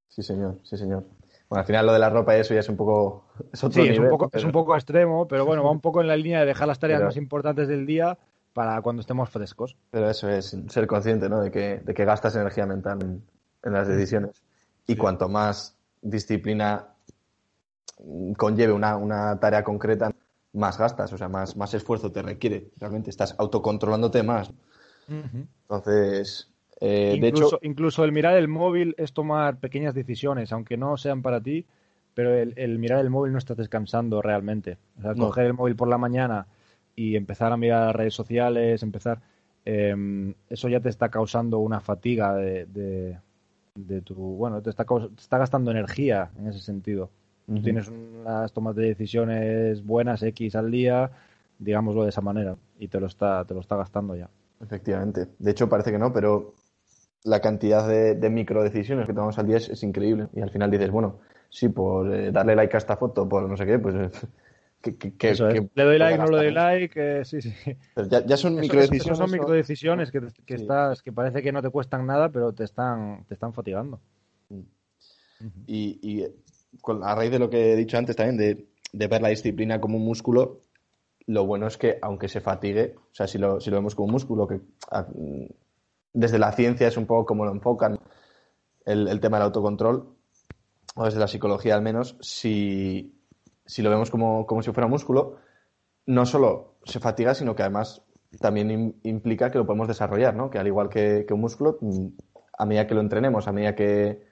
Sí, 0.09 0.23
señor, 0.23 0.59
sí, 0.63 0.79
señor. 0.79 1.05
Bueno, 1.51 1.61
al 1.63 1.67
final 1.67 1.85
lo 1.87 1.93
de 1.93 1.99
la 1.99 2.09
ropa 2.09 2.37
y 2.37 2.41
eso 2.41 2.55
ya 2.55 2.61
es 2.61 2.69
un 2.69 2.77
poco. 2.77 3.25
Es 3.53 3.59
sí, 3.59 3.89
es, 3.89 3.99
un 3.99 4.09
poco, 4.09 4.31
es 4.33 4.45
un 4.45 4.53
poco 4.53 4.77
extremo, 4.77 5.27
pero 5.27 5.45
bueno, 5.45 5.65
va 5.65 5.73
un 5.73 5.81
poco 5.81 6.01
en 6.01 6.07
la 6.07 6.17
línea 6.17 6.39
de 6.41 6.47
dejar 6.47 6.69
las 6.69 6.79
tareas 6.79 7.03
más 7.03 7.17
importantes 7.17 7.67
del 7.67 7.87
día 7.87 8.17
para 8.53 8.81
cuando 8.83 9.01
estemos 9.01 9.29
frescos. 9.31 9.77
Pero 9.91 10.09
eso 10.09 10.29
es 10.29 10.57
ser 10.69 10.87
consciente, 10.87 11.29
¿no? 11.29 11.41
De 11.41 11.51
que, 11.51 11.81
de 11.85 11.93
que 11.93 12.05
gastas 12.05 12.37
energía 12.37 12.67
mental 12.67 13.01
en, 13.03 13.73
las 13.73 13.89
decisiones. 13.89 14.45
Y 14.87 14.95
cuanto 14.95 15.29
más 15.29 15.77
disciplina 16.01 16.87
conlleve 18.37 18.73
una, 18.73 18.97
una 18.97 19.41
tarea 19.41 19.65
concreta, 19.65 20.13
más 20.53 20.79
gastas, 20.79 21.13
o 21.13 21.19
sea, 21.19 21.29
más, 21.29 21.57
más 21.57 21.75
esfuerzo 21.75 22.13
te 22.13 22.23
requiere. 22.23 22.71
Realmente 22.79 23.11
estás 23.11 23.35
autocontrolándote 23.39 24.23
más. 24.23 24.53
Entonces, 25.09 26.49
eh, 26.81 27.15
incluso, 27.17 27.43
de 27.43 27.47
hecho. 27.47 27.59
Incluso 27.63 28.05
el 28.05 28.13
mirar 28.13 28.37
el 28.37 28.49
móvil 28.49 28.95
es 28.99 29.13
tomar 29.13 29.59
pequeñas 29.59 29.95
decisiones, 29.95 30.53
aunque 30.53 30.77
no 30.77 30.97
sean 30.97 31.23
para 31.23 31.41
ti, 31.41 31.67
pero 32.15 32.35
el, 32.35 32.79
mirar 32.79 33.01
el 33.01 33.11
móvil 33.11 33.33
no 33.33 33.39
estás 33.39 33.57
descansando 33.57 34.21
realmente. 34.23 34.79
O 34.99 35.03
sea, 35.03 35.15
coger 35.15 35.47
el 35.47 35.55
móvil 35.55 35.77
por 35.77 35.89
la 35.89 35.99
mañana 35.99 36.47
y 36.97 37.17
empezar 37.17 37.53
a 37.53 37.57
mirar 37.57 37.87
las 37.87 37.97
redes 37.97 38.15
sociales, 38.15 38.83
empezar. 38.83 39.21
Em, 39.65 40.35
eso 40.49 40.69
ya 40.69 40.81
te 40.81 40.89
está 40.89 41.11
causando 41.11 41.59
una 41.59 41.81
fatiga 41.81 42.35
de, 42.35 42.67
de, 43.75 44.01
tu. 44.03 44.15
Bueno, 44.15 44.61
te 44.63 44.71
está, 44.71 44.85
te 44.85 45.21
está 45.21 45.39
gastando 45.39 45.71
energía 45.71 46.31
en 46.39 46.49
ese 46.49 46.61
sentido. 46.61 47.11
Tú 47.47 47.61
tienes 47.63 47.89
unas 47.89 48.53
tomas 48.53 48.77
de 48.77 48.87
decisiones 48.87 49.85
buenas 49.85 50.23
X 50.23 50.55
al 50.55 50.71
día, 50.71 51.11
digámoslo 51.59 52.05
de 52.05 52.11
esa 52.11 52.21
manera, 52.21 52.57
y 52.79 52.87
te 52.87 53.01
lo 53.01 53.07
está, 53.07 53.45
te 53.45 53.55
lo 53.55 53.61
está 53.61 53.77
gastando 53.77 54.15
ya. 54.15 54.31
Efectivamente. 54.61 55.27
De 55.39 55.51
hecho, 55.51 55.69
parece 55.69 55.91
que 55.91 55.99
no, 55.99 56.13
pero 56.13 56.55
la 57.25 57.41
cantidad 57.41 57.87
de, 57.87 58.15
de 58.15 58.31
micro 58.31 58.63
decisiones 58.63 59.07
que 59.07 59.13
tomamos 59.13 59.39
al 59.39 59.47
día 59.47 59.59
es, 59.59 59.83
increíble. 59.83 60.29
Y 60.35 60.41
al 60.41 60.51
final 60.51 60.71
dices, 60.71 60.91
bueno, 60.91 61.21
sí, 61.49 61.69
por 61.69 62.13
eh, 62.13 62.33
darle 62.33 62.57
like 62.57 62.77
a 62.77 62.79
esta 62.79 62.97
foto, 62.97 63.29
por 63.29 63.49
no 63.49 63.57
sé 63.57 63.67
qué, 63.67 63.79
pues. 63.79 63.95
que, 64.81 64.97
le 65.75 65.85
doy 65.85 65.99
like, 65.99 66.19
no 66.19 66.27
le 66.27 66.37
doy 66.37 66.51
like, 66.53 67.25
sí, 67.25 67.43
sí. 67.43 67.55
Pero 67.95 68.09
ya, 68.09 68.37
son 68.37 68.55
micro 68.55 68.81
decisiones. 68.81 69.19
Son 69.19 69.31
micro 69.31 69.51
decisiones 69.51 70.11
que, 70.11 70.55
estás, 70.55 71.03
que 71.03 71.13
parece 71.13 71.43
que 71.43 71.53
no 71.53 71.61
te 71.61 71.69
cuestan 71.69 72.07
nada, 72.07 72.31
pero 72.31 72.53
te 72.53 72.65
están, 72.65 73.25
te 73.29 73.35
están 73.35 73.53
fatigando. 73.53 74.01
Mm. 74.49 74.61
Y, 75.67 76.25
a 77.03 77.15
raíz 77.15 77.31
de 77.31 77.39
lo 77.39 77.51
que 77.51 77.73
he 77.73 77.77
dicho 77.77 77.99
antes 77.99 78.17
también, 78.17 78.39
de, 78.93 79.07
ver 79.07 79.21
la 79.21 79.29
disciplina 79.29 79.81
como 79.81 79.99
un 79.99 80.05
músculo, 80.05 80.63
lo 81.27 81.45
bueno 81.45 81.67
es 81.67 81.77
que 81.77 81.99
aunque 82.01 82.29
se 82.29 82.41
fatigue, 82.41 82.95
o 82.97 83.15
sea, 83.15 83.27
si 83.27 83.37
lo, 83.39 83.61
si 83.61 83.71
lo 83.71 83.77
vemos 83.77 83.95
como 83.95 84.07
un 84.07 84.13
músculo, 84.13 84.49
que 84.49 84.61
desde 86.13 86.39
la 86.39 86.53
ciencia 86.53 86.89
es 86.89 86.97
un 86.97 87.07
poco 87.07 87.27
como 87.27 87.45
lo 87.45 87.53
enfocan 87.53 87.99
el, 88.85 89.21
tema 89.21 89.39
del 89.39 89.47
autocontrol, 89.47 90.17
o 90.97 91.05
desde 91.05 91.21
la 91.21 91.29
psicología 91.29 91.75
al 91.75 91.83
menos, 91.83 92.17
si, 92.21 93.15
lo 93.79 93.91
vemos 93.91 94.11
como, 94.11 94.47
si 94.63 94.73
fuera 94.73 94.87
un 94.87 94.93
músculo, 94.93 95.37
no 96.07 96.27
solo 96.27 96.77
se 96.85 96.99
fatiga, 96.99 97.35
sino 97.35 97.55
que 97.55 97.63
además 97.63 98.03
también 98.41 98.97
implica 99.03 99.51
que 99.51 99.59
lo 99.59 99.67
podemos 99.67 99.89
desarrollar, 99.89 100.35
¿no? 100.35 100.51
Que 100.51 100.59
al 100.59 100.67
igual 100.67 100.89
que, 100.89 101.25
que, 101.27 101.35
un 101.35 101.41
músculo, 101.41 101.79
a 102.59 102.67
medida 102.67 102.87
que 102.87 102.95
lo 102.95 103.01
entrenemos, 103.01 103.47
a 103.47 103.53
medida 103.53 103.75
que, 103.75 104.25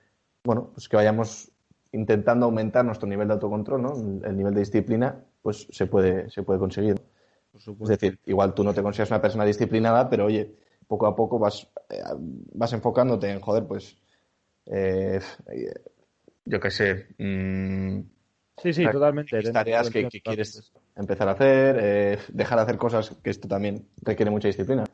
bueno, 0.44 0.70
pues 0.74 0.88
que 0.88 0.96
vayamos 0.96 1.52
intentando 1.92 2.46
aumentar 2.46 2.84
nuestro 2.84 3.08
nivel 3.08 3.28
de 3.28 3.34
autocontrol, 3.34 3.82
¿no? 3.82 3.92
El 4.24 4.36
nivel 4.36 4.54
de 4.54 4.60
disciplina, 4.60 5.24
pues 5.42 5.68
se 5.70 5.86
puede, 5.86 6.30
se 6.30 6.42
puede 6.42 6.58
conseguir. 6.58 7.00
Es 7.54 7.88
decir, 7.88 8.20
igual 8.26 8.54
tú 8.54 8.62
no 8.62 8.74
te 8.74 8.82
consideras 8.82 9.10
una 9.10 9.22
persona 9.22 9.44
disciplinada, 9.44 10.08
pero 10.08 10.26
oye, 10.26 10.54
poco 10.88 11.06
a 11.06 11.14
poco 11.14 11.38
vas, 11.38 11.68
eh, 11.90 12.02
vas 12.54 12.72
enfocándote 12.72 13.30
en, 13.30 13.40
joder, 13.40 13.66
pues, 13.66 13.96
eh, 14.66 15.20
yo 16.44 16.58
qué 16.58 16.70
sé. 16.70 17.06
Mm, 17.18 18.00
sí, 18.56 18.72
sí, 18.72 18.90
totalmente. 18.90 19.52
Tareas 19.52 19.90
que, 19.90 20.08
quieres 20.08 20.72
empezar 20.96 21.28
a 21.28 21.32
hacer, 21.32 21.78
eh, 21.80 22.18
dejar 22.32 22.58
de 22.58 22.62
hacer 22.62 22.78
cosas, 22.78 23.10
que 23.22 23.30
esto 23.30 23.46
también 23.46 23.86
requiere 24.02 24.30
mucha 24.30 24.48
disciplina. 24.48 24.84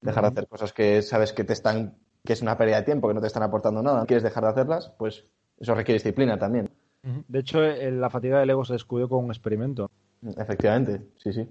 Dejar 0.00 0.24
de 0.24 0.28
hacer 0.28 0.48
cosas 0.48 0.72
que 0.72 1.02
sabes 1.02 1.32
que 1.32 1.44
te 1.44 1.52
están, 1.52 1.96
que 2.24 2.32
es 2.32 2.42
una 2.42 2.58
pérdida 2.58 2.78
de 2.78 2.82
tiempo, 2.84 3.08
que 3.08 3.14
no 3.14 3.20
te 3.20 3.26
están 3.28 3.42
aportando 3.42 3.82
nada. 3.82 4.04
Quieres 4.06 4.22
dejar 4.22 4.44
de 4.44 4.50
hacerlas, 4.50 4.92
pues 4.98 5.24
eso 5.58 5.74
requiere 5.74 5.98
disciplina 5.98 6.38
también. 6.38 6.70
De 7.02 7.38
hecho, 7.38 7.60
la 7.60 8.10
fatiga 8.10 8.40
del 8.40 8.50
ego 8.50 8.64
se 8.64 8.74
descubrió 8.74 9.08
con 9.08 9.24
un 9.24 9.30
experimento. 9.30 9.90
Efectivamente, 10.36 11.00
sí, 11.16 11.32
sí. 11.32 11.48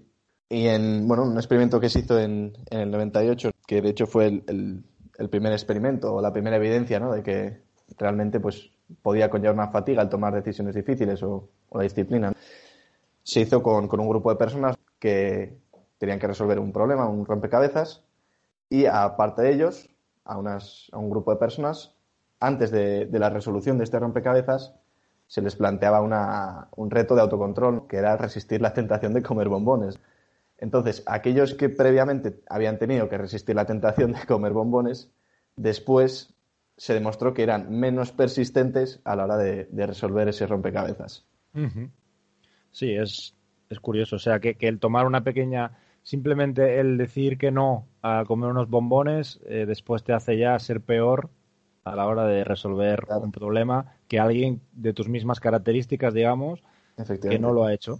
Y 0.50 0.68
en, 0.68 1.08
bueno, 1.08 1.24
un 1.24 1.38
experimento 1.38 1.80
que 1.80 1.90
se 1.90 2.00
hizo 2.00 2.20
en, 2.20 2.54
el 2.70 2.92
98, 2.92 3.52
que 3.66 3.82
de 3.82 3.90
hecho 3.90 4.08
fue 4.08 4.28
el, 4.48 4.84
primer 5.30 5.52
experimento 5.52 6.14
o 6.14 6.22
la 6.22 6.32
primera 6.32 6.56
evidencia, 6.56 7.00
¿no? 7.00 7.12
De 7.12 7.24
que 7.24 7.62
realmente, 7.98 8.40
pues, 8.40 8.72
podía 9.02 9.30
conllevar 9.30 9.56
una 9.56 9.70
fatiga 9.70 10.02
al 10.02 10.10
tomar 10.10 10.34
decisiones 10.34 10.76
difíciles 10.76 11.22
o, 11.24 11.50
la 11.74 11.84
disciplina. 11.84 12.34
Se 13.24 13.42
hizo 13.42 13.62
con, 13.62 13.90
un 14.00 14.10
grupo 14.10 14.30
de 14.30 14.38
personas 14.38 14.78
que 15.00 15.58
tenían 15.98 16.20
que 16.20 16.28
resolver 16.28 16.60
un 16.60 16.72
problema, 16.72 17.10
un 17.10 17.26
rompecabezas, 17.26 18.04
y 18.70 18.86
aparte 18.86 19.42
de 19.42 19.54
ellos, 19.54 19.90
a, 20.24 20.38
unas, 20.38 20.88
a 20.92 20.98
un 20.98 21.10
grupo 21.10 21.32
de 21.32 21.38
personas 21.38 21.98
antes 22.40 22.72
de, 22.72 23.10
la 23.12 23.30
resolución 23.30 23.78
de 23.78 23.84
este 23.84 24.00
rompecabezas, 24.00 24.74
se 25.28 25.42
les 25.42 25.56
planteaba 25.56 26.68
un 26.76 26.92
reto 26.92 27.16
de 27.16 27.22
autocontrol, 27.22 27.88
que 27.88 27.98
era 27.98 28.16
resistir 28.16 28.62
la 28.62 28.74
tentación 28.74 29.14
de 29.14 29.24
comer 29.24 29.50
bombones. 29.50 30.00
Entonces, 30.58 31.04
aquellos 31.06 31.54
que 31.54 31.70
previamente 31.70 32.42
habían 32.50 32.80
tenido 32.80 33.10
que 33.10 33.18
resistir 33.18 33.56
la 33.56 33.66
tentación 33.66 34.14
de 34.14 34.26
comer 34.26 34.54
bombones, 34.54 35.12
después 35.56 36.34
se 36.78 36.94
demostró 36.94 37.34
que 37.34 37.44
eran 37.44 37.72
menos 37.72 38.12
persistentes 38.12 39.02
a 39.04 39.16
la 39.16 39.26
hora 39.26 39.38
de, 39.38 39.68
resolver 39.86 40.28
ese 40.28 40.46
rompecabezas. 40.46 41.26
Sí, 42.72 42.94
es, 42.94 43.36
es, 43.70 43.80
curioso. 43.80 44.18
O 44.18 44.20
sea, 44.20 44.40
que, 44.40 44.56
el 44.60 44.80
tomar 44.80 45.06
una 45.06 45.24
pequeña. 45.24 45.78
Simplemente 46.04 46.80
el 46.80 46.98
decir 46.98 47.38
que 47.38 47.52
no 47.52 47.86
a 48.02 48.24
comer 48.26 48.52
unos 48.52 48.70
bombones, 48.70 49.42
eh, 49.46 49.66
después 49.68 50.06
te 50.06 50.14
hace 50.14 50.38
ya 50.38 50.58
ser 50.58 50.80
peor 50.80 51.30
a 51.84 51.96
la 51.98 52.06
hora 52.06 52.26
de 52.26 52.46
resolver 52.46 53.06
un 53.22 53.32
problema 53.34 53.98
que 54.08 54.20
alguien 54.20 54.62
de 54.72 54.94
tus 54.94 55.10
mismas 55.10 55.42
características, 55.42 56.14
digamos, 56.14 56.64
que 57.22 57.40
no 57.40 57.52
lo 57.52 57.66
ha 57.66 57.74
hecho. 57.74 58.00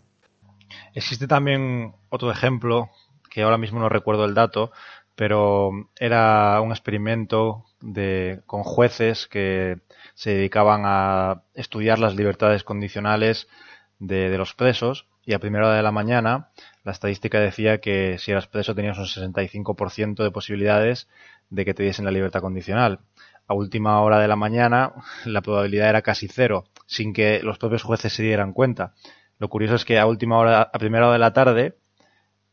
Existe 0.94 1.28
también 1.28 1.94
otro 2.10 2.32
ejemplo, 2.32 2.90
que 3.30 3.44
ahora 3.44 3.58
mismo 3.58 3.80
no 3.80 3.90
recuerdo 3.90 4.26
el 4.26 4.34
dato, 4.34 4.72
pero 5.16 5.72
era 6.00 6.62
un 6.62 6.72
experimento 6.72 7.66
de, 7.82 8.42
con 8.46 8.64
jueces 8.64 9.28
que 9.28 9.80
se 10.14 10.32
dedicaban 10.32 10.84
a 10.86 11.42
estudiar 11.56 12.00
las 12.00 12.16
libertades 12.16 12.64
condicionales 12.64 13.48
de, 14.00 14.38
los 14.38 14.54
presos 14.54 15.08
y 15.26 15.34
a 15.34 15.40
primera 15.40 15.68
hora 15.68 15.76
de 15.76 15.84
la 15.84 15.92
mañana 15.92 16.50
la 16.84 16.92
estadística 16.92 17.40
decía 17.40 17.80
que 17.80 18.18
si 18.20 18.32
eras 18.32 18.48
preso 18.48 18.76
tenías 18.76 18.98
un 18.98 19.06
65% 19.06 20.24
de 20.24 20.32
posibilidades 20.32 21.08
de 21.50 21.66
que 21.66 21.74
te 21.74 21.84
diesen 21.84 22.06
la 22.06 22.12
libertad 22.12 22.42
condicional. 22.42 23.00
A 23.48 23.54
última 23.54 24.00
hora 24.02 24.20
de 24.20 24.28
la 24.28 24.36
mañana 24.36 24.94
la 25.26 25.42
probabilidad 25.42 25.90
era 25.90 26.02
casi 26.04 26.28
cero, 26.28 26.66
sin 26.86 27.12
que 27.12 27.42
los 27.42 27.58
propios 27.58 27.84
jueces 27.84 28.14
se 28.14 28.24
dieran 28.24 28.54
cuenta. 28.54 28.94
Lo 29.40 29.50
curioso 29.50 29.76
es 29.76 29.86
que 29.86 30.00
a 30.00 30.08
última 30.08 30.38
hora, 30.38 30.62
a 30.62 30.80
primera 30.80 31.06
hora 31.06 31.14
de 31.14 31.20
la 31.20 31.34
tarde, 31.34 31.78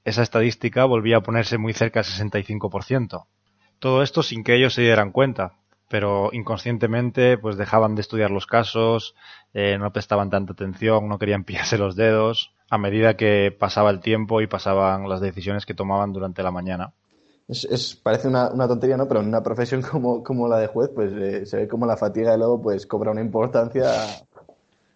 esa 0.05 0.23
estadística 0.23 0.85
volvía 0.85 1.19
a 1.19 1.23
ponerse 1.23 1.59
muy 1.59 1.73
cerca 1.73 2.03
del 2.03 2.11
65%. 2.11 3.27
Todo 3.79 4.03
esto 4.03 4.23
sin 4.23 4.45
que 4.45 4.55
ellos 4.55 4.75
se 4.75 4.83
dieran 4.83 5.11
cuenta, 5.11 5.55
pero 5.89 6.31
inconscientemente 6.33 7.39
pues 7.39 7.57
dejaban 7.57 7.95
de 7.95 8.03
estudiar 8.03 8.31
los 8.31 8.47
casos, 8.47 9.15
eh, 9.53 9.79
no 9.79 9.93
prestaban 9.93 10.31
tanta 10.31 10.53
atención, 10.53 11.09
no 11.09 11.19
querían 11.19 11.45
pillarse 11.45 11.79
los 11.79 11.97
dedos, 11.97 12.53
a 12.71 12.79
medida 12.79 13.17
que 13.17 13.55
pasaba 13.59 13.91
el 13.91 14.01
tiempo 14.01 14.41
y 14.41 14.47
pasaban 14.47 15.09
las 15.09 15.21
decisiones 15.21 15.67
que 15.67 15.75
tomaban 15.75 16.13
durante 16.13 16.43
la 16.43 16.51
mañana. 16.51 16.93
Es, 17.47 17.95
parece 18.03 18.29
una, 18.29 18.49
tontería, 18.67 18.97
¿no? 18.97 19.07
Pero 19.07 19.21
en 19.21 19.29
una 19.29 19.43
profesión 19.43 19.83
como, 19.91 20.23
como 20.23 20.49
la 20.49 20.59
de 20.59 20.67
juez, 20.67 20.91
pues 20.95 21.13
eh, 21.13 21.47
se 21.47 21.59
ve 21.59 21.69
como 21.69 21.87
la 21.87 21.97
fatiga 21.97 22.33
de 22.33 22.39
luego 22.39 22.61
pues 22.61 22.87
cobra 22.87 23.11
una 23.11 23.21
importancia, 23.21 23.91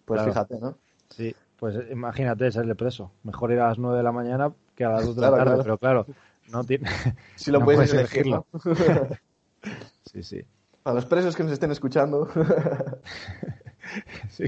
pues 0.05 0.21
fíjate, 0.21 0.59
¿no? 0.59 0.77
Sí, 1.09 1.35
pues 1.59 1.75
imagínate 1.91 2.51
serle 2.51 2.75
preso. 2.75 3.11
Mejor 3.23 3.51
ir 3.51 3.59
a 3.59 3.67
las 3.67 3.77
9 3.77 3.97
de 3.97 4.03
la 4.03 4.11
mañana 4.11 4.53
que 4.75 4.85
a 4.85 4.89
las 4.89 5.05
2 5.05 5.15
de 5.15 5.21
la 5.21 5.31
tarde, 5.31 5.59
pero 5.61 5.77
claro, 5.77 6.05
no 6.51 6.63
tiene. 6.63 6.89
Si 7.35 7.51
lo 7.51 7.63
puedes, 7.63 7.93
elegirlo. 7.93 8.45
sí, 10.11 10.23
sí. 10.23 10.41
A 10.85 10.93
los 10.93 11.05
presos 11.05 11.35
que 11.35 11.43
nos 11.43 11.51
estén 11.51 11.71
escuchando. 11.71 12.29
sí, 14.29 14.45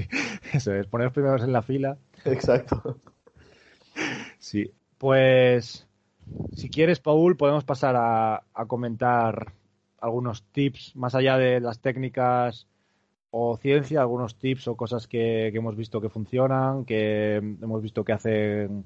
eso 0.52 0.74
es, 0.74 0.86
poner 0.86 1.12
primeros 1.12 1.42
en 1.42 1.52
la 1.52 1.62
fila. 1.62 1.98
Exacto. 2.24 2.98
Sí, 4.38 4.72
pues 4.96 5.86
si 6.54 6.70
quieres, 6.70 7.00
Paul, 7.00 7.36
podemos 7.36 7.64
pasar 7.64 7.94
a, 7.96 8.44
a 8.54 8.66
comentar 8.66 9.52
algunos 10.00 10.44
tips 10.52 10.96
más 10.96 11.14
allá 11.14 11.36
de 11.36 11.60
las 11.60 11.80
técnicas 11.80 12.66
o 13.34 13.56
ciencia, 13.56 14.02
algunos 14.02 14.36
tips 14.36 14.68
o 14.68 14.76
cosas 14.76 15.08
que, 15.08 15.48
hemos 15.48 15.74
visto 15.74 16.02
que 16.02 16.10
funcionan, 16.10 16.84
que 16.84 17.36
hemos 17.36 17.82
visto 17.82 18.04
que 18.04 18.12
hacen 18.12 18.84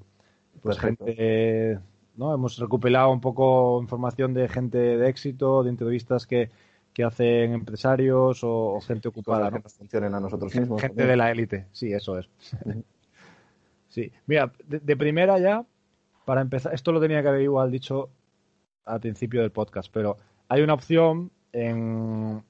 pues 0.62 0.78
gente, 0.78 1.80
¿no? 2.16 2.32
Hemos 2.32 2.56
recopilado 2.56 3.10
un 3.10 3.20
poco 3.20 3.80
información 3.82 4.34
de 4.34 4.48
gente 4.48 4.78
de 4.78 5.08
éxito, 5.08 5.64
de 5.64 5.70
entrevistas 5.70 6.28
que, 6.28 6.50
que 6.94 7.02
hacen 7.02 7.54
empresarios 7.54 8.38
o, 8.44 8.80
gente 8.86 9.08
ocupada, 9.08 9.50
¿no? 9.50 9.60
Que 9.60 9.68
funcionen 9.68 10.14
a 10.14 10.20
nosotros 10.20 10.54
mismos. 10.54 10.80
Gente 10.80 11.04
de 11.04 11.16
la 11.16 11.32
élite, 11.32 11.66
sí, 11.72 11.92
eso 11.92 12.16
es. 12.16 12.28
sí, 13.88 14.12
mira, 14.26 14.52
de, 14.64 14.96
primera 14.96 15.40
ya, 15.40 15.66
para 16.24 16.40
empezar, 16.40 16.72
esto 16.72 16.92
lo 16.92 17.00
tenía 17.00 17.20
que 17.20 17.28
haber 17.28 17.42
igual 17.42 17.72
dicho 17.72 18.10
al 18.84 19.00
principio 19.00 19.40
del 19.40 19.50
podcast, 19.50 19.90
pero 19.92 20.18
hay 20.48 20.62
una 20.62 20.74
opción 20.74 21.32
en, 21.52 22.44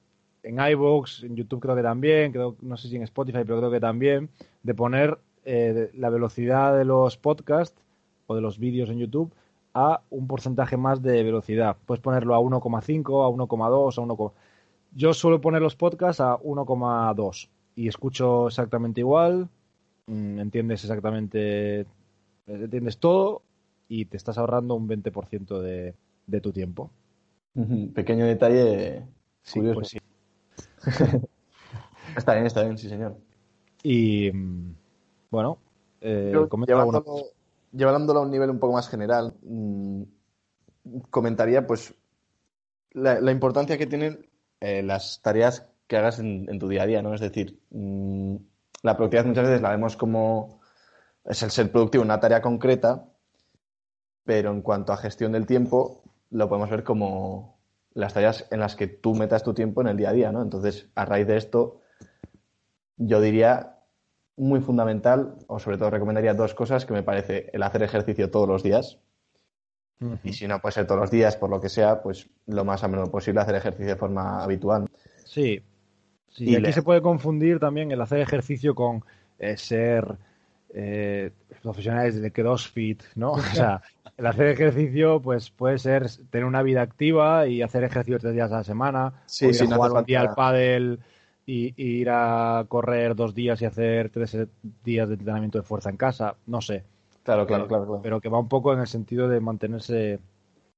en 0.47 0.59
iVoox, 0.59 1.23
en 1.23 1.35
YouTube 1.35 1.61
creo 1.61 1.75
que 1.75 1.83
también, 1.83 2.31
creo, 2.31 2.55
no 2.61 2.77
sé 2.77 2.87
si 2.87 2.95
en 2.95 3.03
Spotify, 3.03 3.39
pero 3.45 3.57
creo 3.57 3.71
que 3.71 3.79
también, 3.79 4.29
de 4.63 4.73
poner 4.73 5.17
eh, 5.45 5.91
la 5.93 6.09
velocidad 6.09 6.77
de 6.77 6.85
los 6.85 7.17
podcasts 7.17 7.81
o 8.27 8.35
de 8.35 8.41
los 8.41 8.59
vídeos 8.59 8.89
en 8.89 8.99
YouTube 8.99 9.33
a 9.73 10.01
un 10.09 10.27
porcentaje 10.27 10.77
más 10.77 11.01
de 11.01 11.23
velocidad. 11.23 11.77
Puedes 11.85 12.01
ponerlo 12.01 12.35
a 12.35 12.39
1,5, 12.39 13.25
a 13.25 13.29
1,2, 13.29 13.97
a 13.97 14.01
1, 14.01 14.33
yo 14.95 15.13
suelo 15.13 15.39
poner 15.39 15.61
los 15.61 15.75
podcasts 15.75 16.21
a 16.21 16.37
1,2 16.37 17.49
y 17.75 17.87
escucho 17.87 18.47
exactamente 18.47 19.01
igual, 19.01 19.49
mm, 20.07 20.39
entiendes 20.39 20.83
exactamente, 20.83 21.85
entiendes 22.47 22.97
todo 22.97 23.43
y 23.87 24.05
te 24.05 24.17
estás 24.17 24.37
ahorrando 24.37 24.75
un 24.75 24.87
20% 24.87 25.61
de, 25.61 25.93
de 26.25 26.41
tu 26.41 26.51
tiempo. 26.51 26.89
Pequeño 27.93 28.25
detalle 28.25 29.03
sí, 29.43 29.61
Pues 29.73 29.87
sí. 29.87 29.97
está 32.17 32.33
bien, 32.33 32.45
está 32.45 32.63
bien, 32.63 32.77
sí, 32.77 32.89
señor. 32.89 33.17
Y 33.83 34.31
mm, 34.31 34.75
bueno, 35.29 35.59
eh, 36.01 36.33
llevándolo, 37.71 38.19
a 38.19 38.23
un 38.23 38.31
nivel 38.31 38.49
un 38.49 38.59
poco 38.59 38.73
más 38.73 38.89
general, 38.89 39.35
mm, 39.43 40.03
comentaría 41.09 41.65
pues 41.67 41.93
la, 42.91 43.31
importancia 43.31 43.77
que 43.77 43.87
tienen 43.87 44.27
eh, 44.59 44.81
las 44.83 45.21
tareas 45.21 45.67
que 45.87 45.97
hagas 45.97 46.19
en, 46.19 46.59
tu 46.59 46.67
día 46.67 46.83
a 46.83 46.87
día, 46.87 47.01
¿no? 47.01 47.13
Es 47.13 47.21
decir, 47.21 47.59
mm, 47.71 48.35
la 48.83 48.95
productividad 48.95 49.25
muchas 49.25 49.47
veces 49.47 49.61
la 49.61 49.71
vemos 49.71 49.97
como 49.97 50.61
es 51.25 51.43
el 51.43 51.51
ser 51.51 51.71
productivo 51.71 52.03
una 52.03 52.19
tarea 52.19 52.41
concreta, 52.41 53.05
pero 54.23 54.51
en 54.51 54.61
cuanto 54.61 54.93
a 54.93 54.97
gestión 54.97 55.33
del 55.33 55.45
tiempo, 55.45 56.03
lo 56.31 56.47
podemos 56.49 56.69
ver 56.69 56.83
como 56.83 57.56
las 57.97 58.13
tareas 58.13 58.47
en 58.51 58.59
las 58.59 58.75
que 58.75 58.87
tú 58.87 59.15
metas 59.15 59.43
tu 59.43 59.55
tiempo 59.55 59.81
en 59.81 59.87
el 59.87 59.97
día 59.97 60.09
a 60.09 60.13
día, 60.13 60.31
¿no? 60.31 60.43
Entonces, 60.43 60.87
a 60.93 61.03
raíz 61.03 61.25
de 61.25 61.35
esto, 61.35 61.81
yo 62.95 63.19
diría 63.19 63.79
muy 64.35 64.61
fundamental, 64.61 65.35
o 65.47 65.57
sobre 65.57 65.79
todo 65.79 65.89
recomendaría 65.89 66.35
dos 66.35 66.53
cosas 66.53 66.85
que 66.85 66.93
me 66.93 67.01
parece 67.01 67.49
el 67.53 67.63
hacer 67.63 67.81
ejercicio 67.81 68.29
todos 68.29 68.47
los 68.47 68.61
días. 68.61 68.99
Y 70.23 70.33
si 70.33 70.47
no 70.47 70.61
puede 70.61 70.73
ser 70.73 70.85
todos 70.85 71.01
los 71.01 71.09
días, 71.09 71.37
por 71.37 71.49
lo 71.49 71.59
que 71.59 71.69
sea, 71.69 72.03
pues 72.03 72.29
lo 72.45 72.63
más 72.63 72.83
a 72.83 72.87
menudo 72.87 73.09
posible 73.09 73.41
hacer 73.41 73.55
ejercicio 73.55 73.87
de 73.87 73.95
forma 73.95 74.43
habitual. 74.43 74.87
Sí. 75.25 75.63
sí 76.29 76.51
y 76.51 76.55
aquí 76.55 76.71
se 76.71 76.83
puede 76.83 77.01
confundir 77.01 77.59
también 77.59 77.91
el 77.91 77.99
hacer 77.99 78.19
ejercicio 78.19 78.75
con 78.75 79.03
eh, 79.39 79.57
ser 79.57 80.17
eh, 80.73 81.31
profesionales 81.61 82.21
de 82.21 82.31
CrossFit, 82.31 83.03
¿no? 83.15 83.31
O 83.33 83.41
sea, 83.41 83.81
el 84.17 84.25
hacer 84.25 84.47
ejercicio, 84.47 85.21
pues 85.21 85.49
puede 85.49 85.77
ser 85.77 86.09
tener 86.29 86.45
una 86.45 86.63
vida 86.63 86.81
activa 86.81 87.47
y 87.47 87.61
hacer 87.61 87.83
ejercicio 87.83 88.19
tres 88.19 88.33
días 88.33 88.51
a 88.51 88.57
la 88.57 88.63
semana, 88.63 89.13
sí, 89.25 89.53
sí, 89.53 89.65
jugar 89.65 89.91
un 89.91 90.05
día 90.05 90.21
al 90.21 90.33
pádel 90.33 90.99
y, 91.45 91.73
ir 91.81 92.09
a 92.09 92.65
correr 92.67 93.15
dos 93.15 93.33
días 93.33 93.61
y 93.61 93.65
hacer 93.65 94.09
tres 94.09 94.37
días 94.83 95.07
de 95.07 95.15
entrenamiento 95.15 95.57
de 95.57 95.63
fuerza 95.63 95.89
en 95.89 95.97
casa, 95.97 96.35
no 96.45 96.61
sé. 96.61 96.83
Claro, 97.23 97.45
claro, 97.45 97.67
claro, 97.67 97.99
Pero 98.01 98.21
que 98.21 98.29
va 98.29 98.39
un 98.39 98.47
poco 98.47 98.73
en 98.73 98.79
el 98.79 98.87
sentido 98.87 99.27
de 99.27 99.41
mantenerse 99.41 100.19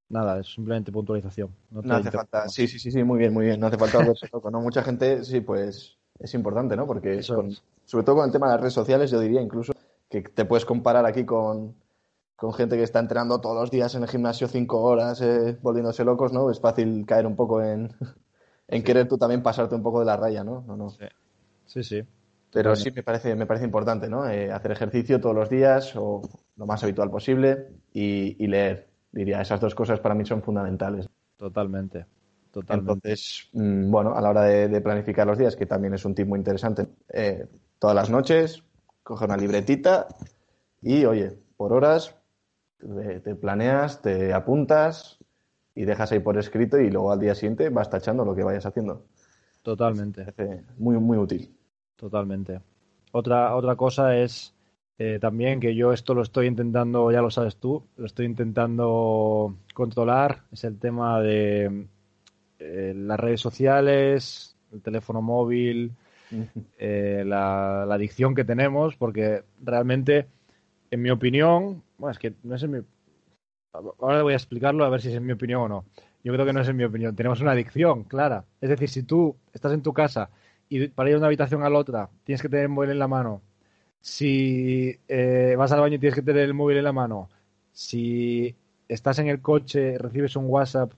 nada, 0.10 0.40
es 0.40 0.52
simplemente 0.52 0.92
puntualización. 0.92 1.50
No, 1.70 1.96
hace 1.96 2.10
falta, 2.10 2.50
sí, 2.50 2.68
sí, 2.68 2.80
sí, 2.80 2.92
sí, 2.92 3.04
muy 3.04 3.20
bien, 3.20 3.34
muy 3.34 3.46
bien. 3.46 3.60
No 3.60 3.68
hace 3.68 3.78
falta 3.78 4.00
volverse 4.00 4.28
loco, 4.34 4.50
¿no? 4.50 4.60
Mucha 4.60 4.82
gente, 4.84 5.24
sí, 5.24 5.42
pues 5.42 5.99
es 6.20 6.34
importante, 6.34 6.76
¿no? 6.76 6.86
Porque 6.86 7.24
sobre 7.24 8.04
todo 8.04 8.16
con 8.18 8.26
el 8.26 8.32
tema 8.32 8.48
de 8.48 8.54
las 8.54 8.62
redes 8.62 8.74
sociales, 8.74 9.12
yo 9.12 9.20
diría 9.20 9.42
incluso 9.42 9.74
que 10.10 10.22
te 10.22 10.46
puedes 10.46 10.66
comparar 10.66 11.06
aquí 11.06 11.26
con, 11.26 11.76
con 12.36 12.54
gente 12.54 12.78
que 12.78 12.84
está 12.84 13.00
entrenando 13.00 13.42
todos 13.42 13.56
los 13.56 13.72
días 13.72 13.96
en 13.96 14.04
el 14.04 14.10
gimnasio 14.10 14.48
cinco 14.48 14.82
horas, 14.82 15.22
eh, 15.22 15.58
volviéndose 15.62 16.04
locos, 16.04 16.34
¿no? 16.34 16.50
Es 16.50 16.60
fácil 16.60 17.06
caer 17.06 17.26
un 17.26 17.36
poco 17.36 17.62
en, 17.62 17.90
en 18.68 18.84
querer 18.84 19.08
tú 19.08 19.18
también 19.18 19.44
pasarte 19.44 19.76
un 19.76 19.84
poco 19.84 20.00
de 20.00 20.06
la 20.06 20.18
raya, 20.18 20.44
¿no? 20.44 20.64
no, 20.68 20.76
no. 20.76 20.90
Sí, 21.66 21.84
sí. 21.84 22.04
Pero 22.52 22.76
sí 22.76 22.92
me 22.92 23.04
parece, 23.04 23.36
me 23.36 23.46
parece 23.46 23.66
importante, 23.66 24.10
¿no? 24.10 24.28
Eh, 24.28 24.52
hacer 24.52 24.72
ejercicio 24.72 25.22
todos 25.22 25.36
los 25.36 25.50
días 25.50 25.96
o 25.96 26.22
lo 26.56 26.66
más 26.66 26.84
habitual 26.84 27.12
posible 27.12 27.68
y, 27.94 28.48
leer. 28.48 28.88
Diría, 29.12 29.42
esas 29.42 29.60
dos 29.60 29.76
cosas 29.76 30.00
para 30.00 30.16
mí 30.16 30.26
son 30.26 30.42
fundamentales. 30.42 31.08
Totalmente. 31.38 32.06
Totalmente. 32.52 32.92
Entonces, 32.92 33.50
mm, 33.54 33.92
bueno, 33.92 34.16
a 34.16 34.22
la 34.22 34.30
hora 34.30 34.44
de, 34.44 34.82
planificar 34.82 35.28
los 35.28 35.38
días, 35.38 35.56
que 35.56 35.66
también 35.66 35.94
es 35.94 36.06
un 36.06 36.16
tip 36.16 36.28
muy 36.28 36.40
interesante, 36.40 36.88
eh, 37.10 37.48
todas 37.78 37.96
las 37.96 38.10
noches, 38.10 38.64
coge 39.04 39.26
una 39.26 39.38
libretita 39.38 40.08
y, 40.82 41.06
oye, 41.06 41.38
por 41.58 41.74
horas, 41.74 42.16
te, 43.24 43.36
planeas, 43.36 44.02
te 44.02 44.34
apuntas 44.34 45.20
y 45.76 45.86
dejas 45.86 46.12
ahí 46.12 46.20
por 46.20 46.38
escrito 46.38 46.80
y 46.80 46.90
luego 46.90 47.12
al 47.12 47.20
día 47.20 47.36
siguiente 47.36 47.70
vas 47.70 47.90
tachando 47.90 48.26
lo 48.26 48.36
que 48.36 48.44
vayas 48.44 48.66
haciendo. 48.66 49.06
Totalmente. 49.62 50.34
muy, 50.78 50.98
muy 50.98 51.18
útil. 51.18 51.54
Totalmente. 51.96 52.62
Otra, 53.12 53.56
otra 53.56 53.76
cosa 53.76 54.18
es 54.18 54.54
Eh, 55.02 55.18
también 55.18 55.62
que 55.62 55.76
yo 55.76 55.94
esto 55.94 56.14
lo 56.14 56.22
estoy 56.22 56.48
intentando, 56.48 57.10
ya 57.10 57.22
lo 57.22 57.32
sabes 57.32 57.56
tú, 57.56 57.88
lo 57.96 58.06
estoy 58.06 58.26
intentando 58.26 59.56
controlar, 59.74 60.44
es 60.52 60.66
el 60.66 60.78
tema 60.78 61.22
de 61.22 61.88
eh, 62.60 62.94
las 62.96 63.20
redes 63.20 63.42
sociales, 63.42 64.56
el 64.72 64.82
teléfono 64.82 65.22
móvil, 65.22 65.92
eh, 66.78 67.24
la, 67.26 67.86
la, 67.88 67.96
adicción 67.96 68.36
que 68.36 68.44
tenemos, 68.44 68.96
porque 68.96 69.44
realmente, 69.64 70.28
en 70.92 71.02
mi 71.02 71.10
opinión, 71.10 71.82
bueno, 71.98 72.12
es 72.12 72.20
que 72.20 72.34
no 72.44 72.56
es 72.56 72.64
en 72.64 72.72
mi... 72.72 72.80
Ahora 73.74 74.24
voy 74.24 74.34
a 74.34 74.38
explicarlo 74.38 74.84
a 74.84 74.90
ver 74.90 75.02
si 75.02 75.10
es 75.10 75.16
en 75.16 75.26
mi 75.26 75.34
opinión 75.34 75.62
o 75.62 75.68
no. 75.68 75.86
Yo 76.24 76.34
creo 76.34 76.46
que 76.46 76.54
no 76.54 76.62
es 76.62 76.68
en 76.68 76.76
mi 76.76 76.84
opinión. 76.84 77.16
Tenemos 77.16 77.40
una 77.40 77.52
adicción, 77.52 78.04
clara. 78.04 78.44
Es 78.62 78.70
decir, 78.70 78.90
si 78.90 79.04
tú 79.04 79.36
estás 79.54 79.72
en 79.74 79.82
tu 79.82 79.94
casa 79.94 80.30
y 80.68 80.88
para 80.88 81.10
ir 81.10 81.16
de 81.16 81.20
una 81.20 81.28
habitación 81.28 81.64
a 81.64 81.70
la 81.70 81.80
otra 81.80 82.10
tienes 82.24 82.42
que 82.42 82.50
tener 82.50 82.66
el 82.66 82.70
móvil 82.70 82.92
en 82.92 83.00
la 83.00 83.08
mano, 83.08 83.42
si 84.02 84.98
eh, 85.08 85.56
vas 85.58 85.72
al 85.72 85.82
baño 85.82 85.96
y 85.96 86.00
tienes 86.00 86.16
que 86.16 86.22
tener 86.22 86.44
el 86.44 86.54
móvil 86.54 86.78
en 86.78 86.84
la 86.84 86.94
mano, 86.94 87.30
si 87.72 88.56
estás 88.88 89.20
en 89.20 89.28
el 89.28 89.42
coche, 89.42 89.98
recibes 89.98 90.36
un 90.36 90.46
WhatsApp 90.48 90.92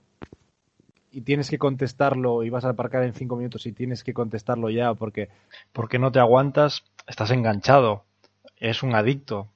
y 1.12 1.20
tienes 1.20 1.50
que 1.50 1.58
contestarlo 1.58 2.42
y 2.42 2.50
vas 2.50 2.64
a 2.64 2.70
aparcar 2.70 3.04
en 3.04 3.12
cinco 3.12 3.36
minutos 3.36 3.66
y 3.66 3.72
tienes 3.72 4.02
que 4.02 4.14
contestarlo 4.14 4.70
ya 4.70 4.94
porque, 4.94 5.28
porque 5.72 5.98
no 5.98 6.10
te 6.10 6.18
aguantas, 6.18 6.84
estás 7.06 7.30
enganchado, 7.30 8.04
es 8.56 8.82
un 8.82 8.94
adicto. 8.94 9.48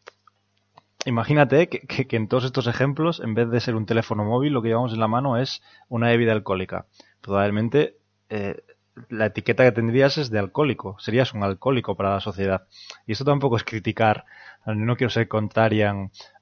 Imagínate 1.06 1.68
que, 1.68 1.80
que, 2.06 2.16
en 2.16 2.28
todos 2.28 2.44
estos 2.44 2.66
ejemplos, 2.66 3.20
en 3.20 3.34
vez 3.34 3.48
de 3.48 3.60
ser 3.60 3.74
un 3.74 3.86
teléfono 3.86 4.24
móvil, 4.24 4.52
lo 4.52 4.60
que 4.60 4.68
llevamos 4.68 4.92
en 4.92 5.00
la 5.00 5.08
mano 5.08 5.36
es 5.36 5.62
una 5.88 6.08
bebida 6.08 6.32
alcohólica. 6.32 6.86
Probablemente 7.20 7.96
eh, 8.28 8.62
la 9.08 9.26
etiqueta 9.26 9.64
que 9.64 9.72
tendrías 9.72 10.18
es 10.18 10.30
de 10.30 10.38
alcohólico, 10.38 10.96
serías 10.98 11.32
un 11.32 11.42
alcohólico 11.42 11.96
para 11.96 12.14
la 12.14 12.20
sociedad. 12.20 12.66
Y 13.06 13.12
esto 13.12 13.24
tampoco 13.24 13.56
es 13.56 13.64
criticar, 13.64 14.24
no 14.66 14.96
quiero 14.96 15.10
ser 15.10 15.28
contraria 15.28 15.94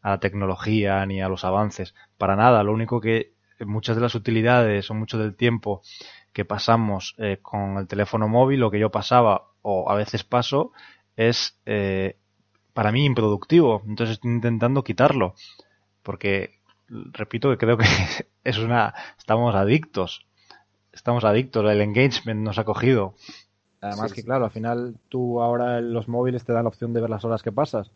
a 0.03 0.11
la 0.11 0.19
tecnología 0.19 1.05
ni 1.07 1.21
a 1.21 1.29
los 1.29 1.45
avances, 1.45 1.95
para 2.17 2.37
nada, 2.37 2.63
lo 2.63 2.73
único 2.73 3.01
que 3.01 3.34
muchas 3.61 3.97
de 3.97 4.03
las 4.03 4.15
utilidades 4.15 4.91
o 4.91 4.95
mucho 4.95 5.19
del 5.19 5.35
tiempo 5.35 5.83
que 6.33 6.45
pasamos 6.45 7.15
eh, 7.19 7.39
con 7.41 7.79
el 7.79 7.87
teléfono 7.87 8.29
móvil, 8.29 8.61
lo 8.61 8.71
que 8.71 8.79
yo 8.79 8.91
pasaba 8.91 9.51
o 9.63 9.91
a 9.91 9.95
veces 9.95 10.25
paso, 10.25 10.73
es 11.17 11.59
eh, 11.67 12.17
para 12.73 12.93
mí 12.93 13.05
improductivo. 13.05 13.83
Entonces 13.87 14.15
estoy 14.15 14.33
intentando 14.33 14.83
quitarlo. 14.83 15.35
Porque, 16.03 16.59
repito, 16.89 17.51
que 17.51 17.57
creo 17.57 17.79
que 17.79 17.87
es 18.45 18.59
una, 18.59 18.95
estamos 19.19 19.55
adictos 19.55 20.27
estamos 20.95 21.25
adictos, 21.25 21.65
el 21.71 21.81
engagement 21.81 22.41
nos 22.41 22.59
ha 22.59 22.65
cogido. 22.65 23.15
Además 23.81 24.11
sí, 24.11 24.15
que, 24.15 24.21
sí. 24.23 24.27
claro, 24.27 24.47
al 24.47 24.51
final 24.51 24.95
tú 25.09 25.43
ahora 25.43 25.79
en 25.79 25.93
los 25.93 26.09
móviles 26.09 26.45
te 26.45 26.53
dan 26.53 26.65
la 26.65 26.69
opción 26.69 26.93
de 26.95 27.01
ver 27.01 27.11
las 27.11 27.25
horas 27.25 27.43
que 27.43 27.53
pasas. 27.53 27.91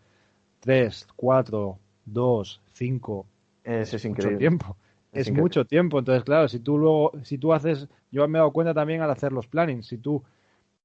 Tres, 0.61 1.07
cuatro, 1.17 1.79
dos, 2.05 2.61
cinco. 2.73 3.27
Eso 3.65 3.97
es 3.97 4.05
increíble. 4.05 4.35
Mucho 4.35 4.39
tiempo. 4.39 4.77
Es, 5.21 5.33
mucho 5.33 5.65
tiempo. 5.65 5.99
Entonces, 5.99 6.25
claro, 6.25 6.49
si 6.49 6.61
tú 6.61 6.79
luego, 6.79 7.13
si 7.23 7.39
tú 7.39 7.53
haces, 7.53 7.89
yo 8.11 8.27
me 8.29 8.39
he 8.39 8.41
dado 8.41 8.53
cuenta 8.53 8.75
también 8.75 9.03
al 9.03 9.11
hacer 9.11 9.33
los 9.33 9.47
plannings, 9.47 9.87
si 9.87 9.99
tú 9.99 10.23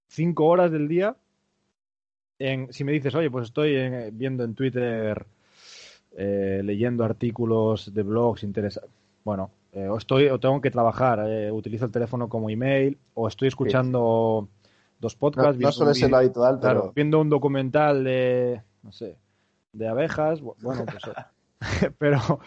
cinco 0.08 0.46
horas 0.46 0.72
del 0.72 0.88
día, 0.88 1.16
en, 2.40 2.72
si 2.74 2.84
me 2.84 2.92
dices, 2.92 3.14
oye, 3.16 3.30
pues 3.30 3.46
estoy 3.46 3.76
en, 3.76 4.18
viendo 4.18 4.44
en 4.44 4.56
Twitter, 4.56 5.26
eh, 6.16 6.62
leyendo 6.64 7.04
artículos 7.04 7.94
de 7.94 8.04
blogs 8.04 8.44
interesantes, 8.44 8.92
bueno, 9.24 9.52
eh, 9.72 9.88
o 9.88 9.98
estoy 9.98 10.28
o 10.28 10.40
tengo 10.40 10.62
que 10.62 10.72
trabajar, 10.72 11.24
eh, 11.28 11.52
utilizo 11.52 11.86
el 11.86 11.92
teléfono 11.92 12.30
como 12.30 12.50
email, 12.50 12.98
o 13.14 13.28
estoy 13.28 13.48
escuchando 13.48 14.48
sí. 14.48 14.70
dos 15.00 15.16
podcasts. 15.16 15.60
No, 15.60 15.68
no 15.68 15.72
suele 15.72 15.94
ser 15.94 16.12
lo 16.12 16.18
habitual, 16.18 16.60
claro, 16.60 16.82
pero... 16.82 16.94
viendo 16.94 17.22
un 17.22 17.30
documental 17.30 18.04
de, 18.04 18.62
no 18.84 18.92
sé, 18.92 19.18
de 19.72 19.88
abejas, 19.88 20.42
bueno, 20.42 20.86
pues, 20.86 21.04
pero, 21.98 22.40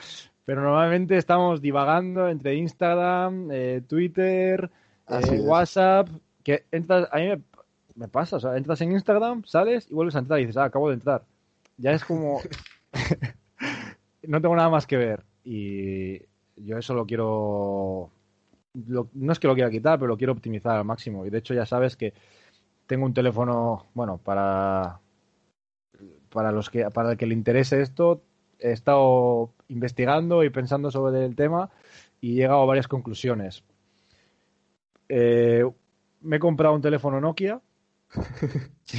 pero 0.47 0.63
normalmente 0.63 1.17
estamos 1.17 1.61
divagando 1.61 2.29
entre 2.29 2.55
Instagram, 2.55 3.49
eh, 3.51 3.83
Twitter, 3.87 4.71
eh, 5.09 5.41
WhatsApp, 5.41 6.09
que 6.45 6.65
entras, 6.71 7.09
a 7.11 7.17
mí 7.19 7.27
me, 7.27 7.43
me, 7.97 8.09
pasa, 8.09 8.37
o 8.37 8.41
sea, 8.41 8.57
entras 8.57 8.81
en 8.81 8.93
Instagram, 8.93 9.45
sales 9.45 9.89
y 9.91 9.95
vuelves 9.95 10.15
a 10.15 10.21
entrar 10.21 10.39
y 10.39 10.47
dices, 10.47 10.57
ah, 10.57 10.65
acabo 10.65 10.89
de 10.89 10.95
entrar. 10.95 11.25
Ya 11.77 11.91
es 11.91 12.05
como, 12.05 12.41
no 14.23 14.41
tengo 14.41 14.55
nada 14.55 14.71
más 14.71 14.87
que 14.87 14.97
ver. 14.97 15.25
Y 15.43 16.21
yo 16.57 16.79
eso 16.79 16.95
lo 16.95 17.07
quiero. 17.07 18.13
Lo, 18.87 19.09
no 19.15 19.33
es 19.33 19.41
que 19.41 19.49
lo 19.49 19.55
quiera 19.55 19.71
quitar, 19.71 19.99
pero 19.99 20.09
lo 20.09 20.17
quiero 20.17 20.33
optimizar 20.33 20.77
al 20.77 20.85
máximo. 20.85 21.27
Y 21.27 21.31
de 21.31 21.39
hecho, 21.39 21.55
ya 21.55 21.67
sabes 21.67 21.97
que 21.97 22.15
tengo 22.87 23.05
un 23.05 23.15
teléfono, 23.15 23.87
bueno, 23.95 24.19
para. 24.19 25.01
Para 26.31 26.53
los 26.53 26.69
que 26.69 26.89
para 26.91 27.13
el 27.13 27.17
que 27.17 27.27
le 27.27 27.35
interese 27.35 27.81
esto, 27.81 28.23
he 28.67 28.73
estado 28.73 29.53
investigando 29.69 30.43
y 30.45 30.51
pensando 30.51 30.91
sobre 30.91 31.25
el 31.25 31.37
tema 31.37 31.71
y 32.21 32.33
he 32.33 32.35
llegado 32.35 32.63
a 32.63 32.67
varias 32.67 32.89
conclusiones. 32.89 33.63
Eh, 35.09 35.65
me 36.21 36.37
he 36.37 36.41
comprado 36.41 36.75
un 36.75 36.83
teléfono 36.83 37.21
Nokia. 37.21 37.61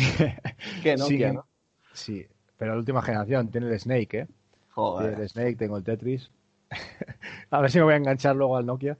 ¿Qué 0.83 0.95
Nokia? 0.95 1.29
Sí, 1.29 1.35
¿no? 1.35 1.45
sí, 1.93 2.27
pero 2.57 2.73
la 2.73 2.79
última 2.79 3.01
generación 3.01 3.49
tiene 3.49 3.67
el 3.67 3.79
Snake, 3.79 4.19
¿eh? 4.19 4.27
Joder. 4.69 5.09
Tiene 5.09 5.23
el 5.23 5.29
Snake, 5.29 5.55
tengo 5.55 5.77
el 5.77 5.83
Tetris. 5.83 6.31
a 7.49 7.61
ver 7.61 7.71
si 7.71 7.77
me 7.79 7.85
voy 7.85 7.93
a 7.93 7.97
enganchar 7.97 8.35
luego 8.35 8.57
al 8.57 8.65
Nokia. 8.65 8.97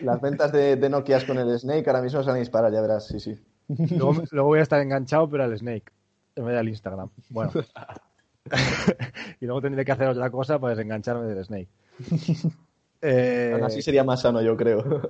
Las 0.00 0.20
ventas 0.20 0.52
de, 0.52 0.76
de 0.76 0.88
Nokia 0.88 1.24
con 1.26 1.38
el 1.38 1.58
Snake 1.58 1.88
ahora 1.88 2.02
mismo 2.02 2.20
se 2.22 2.26
van 2.28 2.36
a 2.36 2.40
disparar, 2.40 2.72
ya 2.72 2.80
verás, 2.80 3.06
sí, 3.06 3.20
sí. 3.20 3.38
Luego, 3.68 4.22
luego 4.30 4.48
voy 4.48 4.58
a 4.60 4.62
estar 4.62 4.80
enganchado, 4.80 5.28
pero 5.28 5.44
al 5.44 5.56
Snake, 5.56 5.92
en 6.36 6.44
vez 6.44 6.56
del 6.56 6.68
Instagram. 6.68 7.10
Bueno. 7.28 7.52
y 9.40 9.46
luego 9.46 9.60
tendré 9.60 9.84
que 9.84 9.92
hacer 9.92 10.08
otra 10.08 10.30
cosa 10.30 10.58
para 10.58 10.74
desengancharme 10.74 11.26
del 11.26 11.44
Snake. 11.44 11.68
Eh... 13.02 13.52
Aún 13.54 13.64
así 13.64 13.80
sería 13.80 14.04
más 14.04 14.20
sano, 14.20 14.42
yo 14.42 14.54
creo. 14.58 14.84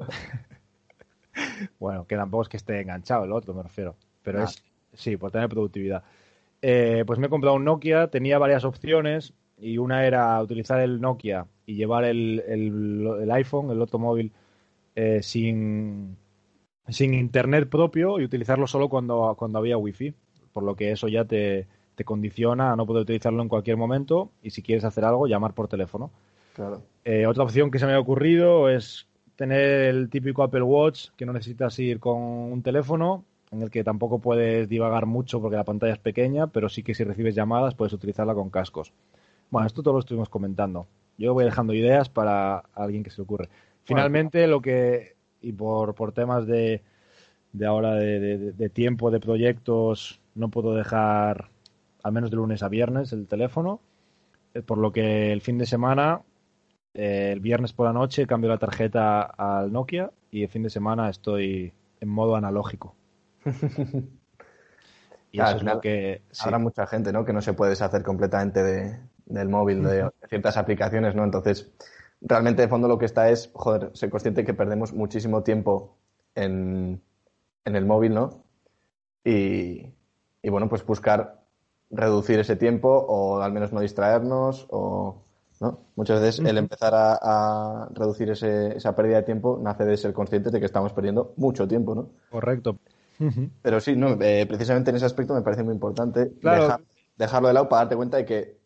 bueno, 1.81 2.07
que 2.07 2.15
tampoco 2.15 2.45
es 2.45 2.49
que 2.49 2.57
esté 2.57 2.81
enganchado 2.81 3.25
el 3.25 3.33
otro, 3.33 3.53
me 3.53 3.65
refiero. 3.65 3.97
Pero 4.23 4.43
ah. 4.43 4.45
es, 4.45 4.63
sí, 4.93 5.17
por 5.17 5.33
tener 5.33 5.49
productividad. 5.49 6.05
Eh, 6.63 7.03
pues 7.05 7.19
me 7.19 7.27
he 7.27 7.31
comprado 7.31 7.57
un 7.57 7.65
Nokia, 7.65 8.07
tenía 8.07 8.39
varias 8.39 8.65
opciones 8.65 9.35
y 9.59 9.79
una 9.79 10.07
era 10.07 10.41
utilizar 10.41 10.79
el 10.79 11.01
Nokia 11.01 11.49
y 11.67 11.75
llevar 11.75 12.05
el, 12.05 12.45
el, 12.47 13.09
el 13.23 13.31
iPhone, 13.33 13.71
el 13.71 13.81
automóvil, 13.81 14.31
eh, 14.95 15.23
sin, 15.23 16.17
sin 16.89 17.15
internet 17.15 17.69
propio 17.69 18.21
y 18.21 18.25
utilizarlo 18.25 18.67
solo 18.67 18.89
cuando, 18.89 19.35
cuando 19.39 19.59
había 19.59 19.79
wifi, 19.79 20.15
por 20.53 20.63
lo 20.63 20.77
que 20.77 20.93
eso 20.93 21.09
ya 21.09 21.25
te, 21.25 21.67
te, 22.01 22.05
condiciona 22.05 22.73
a 22.73 22.77
no 22.77 22.87
poder 22.87 23.03
utilizarlo 23.03 23.43
en 23.43 23.49
cualquier 23.49 23.77
momento 23.77 24.31
y 24.43 24.51
si 24.51 24.63
quieres 24.63 24.85
hacer 24.85 25.05
algo, 25.05 25.27
llamar 25.27 25.55
por 25.55 25.69
teléfono. 25.69 26.11
Claro. 26.55 26.83
Eh, 27.05 27.27
otra 27.27 27.45
opción 27.45 27.71
que 27.71 27.79
se 27.79 27.87
me 27.87 27.95
ha 27.95 28.01
ocurrido 28.01 28.69
es 28.69 29.07
tener 29.37 29.83
el 29.83 30.11
típico 30.11 30.43
Apple 30.43 30.63
Watch 30.63 31.09
que 31.17 31.27
no 31.27 31.33
necesitas 31.33 31.79
ir 31.79 32.01
con 32.01 32.19
un 32.19 32.63
teléfono, 32.63 33.25
en 33.51 33.63
el 33.63 33.71
que 33.71 33.83
tampoco 33.83 34.19
puedes 34.19 34.69
divagar 34.69 35.07
mucho 35.07 35.41
porque 35.41 35.57
la 35.57 35.65
pantalla 35.65 35.93
es 35.93 35.99
pequeña, 35.99 36.47
pero 36.47 36.69
sí 36.69 36.83
que 36.83 36.95
si 36.95 37.05
recibes 37.05 37.35
llamadas 37.35 37.75
puedes 37.75 37.93
utilizarla 37.93 38.35
con 38.35 38.51
cascos. 38.51 38.93
Bueno, 39.51 39.67
esto 39.67 39.83
todo 39.83 39.95
lo 39.95 40.01
estuvimos 40.01 40.29
comentando. 40.29 40.87
Yo 41.19 41.35
voy 41.35 41.45
dejando 41.45 41.75
ideas 41.75 42.09
para 42.09 42.59
alguien 42.75 43.03
que 43.03 43.11
se 43.11 43.19
le 43.19 43.25
ocurre. 43.25 43.49
Finalmente, 43.85 44.39
bueno, 44.39 44.53
lo 44.53 44.63
que, 44.63 45.17
y 45.43 45.53
por, 45.53 45.95
por 45.95 46.13
temas 46.13 46.47
de, 46.47 46.83
de 47.53 47.67
ahora 47.67 47.95
de, 47.95 48.21
de, 48.21 48.53
de, 48.53 48.69
tiempo, 48.69 49.11
de 49.11 49.21
proyectos, 49.21 50.21
no 50.35 50.49
puedo 50.49 50.75
dejar 50.75 51.49
al 52.03 52.13
menos 52.13 52.31
de 52.31 52.37
lunes 52.37 52.63
a 52.63 52.69
viernes 52.69 53.13
el 53.13 53.27
teléfono, 53.27 53.81
eh, 54.55 54.63
por 54.63 54.79
lo 54.79 54.93
que 54.93 55.33
el 55.33 55.41
fin 55.41 55.59
de 55.59 55.67
semana, 55.67 56.23
eh, 56.95 57.31
el 57.33 57.41
viernes 57.41 57.73
por 57.73 57.87
la 57.87 57.93
noche, 57.93 58.27
cambio 58.27 58.51
la 58.51 58.59
tarjeta 58.59 59.23
al 59.23 59.73
Nokia 59.73 60.11
y 60.31 60.43
el 60.43 60.49
fin 60.49 60.63
de 60.63 60.71
semana 60.71 61.09
estoy 61.09 61.73
en 62.01 62.09
modo 62.09 62.37
analógico. 62.37 62.95
y 63.45 65.39
claro, 65.39 65.51
eso 65.51 65.57
es 65.59 65.63
lo 65.63 65.81
que... 65.81 66.23
Sí. 66.31 66.43
Habrá 66.45 66.59
mucha 66.59 66.87
gente, 66.87 67.13
¿no? 67.13 67.25
Que 67.25 67.33
no 67.33 67.43
se 67.43 67.53
puede 67.53 67.71
deshacer 67.71 68.03
completamente 68.03 68.63
de, 68.63 68.99
del 69.27 69.49
móvil, 69.49 69.83
de 69.83 70.11
ciertas 70.29 70.57
aplicaciones, 70.57 71.15
¿no? 71.15 71.25
Entonces, 71.25 71.71
realmente 72.21 72.63
de 72.63 72.69
fondo 72.69 72.89
lo 72.89 72.99
que 72.99 73.07
está 73.07 73.31
es, 73.31 73.51
joder, 73.55 73.91
ser 73.95 74.11
consciente 74.11 74.45
que 74.45 74.55
perdemos 74.55 74.93
muchísimo 74.93 75.43
tiempo 75.43 75.97
en, 76.35 77.01
en 77.65 77.77
el 77.77 77.87
móvil, 77.87 78.15
¿no? 78.15 78.45
Y, 79.25 79.87
y, 80.43 80.49
bueno, 80.49 80.69
pues 80.69 80.85
buscar 80.85 81.40
reducir 81.91 82.39
ese 82.39 82.57
tiempo 82.57 82.89
o 82.89 83.41
al 83.41 83.53
menos 83.53 83.73
no 83.73 83.81
distraernos 83.81 84.67
o, 84.71 85.23
¿no? 85.61 85.81
Muchas 85.97 86.21
veces 86.21 86.45
el 86.45 86.59
empezar 86.59 86.95
a, 86.95 87.19
a 87.21 87.89
reducir 87.93 88.31
ese, 88.31 88.77
esa 88.77 88.95
pérdida 88.95 89.17
de 89.17 89.23
tiempo 89.25 89.59
nace 89.63 89.85
de 89.85 89.97
ser 89.97 90.13
conscientes 90.13 90.53
de 90.53 90.61
que 90.61 90.67
estamos 90.67 90.93
perdiendo 90.93 91.35
mucho 91.37 91.69
tiempo, 91.69 91.95
¿no? 91.95 92.09
Correcto. 92.31 92.79
Pero 93.61 93.81
sí, 93.81 93.97
no, 93.97 94.17
eh, 94.23 94.47
precisamente 94.47 94.89
en 94.89 94.97
ese 94.97 95.05
aspecto 95.05 95.35
me 95.35 95.43
parece 95.43 95.63
muy 95.63 95.75
importante 95.75 96.33
claro. 96.41 96.63
dejar, 96.63 96.81
dejarlo 97.19 97.49
de 97.49 97.55
lado 97.55 97.69
para 97.69 97.83
darte 97.83 97.97
cuenta 97.97 98.17
de 98.17 98.25
que 98.25 98.57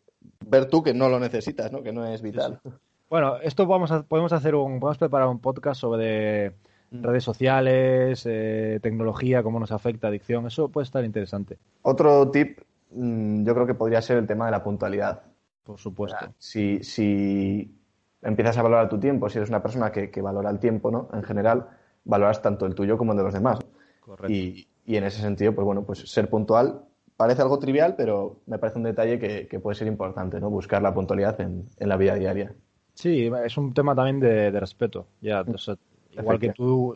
ver 0.47 0.67
tú 0.67 0.81
que 0.81 0.93
no 0.93 1.09
lo 1.09 1.19
necesitas, 1.19 1.73
¿no? 1.73 1.83
Que 1.83 1.91
no 1.91 2.05
es 2.05 2.21
vital. 2.21 2.61
Sí, 2.63 2.69
sí. 2.69 2.75
Bueno, 3.09 3.37
esto 3.37 3.65
vamos 3.67 3.91
a, 3.91 4.03
podemos 4.03 4.33
hacer 4.33 4.55
un, 4.55 4.79
podemos 4.79 4.97
preparar 4.97 5.27
un 5.27 5.39
podcast 5.39 5.81
sobre 5.81 6.51
mm. 6.91 7.03
redes 7.03 7.23
sociales, 7.23 8.23
eh, 8.25 8.79
tecnología, 8.81 9.43
cómo 9.43 9.59
nos 9.59 9.71
afecta 9.71 10.07
adicción. 10.07 10.47
Eso 10.47 10.69
puede 10.69 10.85
estar 10.85 11.03
interesante. 11.03 11.57
Otro 11.81 12.31
tip 12.31 12.59
yo 12.95 13.53
creo 13.53 13.67
que 13.67 13.73
podría 13.73 14.01
ser 14.01 14.17
el 14.17 14.27
tema 14.27 14.45
de 14.45 14.51
la 14.51 14.63
puntualidad. 14.63 15.23
Por 15.63 15.79
supuesto. 15.79 16.33
Si, 16.37 16.83
si 16.83 17.75
empiezas 18.21 18.57
a 18.57 18.63
valorar 18.63 18.89
tu 18.89 18.99
tiempo, 18.99 19.29
si 19.29 19.37
eres 19.37 19.49
una 19.49 19.61
persona 19.61 19.91
que, 19.91 20.11
que, 20.11 20.21
valora 20.21 20.49
el 20.49 20.59
tiempo, 20.59 20.91
¿no? 20.91 21.09
En 21.13 21.23
general, 21.23 21.67
valoras 22.03 22.41
tanto 22.41 22.65
el 22.65 22.75
tuyo 22.75 22.97
como 22.97 23.11
el 23.13 23.17
de 23.17 23.23
los 23.23 23.33
demás. 23.33 23.59
Correcto. 23.99 24.31
Y, 24.31 24.67
y 24.85 24.97
en 24.97 25.03
ese 25.03 25.21
sentido, 25.21 25.53
pues 25.53 25.65
bueno, 25.65 25.83
pues 25.83 25.99
ser 26.09 26.29
puntual 26.29 26.81
parece 27.17 27.41
algo 27.41 27.59
trivial, 27.59 27.95
pero 27.95 28.41
me 28.45 28.59
parece 28.59 28.77
un 28.77 28.83
detalle 28.83 29.19
que, 29.19 29.47
que 29.47 29.59
puede 29.59 29.75
ser 29.75 29.87
importante, 29.87 30.39
¿no? 30.39 30.49
Buscar 30.49 30.81
la 30.81 30.93
puntualidad 30.93 31.39
en, 31.41 31.69
en, 31.77 31.89
la 31.89 31.97
vida 31.97 32.15
diaria. 32.15 32.53
Sí, 32.93 33.29
es 33.43 33.57
un 33.57 33.73
tema 33.73 33.95
también 33.95 34.19
de, 34.19 34.51
de 34.51 34.59
respeto. 34.59 35.07
Ya, 35.21 35.41
o 35.41 35.57
sea, 35.57 35.75
igual 36.11 36.39
que 36.39 36.51
tú, 36.51 36.95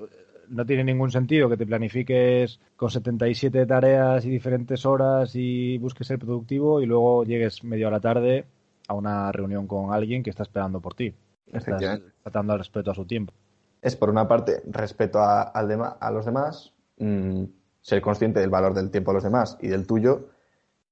no 0.50 0.66
tiene 0.66 0.84
ningún 0.84 1.12
sentido 1.12 1.50
que 1.50 1.58
te 1.58 1.66
planifiques 1.66 2.60
con 2.76 2.90
77 2.90 3.66
tareas 3.66 4.26
y 4.26 4.30
diferentes 4.30 4.86
horas 4.86 5.32
y 5.36 5.78
busques 5.78 6.08
ser 6.08 6.20
productivo 6.20 6.82
y 6.82 6.86
luego 6.86 7.24
llegues 7.24 7.64
medio 7.64 7.88
a 7.88 7.92
la 7.92 8.00
tarde 8.00 8.46
a 8.88 8.94
una 8.94 9.32
reunión 9.32 9.68
con 9.68 9.94
alguien 9.94 10.24
que 10.24 10.32
está 10.32 10.44
esperando 10.44 10.82
por 10.82 10.96
ti. 10.96 11.14
Estás 11.46 12.02
tratando 12.24 12.54
al 12.54 12.60
respeto 12.60 12.92
a 12.92 12.96
su 12.96 13.06
tiempo. 13.06 13.34
Es 13.82 13.96
por 13.96 14.10
una 14.10 14.28
parte 14.28 14.62
respeto 14.68 15.20
a, 15.20 15.44
al 15.44 15.70
a 16.00 16.12
los 16.12 16.26
demás, 16.26 16.74
mmm, 16.98 17.44
ser 17.82 18.02
consciente 18.02 18.40
del 18.40 18.50
valor 18.50 18.74
del 18.74 18.92
tiempo 18.92 19.12
de 19.12 19.16
los 19.16 19.24
demás 19.24 19.58
y 19.62 19.68
del 19.68 19.88
tuyo, 19.88 20.30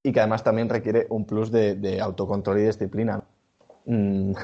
y 0.04 0.12
que 0.12 0.20
además 0.20 0.44
también 0.44 0.70
requiere 0.70 1.06
un 1.10 1.26
plus 1.26 1.52
de, 1.52 1.76
de 1.76 2.00
autocontrol 2.00 2.60
y 2.60 2.64
disciplina. 2.64 3.24
Mm. 3.86 4.34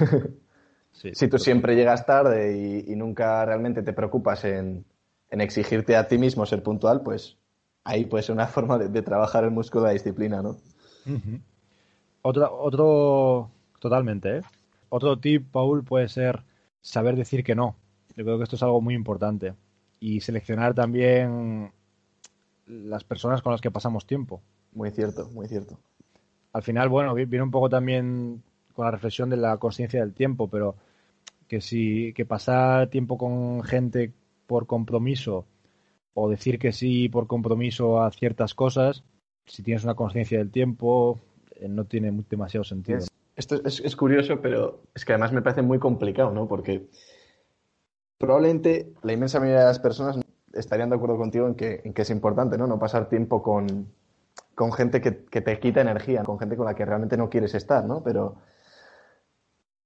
Sí, 0.96 1.10
si 1.16 1.28
tú 1.28 1.40
siempre 1.40 1.76
llegas 1.76 2.06
tarde 2.06 2.56
y, 2.56 2.94
y, 2.94 2.96
nunca 2.96 3.44
realmente 3.46 3.82
te 3.82 3.94
preocupas 3.94 4.46
en, 4.46 4.86
en, 5.34 5.42
exigirte 5.42 5.96
a 5.96 6.08
ti 6.08 6.18
mismo 6.18 6.46
ser 6.46 6.64
puntual, 6.64 7.02
pues 7.02 7.38
ahí 7.84 8.06
puede 8.06 8.24
ser 8.24 8.36
una 8.36 8.48
forma 8.56 8.78
de, 8.78 8.90
de 8.90 9.02
trabajar 9.02 9.44
el 9.44 9.52
músculo 9.52 9.84
de 9.84 9.90
la 9.90 9.94
disciplina, 9.94 10.42
¿no? 10.42 10.52
Uh 11.06 11.18
-huh. 11.18 11.42
otro, 12.22 12.58
otro, 12.62 13.52
totalmente, 13.80 14.38
¿eh? 14.38 14.42
Otro 14.90 15.18
tip, 15.18 15.52
Paul, 15.52 15.84
puede 15.84 16.08
ser 16.08 16.44
saber 16.82 17.16
decir 17.16 17.44
que 17.44 17.56
no. 17.56 17.76
Yo 18.16 18.24
creo 18.24 18.38
que 18.38 18.44
esto 18.44 18.58
es 18.58 18.64
algo 18.64 18.80
muy 18.80 18.94
importante. 18.94 19.56
Y 20.00 20.22
seleccionar 20.22 20.76
también 20.76 21.72
las 22.68 23.04
personas 23.04 23.42
con 23.42 23.52
las 23.52 23.62
que 23.62 23.72
pasamos 23.72 24.06
tiempo. 24.06 24.42
Muy 24.72 24.92
cierto, 24.92 25.30
muy 25.34 25.48
cierto. 25.48 25.80
Al 26.52 26.62
final, 26.62 26.90
bueno, 26.90 27.16
viene 27.16 27.42
un 27.42 27.52
poco 27.52 27.70
también 27.70 28.44
con 28.74 28.86
la 28.86 28.92
reflexión 28.92 29.30
de 29.30 29.38
la 29.38 29.58
conciencia 29.58 30.00
del 30.00 30.14
tiempo, 30.14 30.48
pero 30.48 30.76
que 31.48 31.62
si 31.62 32.14
que 32.14 32.26
pasar 32.26 32.88
tiempo 32.90 33.18
con 33.18 33.64
gente 33.64 34.14
por 34.48 34.68
compromiso 34.68 35.46
o 36.14 36.30
decir 36.30 36.60
que 36.60 36.72
sí 36.72 37.10
por 37.10 37.28
compromiso 37.28 38.02
a 38.02 38.12
ciertas 38.12 38.54
cosas, 38.54 39.04
si 39.46 39.64
tienes 39.64 39.84
una 39.84 39.96
conciencia 39.96 40.38
del 40.38 40.52
tiempo, 40.52 41.20
eh, 41.56 41.68
no 41.68 41.86
tiene 41.86 42.12
demasiado 42.30 42.64
sentido. 42.64 43.00
Es, 43.00 43.12
esto 43.36 43.62
es, 43.66 43.80
es, 43.80 43.96
curioso, 43.96 44.40
pero 44.42 44.82
es 44.94 45.06
que 45.06 45.14
además 45.14 45.34
me 45.34 45.42
parece 45.42 45.62
muy 45.62 45.80
complicado, 45.80 46.32
¿no? 46.32 46.48
Porque 46.48 46.88
probablemente 48.18 48.94
la 49.02 49.14
inmensa 49.14 49.40
mayoría 49.40 49.62
de 49.62 49.66
las 49.66 49.80
personas 49.80 50.20
estarían 50.54 50.90
de 50.90 50.96
acuerdo 50.96 51.18
contigo 51.18 51.48
en 51.48 51.56
que, 51.56 51.82
en 51.84 51.94
que 51.94 52.04
es 52.04 52.10
importante, 52.10 52.58
¿no? 52.58 52.68
No 52.68 52.80
pasar 52.80 53.10
tiempo 53.10 53.42
con, 53.42 53.92
con 54.56 54.72
gente 54.72 55.02
que, 55.02 55.26
que, 55.26 55.42
te 55.42 55.60
quita 55.60 55.82
energía, 55.82 56.24
con 56.24 56.40
gente 56.40 56.56
con 56.56 56.66
la 56.66 56.76
que 56.76 56.86
realmente 56.86 57.18
no 57.18 57.30
quieres 57.30 57.56
estar, 57.56 57.84
¿no? 57.86 58.04
Pero, 58.04 58.36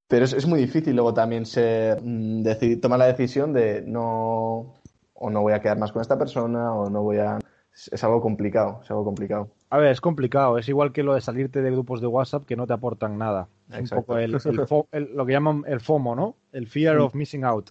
pero 0.07 0.25
es, 0.25 0.33
es 0.33 0.45
muy 0.45 0.59
difícil 0.59 0.95
luego 0.95 1.13
también 1.13 1.45
ser, 1.45 2.01
mm, 2.01 2.43
decir, 2.43 2.81
tomar 2.81 2.99
la 2.99 3.05
decisión 3.05 3.53
de 3.53 3.83
no, 3.85 4.73
o 5.13 5.29
no 5.29 5.41
voy 5.41 5.53
a 5.53 5.61
quedar 5.61 5.77
más 5.77 5.91
con 5.91 6.01
esta 6.01 6.17
persona, 6.17 6.73
o 6.73 6.89
no 6.89 7.03
voy 7.03 7.17
a... 7.17 7.39
Es, 7.73 7.89
es 7.93 8.03
algo 8.03 8.21
complicado, 8.21 8.79
es 8.83 8.89
algo 8.89 9.03
complicado. 9.05 9.49
A 9.69 9.77
ver, 9.77 9.91
es 9.91 10.01
complicado, 10.01 10.57
es 10.57 10.67
igual 10.69 10.93
que 10.93 11.03
lo 11.03 11.13
de 11.13 11.21
salirte 11.21 11.61
de 11.61 11.71
grupos 11.71 12.01
de 12.01 12.07
WhatsApp 12.07 12.45
que 12.45 12.55
no 12.55 12.65
te 12.65 12.73
aportan 12.73 13.17
nada. 13.17 13.47
Es 13.71 13.91
un 13.91 13.97
poco 13.97 14.17
el, 14.17 14.33
el, 14.33 14.67
fo, 14.67 14.87
el, 14.91 15.13
lo 15.13 15.25
que 15.25 15.33
llaman 15.33 15.63
el 15.67 15.81
FOMO, 15.81 16.15
¿no? 16.15 16.35
El 16.53 16.67
fear 16.67 16.97
of 16.99 17.13
missing 17.13 17.43
out 17.43 17.69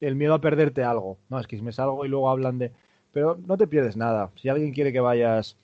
el 0.00 0.16
miedo 0.16 0.34
a 0.34 0.40
perderte 0.40 0.84
algo. 0.84 1.18
No, 1.28 1.38
es 1.38 1.46
que 1.46 1.56
si 1.56 1.62
me 1.62 1.72
salgo 1.72 2.04
y 2.04 2.08
luego 2.08 2.30
hablan 2.30 2.58
de... 2.58 2.72
Pero 3.12 3.38
no 3.46 3.56
te 3.56 3.66
pierdes 3.66 3.96
nada. 3.96 4.30
Si 4.36 4.48
alguien 4.48 4.72
quiere 4.72 4.92
que 4.92 5.00
vayas 5.00 5.56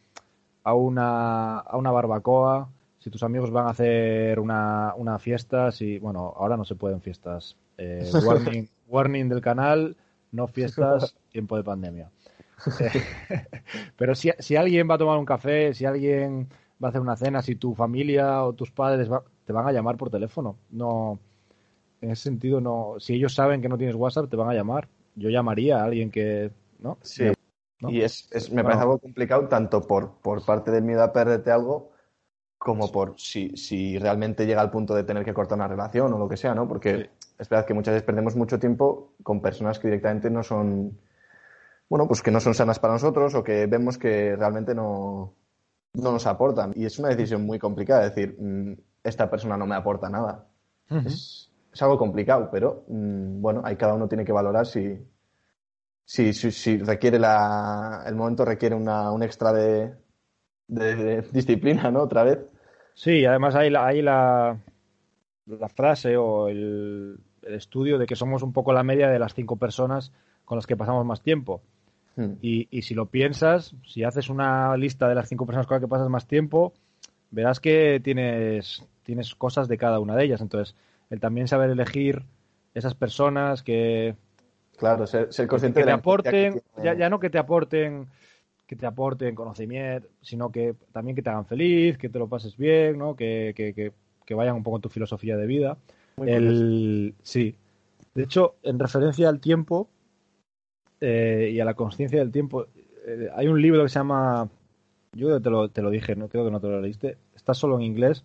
a 0.63 0.75
una, 0.75 1.59
a 1.59 1.77
una 1.77 1.91
barbacoa, 1.91 2.69
si 3.05 3.11
tus 3.11 3.23
amigos 3.23 3.51
van 3.51 3.67
a 3.67 3.71
hacer 3.71 4.41
una, 4.41 4.95
una 4.97 5.19
fiesta, 5.19 5.71
si... 5.71 5.99
Bueno, 5.99 6.33
ahora 6.39 6.57
no 6.57 6.65
se 6.65 6.75
pueden 6.75 7.03
fiestas. 7.03 7.55
Eh, 7.77 8.11
warning, 8.25 8.67
warning 8.89 9.29
del 9.29 9.43
canal, 9.43 9.95
no 10.33 10.47
fiestas, 10.47 11.15
tiempo 11.29 11.59
de 11.59 11.65
pandemia. 11.65 12.11
Pero 13.99 14.15
si, 14.15 14.31
si 14.39 14.57
alguien 14.57 14.89
va 14.89 14.95
a 14.95 14.99
tomar 14.99 15.19
un 15.19 15.27
café, 15.27 15.75
si 15.75 15.85
alguien 15.85 16.49
va 16.83 16.89
a 16.89 16.91
hacer 16.93 17.03
una 17.03 17.15
cena, 17.15 17.43
si 17.43 17.57
tu 17.57 17.75
familia 17.75 18.43
o 18.43 18.55
tus 18.55 18.71
padres 18.71 19.13
va, 19.13 19.23
te 19.45 19.53
van 19.53 19.69
a 19.69 19.73
llamar 19.73 19.99
por 19.99 20.09
teléfono. 20.09 20.57
No 20.71 21.19
en 22.01 22.11
ese 22.11 22.23
sentido 22.23 22.61
no 22.61 22.95
si 23.01 23.15
ellos 23.15 23.35
saben 23.35 23.61
que 23.61 23.69
no 23.69 23.79
tienes 23.79 23.97
WhatsApp 23.97 24.29
te 24.29 24.37
van 24.37 24.51
a 24.51 24.53
llamar 24.53 24.89
yo 25.15 25.31
llamaría 25.31 25.81
a 25.81 25.85
alguien 25.85 26.11
que 26.11 26.51
no 26.79 26.99
sí 27.01 27.33
¿no? 27.81 27.91
y 27.91 28.03
es, 28.03 28.29
es 28.31 28.53
me 28.53 28.63
parece 28.63 28.83
algo 28.83 28.99
complicado 28.99 29.49
tanto 29.49 29.81
por 29.81 30.19
por 30.21 30.45
parte 30.45 30.71
del 30.71 30.85
miedo 30.85 31.03
a 31.03 31.15
perderte 31.15 31.51
algo 31.51 31.94
como 32.65 32.91
por 32.91 33.15
si, 33.19 33.57
si 33.57 33.99
realmente 33.99 34.47
llega 34.47 34.61
al 34.61 34.71
punto 34.71 34.95
de 34.95 35.05
tener 35.05 35.25
que 35.25 35.35
cortar 35.35 35.59
una 35.59 35.69
relación 35.69 36.12
o 36.12 36.19
lo 36.19 36.29
que 36.29 36.37
sea 36.37 36.55
no 36.55 36.67
porque 36.67 36.97
sí. 36.97 37.27
es 37.39 37.49
verdad 37.49 37.67
que 37.67 37.75
muchas 37.75 37.93
veces 37.95 38.07
perdemos 38.07 38.35
mucho 38.37 38.59
tiempo 38.59 39.12
con 39.23 39.41
personas 39.41 39.79
que 39.79 39.89
directamente 39.89 40.31
no 40.31 40.43
son 40.43 40.99
bueno 41.89 42.09
pues 42.09 42.23
que 42.23 42.31
no 42.31 42.41
son 42.41 42.55
sanas 42.55 42.79
para 42.79 42.95
nosotros 42.95 43.35
o 43.35 43.45
que 43.45 43.67
vemos 43.67 43.99
que 43.99 44.35
realmente 44.35 44.75
no 44.75 45.35
no 45.93 46.11
nos 46.11 46.27
aportan 46.27 46.73
y 46.75 46.87
es 46.87 46.99
una 46.99 47.11
decisión 47.11 47.45
muy 47.45 47.59
complicada 47.59 48.07
es 48.07 48.15
decir 48.15 48.37
mmm, 48.41 48.73
esta 49.05 49.31
persona 49.31 49.57
no 49.57 49.67
me 49.67 49.77
aporta 49.77 50.09
nada 50.09 50.47
uh 50.91 50.95
-huh. 50.95 51.07
es, 51.07 51.55
es 51.75 51.83
algo 51.83 51.99
complicado, 51.99 52.49
pero 52.51 52.85
mmm, 52.89 53.41
bueno, 53.43 53.61
ahí 53.65 53.77
cada 53.77 53.95
uno 53.95 54.09
tiene 54.09 54.25
que 54.25 54.33
valorar 54.33 54.65
si, 54.67 54.97
si, 56.05 56.33
si, 56.33 56.51
si 56.53 56.79
requiere 56.79 57.19
la, 57.19 58.05
el 58.07 58.15
momento 58.15 58.45
requiere 58.45 58.77
una, 58.77 59.11
un 59.11 59.23
extra 59.23 59.53
de, 59.53 59.93
de, 60.69 60.97
de, 60.97 61.23
disciplina, 61.33 61.91
¿no? 61.91 62.03
Otra 62.03 62.23
vez. 62.25 62.39
Sí, 62.95 63.25
además 63.27 63.55
hay 63.55 63.71
la, 63.71 63.87
hay 63.87 64.03
la, 64.03 64.59
la 65.47 65.69
frase 65.69 66.17
o 66.17 66.49
el, 66.49 67.19
el, 67.43 67.55
estudio 67.55 67.99
de 67.99 68.07
que 68.07 68.17
somos 68.17 68.43
un 68.43 68.53
poco 68.53 68.73
la 68.73 68.85
media 68.85 69.09
de 69.09 69.19
las 69.19 69.35
cinco 69.35 69.57
personas 69.57 70.13
con 70.45 70.57
las 70.57 70.67
que 70.67 70.77
pasamos 70.77 71.05
más 71.05 71.21
tiempo. 71.21 71.61
Hmm. 72.17 72.35
Y, 72.41 72.69
y 72.71 72.83
si 72.83 72.95
lo 72.95 73.07
piensas, 73.07 73.75
si 73.85 74.05
haces 74.05 74.29
una 74.29 74.77
lista 74.77 75.09
de 75.09 75.17
las 75.17 75.29
cinco 75.29 75.45
personas 75.45 75.67
con 75.67 75.75
las 75.75 75.83
que 75.83 75.89
pasas 75.89 76.09
más 76.09 76.27
tiempo, 76.27 76.73
verás 77.31 77.59
que 77.59 78.01
tienes, 78.03 78.87
tienes 79.03 79.35
cosas 79.35 79.67
de 79.67 79.77
cada 79.77 79.99
una 79.99 80.15
de 80.15 80.25
ellas. 80.25 80.41
Entonces, 80.41 80.77
el 81.11 81.21
también 81.21 81.49
saber 81.49 81.71
elegir 81.71 82.23
esas 82.75 82.95
personas 82.95 83.63
que 83.63 84.17
claro 84.77 85.07
ser, 85.07 85.33
ser 85.33 85.47
consciente 85.47 85.81
que, 85.81 85.85
que 85.85 85.87
te 85.87 85.93
aporten 85.93 86.55
que 86.55 86.83
ya, 86.83 86.95
ya, 86.95 87.09
no 87.09 87.21
que 87.21 87.31
te 87.31 87.39
aporten 87.39 88.09
que 88.67 88.77
te 88.77 88.87
aporten 88.87 89.35
conocimiento 89.35 90.09
sino 90.23 90.51
que 90.51 90.75
también 90.93 91.15
que 91.15 91.23
te 91.23 91.31
hagan 91.31 91.47
feliz 91.47 91.99
que 91.99 92.09
te 92.09 92.19
lo 92.19 92.29
pases 92.29 92.57
bien 92.57 92.99
no 92.99 93.15
que, 93.17 93.53
que, 93.55 93.93
que 94.25 94.35
vayan 94.35 94.57
un 94.57 94.62
poco 94.62 94.77
en 94.77 94.83
tu 94.83 94.89
filosofía 94.89 95.37
de 95.37 95.47
vida. 95.47 95.77
Muy 96.17 96.31
el 96.31 97.15
sí. 97.23 97.57
De 98.15 98.23
hecho 98.23 98.57
en 98.62 98.79
referencia 98.79 99.29
al 99.29 99.41
tiempo 99.41 99.89
eh, 101.01 101.51
y 101.53 101.61
a 101.61 101.65
la 101.65 101.75
conciencia 101.75 102.19
del 102.19 102.33
tiempo 102.33 102.67
eh, 103.07 103.29
hay 103.35 103.49
un 103.49 103.61
libro 103.61 103.83
que 103.83 103.89
se 103.89 103.99
llama 103.99 104.49
yo 105.12 105.41
te 105.41 105.51
lo, 105.51 105.69
te 105.69 105.83
lo 105.83 105.91
dije 105.91 106.17
no 106.17 106.29
creo 106.29 106.45
que 106.45 106.51
no 106.51 106.61
te 106.61 106.69
lo 106.69 106.81
leíste. 106.81 107.19
Está 107.35 107.55
solo 107.55 107.77
en 107.77 107.83
inglés 107.83 108.25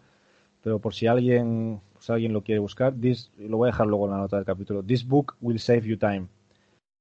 pero 0.61 0.79
por 0.79 0.93
si 0.93 1.07
alguien 1.07 1.81
si 1.99 2.11
alguien 2.11 2.33
lo 2.33 2.43
quiere 2.43 2.59
buscar, 2.59 2.93
this, 2.93 3.31
lo 3.37 3.57
voy 3.57 3.67
a 3.67 3.71
dejar 3.71 3.87
luego 3.87 4.05
en 4.05 4.11
la 4.11 4.17
nota 4.17 4.37
del 4.37 4.45
capítulo, 4.45 4.83
This 4.83 5.05
Book 5.05 5.35
Will 5.41 5.59
Save 5.59 5.81
You 5.81 5.97
Time, 5.97 6.27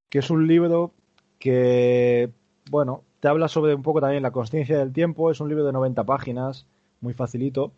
que 0.09 0.19
es 0.19 0.29
un 0.29 0.47
libro 0.47 0.91
que, 1.39 2.29
bueno, 2.69 3.03
te 3.19 3.27
habla 3.27 3.47
sobre 3.47 3.75
un 3.75 3.83
poco 3.83 4.01
también 4.01 4.23
la 4.23 4.31
conciencia 4.31 4.77
del 4.77 4.93
tiempo, 4.93 5.31
es 5.31 5.39
un 5.39 5.49
libro 5.49 5.65
de 5.65 5.73
90 5.73 6.03
páginas, 6.03 6.65
muy 7.01 7.13
facilito, 7.13 7.71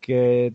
que 0.00 0.52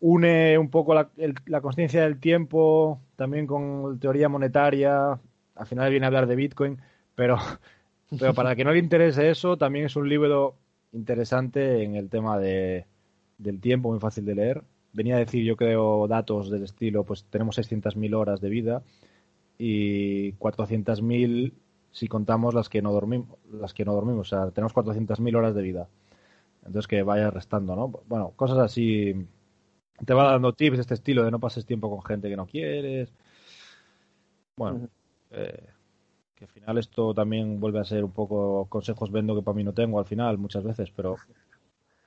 une 0.00 0.56
un 0.58 0.70
poco 0.70 0.94
la, 0.94 1.10
la 1.46 1.60
conciencia 1.60 2.02
del 2.02 2.20
tiempo 2.20 3.00
también 3.16 3.46
con 3.46 3.98
teoría 3.98 4.28
monetaria, 4.28 5.18
al 5.54 5.66
final 5.66 5.90
viene 5.90 6.06
a 6.06 6.08
hablar 6.08 6.26
de 6.26 6.36
Bitcoin, 6.36 6.78
pero, 7.14 7.36
pero 8.18 8.34
para 8.34 8.54
que 8.54 8.64
no 8.64 8.72
le 8.72 8.78
interese 8.78 9.30
eso, 9.30 9.56
también 9.56 9.86
es 9.86 9.96
un 9.96 10.08
libro 10.08 10.54
interesante 10.92 11.82
en 11.82 11.96
el 11.96 12.08
tema 12.08 12.38
de, 12.38 12.86
del 13.38 13.60
tiempo, 13.60 13.90
muy 13.90 14.00
fácil 14.00 14.24
de 14.24 14.34
leer. 14.34 14.62
Venía 14.92 15.16
a 15.16 15.18
decir, 15.18 15.44
yo 15.44 15.56
creo, 15.56 16.08
datos 16.08 16.50
del 16.50 16.64
estilo, 16.64 17.04
pues 17.04 17.24
tenemos 17.24 17.58
600.000 17.58 18.14
horas 18.14 18.40
de 18.40 18.48
vida 18.48 18.82
y 19.58 20.32
400.000 20.34 21.52
si 21.92 22.08
contamos 22.08 22.54
las 22.54 22.68
que 22.68 22.82
no 22.82 22.92
dormimos, 22.92 23.38
las 23.50 23.74
que 23.74 23.84
no 23.84 23.94
dormimos, 23.94 24.32
o 24.32 24.36
sea, 24.36 24.50
tenemos 24.50 24.72
400.000 24.74 25.36
horas 25.36 25.54
de 25.54 25.62
vida. 25.62 25.88
Entonces 26.64 26.88
que 26.88 27.02
vaya 27.02 27.30
restando, 27.30 27.76
¿no? 27.76 27.88
Bueno, 28.08 28.32
cosas 28.36 28.58
así. 28.58 29.14
Te 30.06 30.14
va 30.14 30.32
dando 30.32 30.54
tips 30.54 30.76
de 30.78 30.82
este 30.82 30.94
estilo, 30.94 31.24
de 31.24 31.30
no 31.30 31.40
pases 31.40 31.66
tiempo 31.66 31.90
con 31.90 32.02
gente 32.04 32.28
que 32.28 32.36
no 32.36 32.46
quieres. 32.46 33.12
Bueno, 34.56 34.76
uh 34.76 34.80
-huh. 34.82 34.90
eh, 35.30 35.66
Que 36.34 36.44
al 36.46 36.50
final 36.50 36.78
esto 36.78 37.14
también 37.14 37.60
vuelve 37.60 37.80
a 37.80 37.84
ser 37.84 38.04
un 38.04 38.12
poco 38.12 38.66
consejos 38.68 39.10
vendo 39.12 39.34
que 39.36 39.42
para 39.42 39.56
mí 39.56 39.64
no 39.64 39.74
tengo 39.74 39.98
al 39.98 40.06
final 40.06 40.38
muchas 40.38 40.64
veces, 40.64 40.90
pero 40.92 41.16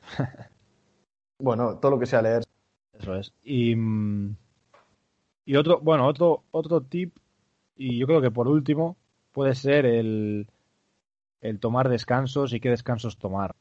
Bueno, 1.40 1.78
todo 1.80 1.92
lo 1.92 2.00
que 2.00 2.06
sea 2.06 2.22
leer. 2.22 2.44
eso 2.94 3.16
es. 3.16 3.34
Y, 3.44 3.76
mm, 3.76 4.36
y 5.46 5.56
otro, 5.56 5.80
bueno, 5.82 6.08
otro, 6.08 6.44
otro 6.52 6.82
tip, 6.82 7.16
y 7.76 7.98
yo 8.00 8.08
creo 8.08 8.22
que 8.22 8.32
por 8.32 8.48
último, 8.48 8.98
puede 9.32 9.56
ser 9.56 9.86
el, 9.86 10.48
el 11.42 11.60
tomar 11.60 11.90
descansos 11.90 12.54
y 12.54 12.60
qué 12.60 12.70
descansos 12.70 13.18
tomar. 13.18 13.56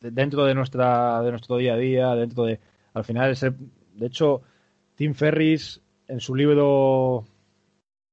Dentro 0.00 0.44
de 0.44 0.54
nuestra 0.54 1.22
de 1.22 1.30
nuestro 1.30 1.56
día 1.56 1.74
a 1.74 1.78
día, 1.78 2.14
dentro 2.14 2.44
de 2.44 2.60
al 2.92 3.04
final 3.04 3.30
es 3.30 3.42
el- 3.42 3.56
de 3.94 4.06
hecho 4.06 4.42
Tim 4.96 5.14
Ferris 5.14 5.80
en 6.08 6.20
su 6.20 6.34
libro 6.34 7.24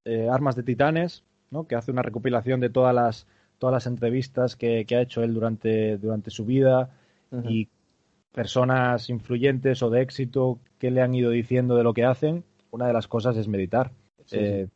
eh, 0.06 0.30
Armas 0.32 0.56
de 0.56 0.64
Titanes, 0.64 1.24
¿no? 1.50 1.68
que 1.68 1.76
hace 1.76 1.92
una 1.92 2.02
recopilación 2.02 2.60
de 2.62 2.70
todas 2.70 2.96
las 2.96 3.28
todas 3.60 3.74
las 3.74 3.88
entrevistas 3.88 4.56
que, 4.56 4.86
que 4.86 4.96
ha 4.96 5.02
hecho 5.02 5.22
él 5.22 5.34
durante 5.34 5.98
durante 5.98 6.32
su 6.32 6.46
vida 6.46 6.90
y 7.50 7.68
personas 8.34 9.10
influyentes 9.10 9.84
o 9.84 9.90
de 9.90 10.02
éxito 10.02 10.60
que 10.80 10.92
le 10.92 11.02
han 11.02 11.14
ido 11.14 11.30
diciendo 11.32 11.76
de 11.76 11.84
lo 11.84 11.94
que 11.94 12.06
hacen, 12.06 12.44
una 12.72 12.88
de 12.88 12.94
las 12.94 13.08
cosas 13.08 13.36
es 13.38 13.48
meditar. 13.48 13.92
Sí, 14.26 14.38
Eh, 14.40 14.68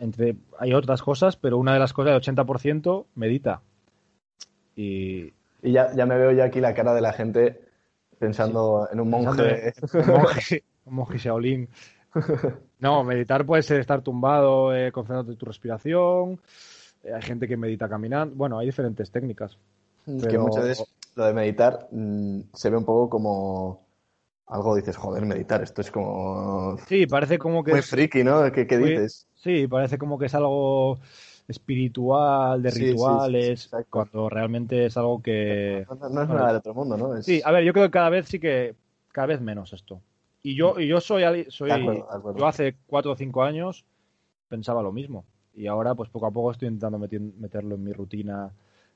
entre 0.00 0.34
hay 0.58 0.74
otras 0.74 1.02
cosas, 1.02 1.36
pero 1.36 1.58
una 1.58 1.72
de 1.74 1.78
las 1.78 1.92
cosas, 1.92 2.12
el 2.12 2.34
80% 2.36 3.06
medita. 3.14 3.62
Y, 4.76 5.32
Y 5.62 5.72
ya, 5.72 5.94
ya 5.94 6.06
me 6.06 6.16
veo 6.16 6.32
ya 6.32 6.44
aquí 6.44 6.60
la 6.60 6.74
cara 6.74 6.94
de 6.94 7.00
la 7.00 7.12
gente 7.12 7.60
pensando 8.18 8.88
en 8.92 9.00
un 9.00 9.10
monje. 9.10 9.72
Un 9.94 10.06
monje, 10.06 10.64
un 10.86 10.94
monje 10.94 11.18
Shaolin. 11.18 11.68
No, 12.80 13.04
meditar 13.04 13.46
puede 13.46 13.62
ser 13.62 13.80
estar 13.80 14.02
tumbado, 14.02 14.74
eh, 14.74 14.90
concentrándote 14.90 15.32
en 15.32 15.38
tu 15.38 15.46
respiración. 15.46 16.40
Eh, 17.04 17.12
hay 17.14 17.22
gente 17.22 17.46
que 17.46 17.56
medita 17.56 17.88
caminando. 17.88 18.34
Bueno, 18.34 18.58
hay 18.58 18.66
diferentes 18.66 19.10
técnicas. 19.10 19.56
Que 20.04 20.12
Pero- 20.22 20.42
muchas 20.42 20.64
veces 20.64 20.94
lo 21.14 21.24
de 21.26 21.34
meditar 21.34 21.88
mm, 21.90 22.40
se 22.54 22.70
ve 22.70 22.76
un 22.76 22.84
poco 22.84 23.08
como 23.10 23.86
algo 24.50 24.76
dices, 24.76 24.96
joder, 24.96 25.24
meditar, 25.26 25.62
esto 25.62 25.80
es 25.80 25.90
como 25.90 26.76
Sí, 26.88 27.06
parece 27.06 27.38
como 27.38 27.62
que 27.64 27.72
muy 27.72 27.80
es, 27.80 27.82
friki, 27.82 28.24
¿no? 28.24 28.50
¿Qué, 28.52 28.66
qué 28.66 28.78
dices? 28.78 29.28
sí, 29.34 29.66
parece 29.68 29.98
como 29.98 30.18
que 30.18 30.26
es 30.26 30.34
algo 30.34 31.00
espiritual, 31.48 32.62
de 32.62 32.70
Sí, 32.70 32.96
sí, 32.96 33.20
sí, 33.20 33.36
rituales, 33.36 33.70
sí, 33.70 33.76
cuando 33.90 34.28
realmente 34.28 34.86
es 34.86 34.96
algo 34.96 35.22
que 35.22 35.86
No, 35.88 36.08
no 36.08 36.22
es 36.22 36.28
bueno, 36.28 36.46
nada 36.46 36.52
de 36.52 36.58
otro 36.58 36.72
mundo, 36.74 36.96
¿no? 36.96 37.14
Es- 37.16 37.26
Sí, 37.26 37.42
a 37.44 37.50
ver, 37.52 37.64
yo 37.64 37.72
creo 37.72 37.86
que 37.86 37.90
cada 37.92 38.10
vez 38.10 38.28
sí 38.28 38.40
que 38.40 38.76
cada 39.12 39.26
vez 39.28 39.40
menos 39.40 39.72
esto. 39.72 40.02
Y 40.42 40.56
yo 40.56 40.80
y 40.80 40.88
yo 40.88 41.00
soy 41.00 41.46
soy 41.50 41.70
De 41.70 41.74
acuerdo, 41.74 42.06
de 42.10 42.16
acuerdo. 42.18 42.38
yo 42.38 42.46
hace 42.46 42.76
cuatro 42.86 43.12
o 43.12 43.16
cinco 43.16 43.42
años 43.44 43.84
pensaba 44.48 44.82
lo 44.82 44.92
mismo 44.92 45.24
y 45.54 45.66
ahora 45.66 45.94
pues 45.94 46.10
poco 46.10 46.26
a 46.26 46.30
poco 46.30 46.52
estoy 46.52 46.68
intentando 46.68 46.98
meterlo 46.98 47.74
en 47.76 47.84
mi 47.84 47.92
rutina 47.92 48.50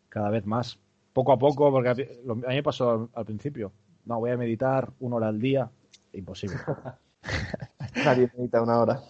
cada 0.09 0.31
vez 0.31 0.47
más. 0.47 0.79
Poco 1.13 1.33
a 1.33 1.39
poco, 1.39 1.71
porque 1.73 1.89
a 1.91 1.95
mí 1.95 2.05
me 2.49 2.63
pasó 2.63 2.91
al, 2.91 3.09
al 3.15 3.25
principio. 3.25 3.73
No, 4.05 4.19
voy 4.19 4.31
a 4.31 4.37
meditar 4.37 4.91
una 5.01 5.17
hora 5.17 5.29
al 5.29 5.41
día. 5.41 5.71
Imposible. 6.13 6.57
Nadie 8.05 8.31
medita 8.37 8.63
una 8.63 8.79
hora. 8.79 9.01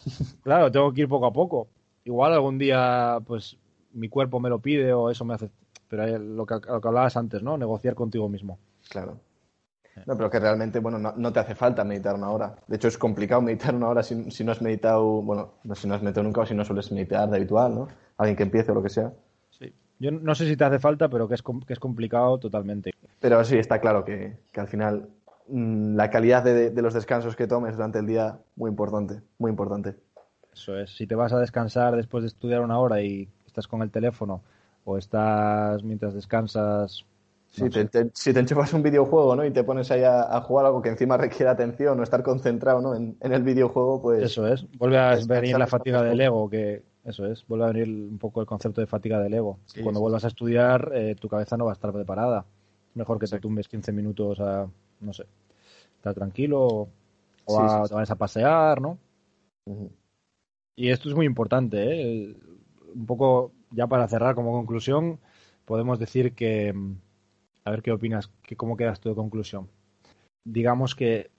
Claro, 0.43 0.71
tengo 0.71 0.93
que 0.93 1.03
ir 1.03 1.09
poco 1.09 1.27
a 1.27 1.33
poco. 1.33 1.69
Igual 2.05 2.33
algún 2.33 2.59
día, 2.59 3.19
pues, 3.27 3.57
mi 3.93 4.09
cuerpo 4.09 4.41
me 4.41 4.49
lo 4.49 4.59
pide 4.59 4.93
o 4.93 5.11
eso 5.11 5.25
me 5.25 5.35
hace. 5.35 5.51
Pero 5.89 6.19
lo 6.19 6.47
que, 6.47 6.55
lo 6.55 6.81
que 6.81 6.89
hablabas 6.89 7.17
antes, 7.17 7.43
¿no? 7.43 7.57
Negociar 7.57 7.95
contigo 7.95 8.29
mismo. 8.29 8.59
Claro. 8.89 9.19
No, 10.07 10.17
pero 10.17 10.29
que 10.29 10.41
realmente, 10.41 10.81
bueno, 10.81 10.99
no, 10.99 11.15
no 11.17 11.33
te 11.33 11.41
hace 11.41 11.55
falta 11.55 11.85
meditar 11.85 12.15
una 12.15 12.31
hora. 12.31 12.57
De 12.67 12.77
hecho, 12.77 12.89
es 12.89 12.99
complicado 12.99 13.41
meditar 13.41 13.75
una 13.75 13.89
hora 13.89 14.03
si, 14.03 14.31
si 14.31 14.43
no 14.45 14.53
has 14.53 14.61
meditado, 14.61 15.23
bueno, 15.23 15.55
no, 15.63 15.75
si 15.75 15.87
no 15.87 15.95
has 15.95 16.03
meditado 16.03 16.25
nunca 16.25 16.41
o 16.41 16.47
si 16.47 16.55
no 16.55 16.65
sueles 16.65 16.91
meditar 16.91 17.29
de 17.31 17.37
habitual, 17.37 17.75
¿no? 17.75 17.89
Alguien 18.17 18.37
que 18.37 18.43
empiece 18.43 18.73
o 18.73 18.75
lo 18.75 18.83
que 18.83 18.89
sea. 18.89 19.13
Yo 19.99 20.11
no 20.11 20.35
sé 20.35 20.49
si 20.49 20.57
te 20.57 20.65
hace 20.65 20.79
falta, 20.79 21.09
pero 21.09 21.29
que 21.29 21.35
es, 21.35 21.43
que 21.43 21.73
es 21.73 21.79
complicado 21.79 22.39
totalmente. 22.39 22.93
Pero 23.21 23.45
sí, 23.45 23.57
está 23.57 23.81
claro 23.81 24.05
que, 24.05 24.37
que 24.53 24.61
al 24.61 24.69
final 24.69 25.09
mm, 25.49 25.95
la 25.97 26.11
calidad 26.11 26.43
de, 26.43 26.71
de 26.71 26.83
los 26.83 26.95
descansos 26.95 27.37
que 27.37 27.47
tomes 27.47 27.77
durante 27.77 28.01
el 28.01 28.07
día, 28.07 28.39
muy 28.57 28.71
importante, 28.71 29.21
muy 29.39 29.51
importante. 29.51 29.95
Eso 30.53 30.79
es. 30.79 30.97
Si 30.97 31.07
te 31.07 31.15
vas 31.15 31.33
a 31.33 31.39
descansar 31.39 31.97
después 31.97 32.23
de 32.23 32.29
estudiar 32.29 32.61
una 32.61 32.79
hora 32.79 33.03
y 33.03 33.29
estás 33.47 33.67
con 33.67 33.83
el 33.83 33.91
teléfono 33.91 34.43
o 34.85 34.99
estás 34.99 35.83
mientras 35.83 36.15
descansas. 36.15 37.05
Te, 37.57 38.11
si 38.13 38.33
te 38.33 38.41
enchufas 38.41 38.73
un 38.73 38.83
videojuego, 38.83 39.37
¿no? 39.37 39.45
Y 39.45 39.53
te 39.53 39.63
pones 39.63 39.89
ahí 39.93 40.03
a, 40.03 40.23
a 40.23 40.41
jugar 40.41 40.67
algo 40.67 40.83
que 40.83 40.89
encima 40.89 41.17
requiere 41.17 41.51
atención 41.51 42.01
o 42.01 42.03
estar 42.03 42.23
concentrado, 42.25 42.81
¿no? 42.81 42.97
En, 42.97 43.17
en 43.21 43.33
el 43.33 43.45
videojuego, 43.45 44.03
pues... 44.03 44.25
Eso 44.25 44.47
es. 44.49 44.67
Vuelve 44.77 44.99
a 44.99 45.17
venir 45.27 45.57
la 45.57 45.69
fatiga 45.69 46.03
del 46.03 46.21
ego, 46.21 46.51
que 46.51 46.83
eso 47.05 47.27
es. 47.27 47.47
Vuelve 47.47 47.65
a 47.67 47.69
venir 47.73 47.89
un 47.89 48.19
poco 48.19 48.41
el 48.41 48.47
concepto 48.47 48.81
de 48.81 48.87
fatiga 48.87 49.21
del 49.21 49.35
ego. 49.35 49.59
Sí, 49.67 49.83
Cuando 49.83 50.01
sí, 50.01 50.03
vuelvas 50.03 50.25
a 50.25 50.29
estudiar, 50.29 50.93
eh, 50.95 51.15
tu 51.21 51.29
cabeza 51.29 51.57
no 51.57 51.65
va 51.67 51.73
a 51.73 51.75
estar 51.75 51.93
preparada. 51.93 52.45
Mejor 52.95 53.19
que 53.19 53.27
te 53.27 53.41
tumbes 53.41 53.69
15 53.69 53.93
minutos 53.93 54.41
a, 54.41 54.69
no 55.01 55.13
sé, 55.13 55.27
estar 55.97 56.15
tranquilo 56.15 56.89
o 57.47 57.61
a- 57.61 57.87
te 57.89 57.95
vayas 57.95 58.11
a 58.11 58.17
pasear, 58.17 58.81
¿no? 58.81 58.99
Y 60.77 60.89
esto 60.91 61.09
es 61.09 61.15
muy 61.15 61.27
importante, 61.27 61.83
¿eh? 61.83 62.03
El- 62.03 62.37
Un 62.95 63.07
poco, 63.07 63.51
ya 63.73 63.89
para 63.89 64.07
cerrar 64.07 64.37
como 64.37 64.53
conclusión, 64.53 65.19
podemos 65.65 65.99
decir 65.99 66.33
que, 66.35 66.73
a 67.65 67.71
ver 67.73 67.83
qué 67.83 67.91
opinas, 67.91 68.31
que 68.45 68.55
cómo 68.57 68.77
quedas 68.77 69.01
tú 69.01 69.09
de 69.09 69.17
conclusión. 69.17 69.69
Digamos 70.45 70.95
que 70.95 71.31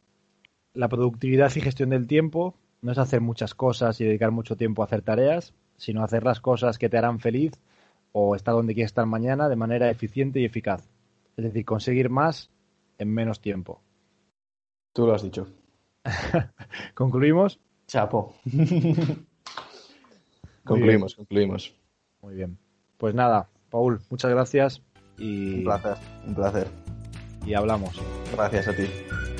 la 0.73 0.89
productividad 0.89 1.51
y 1.55 1.61
gestión 1.61 1.91
del 1.91 2.07
tiempo 2.07 2.55
no 2.81 2.91
es 2.91 2.97
hacer 2.97 3.21
muchas 3.21 3.53
cosas 3.55 3.99
y 4.01 4.05
dedicar 4.05 4.31
mucho 4.31 4.55
tiempo 4.55 4.81
a 4.81 4.85
hacer 4.85 5.01
tareas, 5.01 5.53
sino 5.77 6.03
hacer 6.03 6.23
las 6.23 6.39
cosas 6.39 6.77
que 6.77 6.89
te 6.89 6.97
harán 6.97 7.19
feliz 7.19 7.53
o 8.11 8.35
estar 8.35 8.53
donde 8.53 8.73
quieres 8.73 8.91
estar 8.91 9.05
mañana 9.05 9.49
de 9.49 9.55
manera 9.55 9.89
eficiente 9.89 10.39
y 10.39 10.45
eficaz. 10.45 10.87
Es 11.35 11.43
decir, 11.43 11.65
conseguir 11.65 12.09
más 12.09 12.49
en 12.97 13.13
menos 13.13 13.41
tiempo. 13.41 13.81
Tú 14.93 15.05
lo 15.05 15.13
has 15.13 15.23
dicho. 15.23 15.47
¿Concluimos? 16.93 17.59
Chapo. 17.87 18.35
concluimos, 20.63 21.15
concluimos. 21.15 21.75
Muy 22.21 22.35
bien. 22.35 22.57
Pues 22.97 23.13
nada, 23.13 23.49
Paul, 23.69 23.99
muchas 24.09 24.31
gracias 24.31 24.81
y, 25.17 25.55
Un 25.59 25.63
placer, 25.65 25.97
un 26.25 26.35
placer. 26.35 26.67
y 27.45 27.53
hablamos. 27.53 28.01
Gracias 28.33 28.67
a 28.69 28.75
ti. 28.75 28.87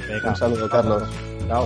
Venga, 0.07 0.29
Un 0.29 0.35
saludo, 0.35 0.69
Carlos. 0.69 1.03
chao. 1.47 1.65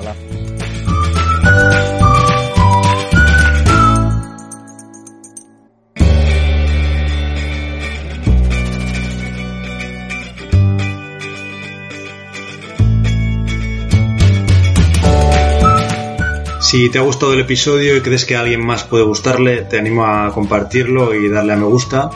Si 16.69 16.87
te 16.91 16.99
ha 16.99 17.01
gustado 17.01 17.33
el 17.33 17.39
episodio 17.39 17.97
y 17.97 18.01
crees 18.01 18.25
que 18.25 18.35
a 18.35 18.41
alguien 18.41 18.63
más 18.63 18.83
puede 18.83 19.03
gustarle, 19.03 19.63
te 19.63 19.79
animo 19.79 20.05
a 20.05 20.31
compartirlo 20.31 21.15
y 21.15 21.27
darle 21.27 21.53
a 21.53 21.55
me 21.55 21.65
gusta. 21.65 22.11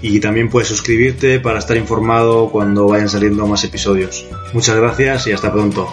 Y 0.00 0.20
también 0.20 0.48
puedes 0.48 0.68
suscribirte 0.68 1.40
para 1.40 1.58
estar 1.58 1.76
informado 1.76 2.48
cuando 2.50 2.86
vayan 2.86 3.08
saliendo 3.08 3.48
más 3.48 3.64
episodios. 3.64 4.24
Muchas 4.52 4.76
gracias 4.76 5.26
y 5.26 5.32
hasta 5.32 5.52
pronto. 5.52 5.88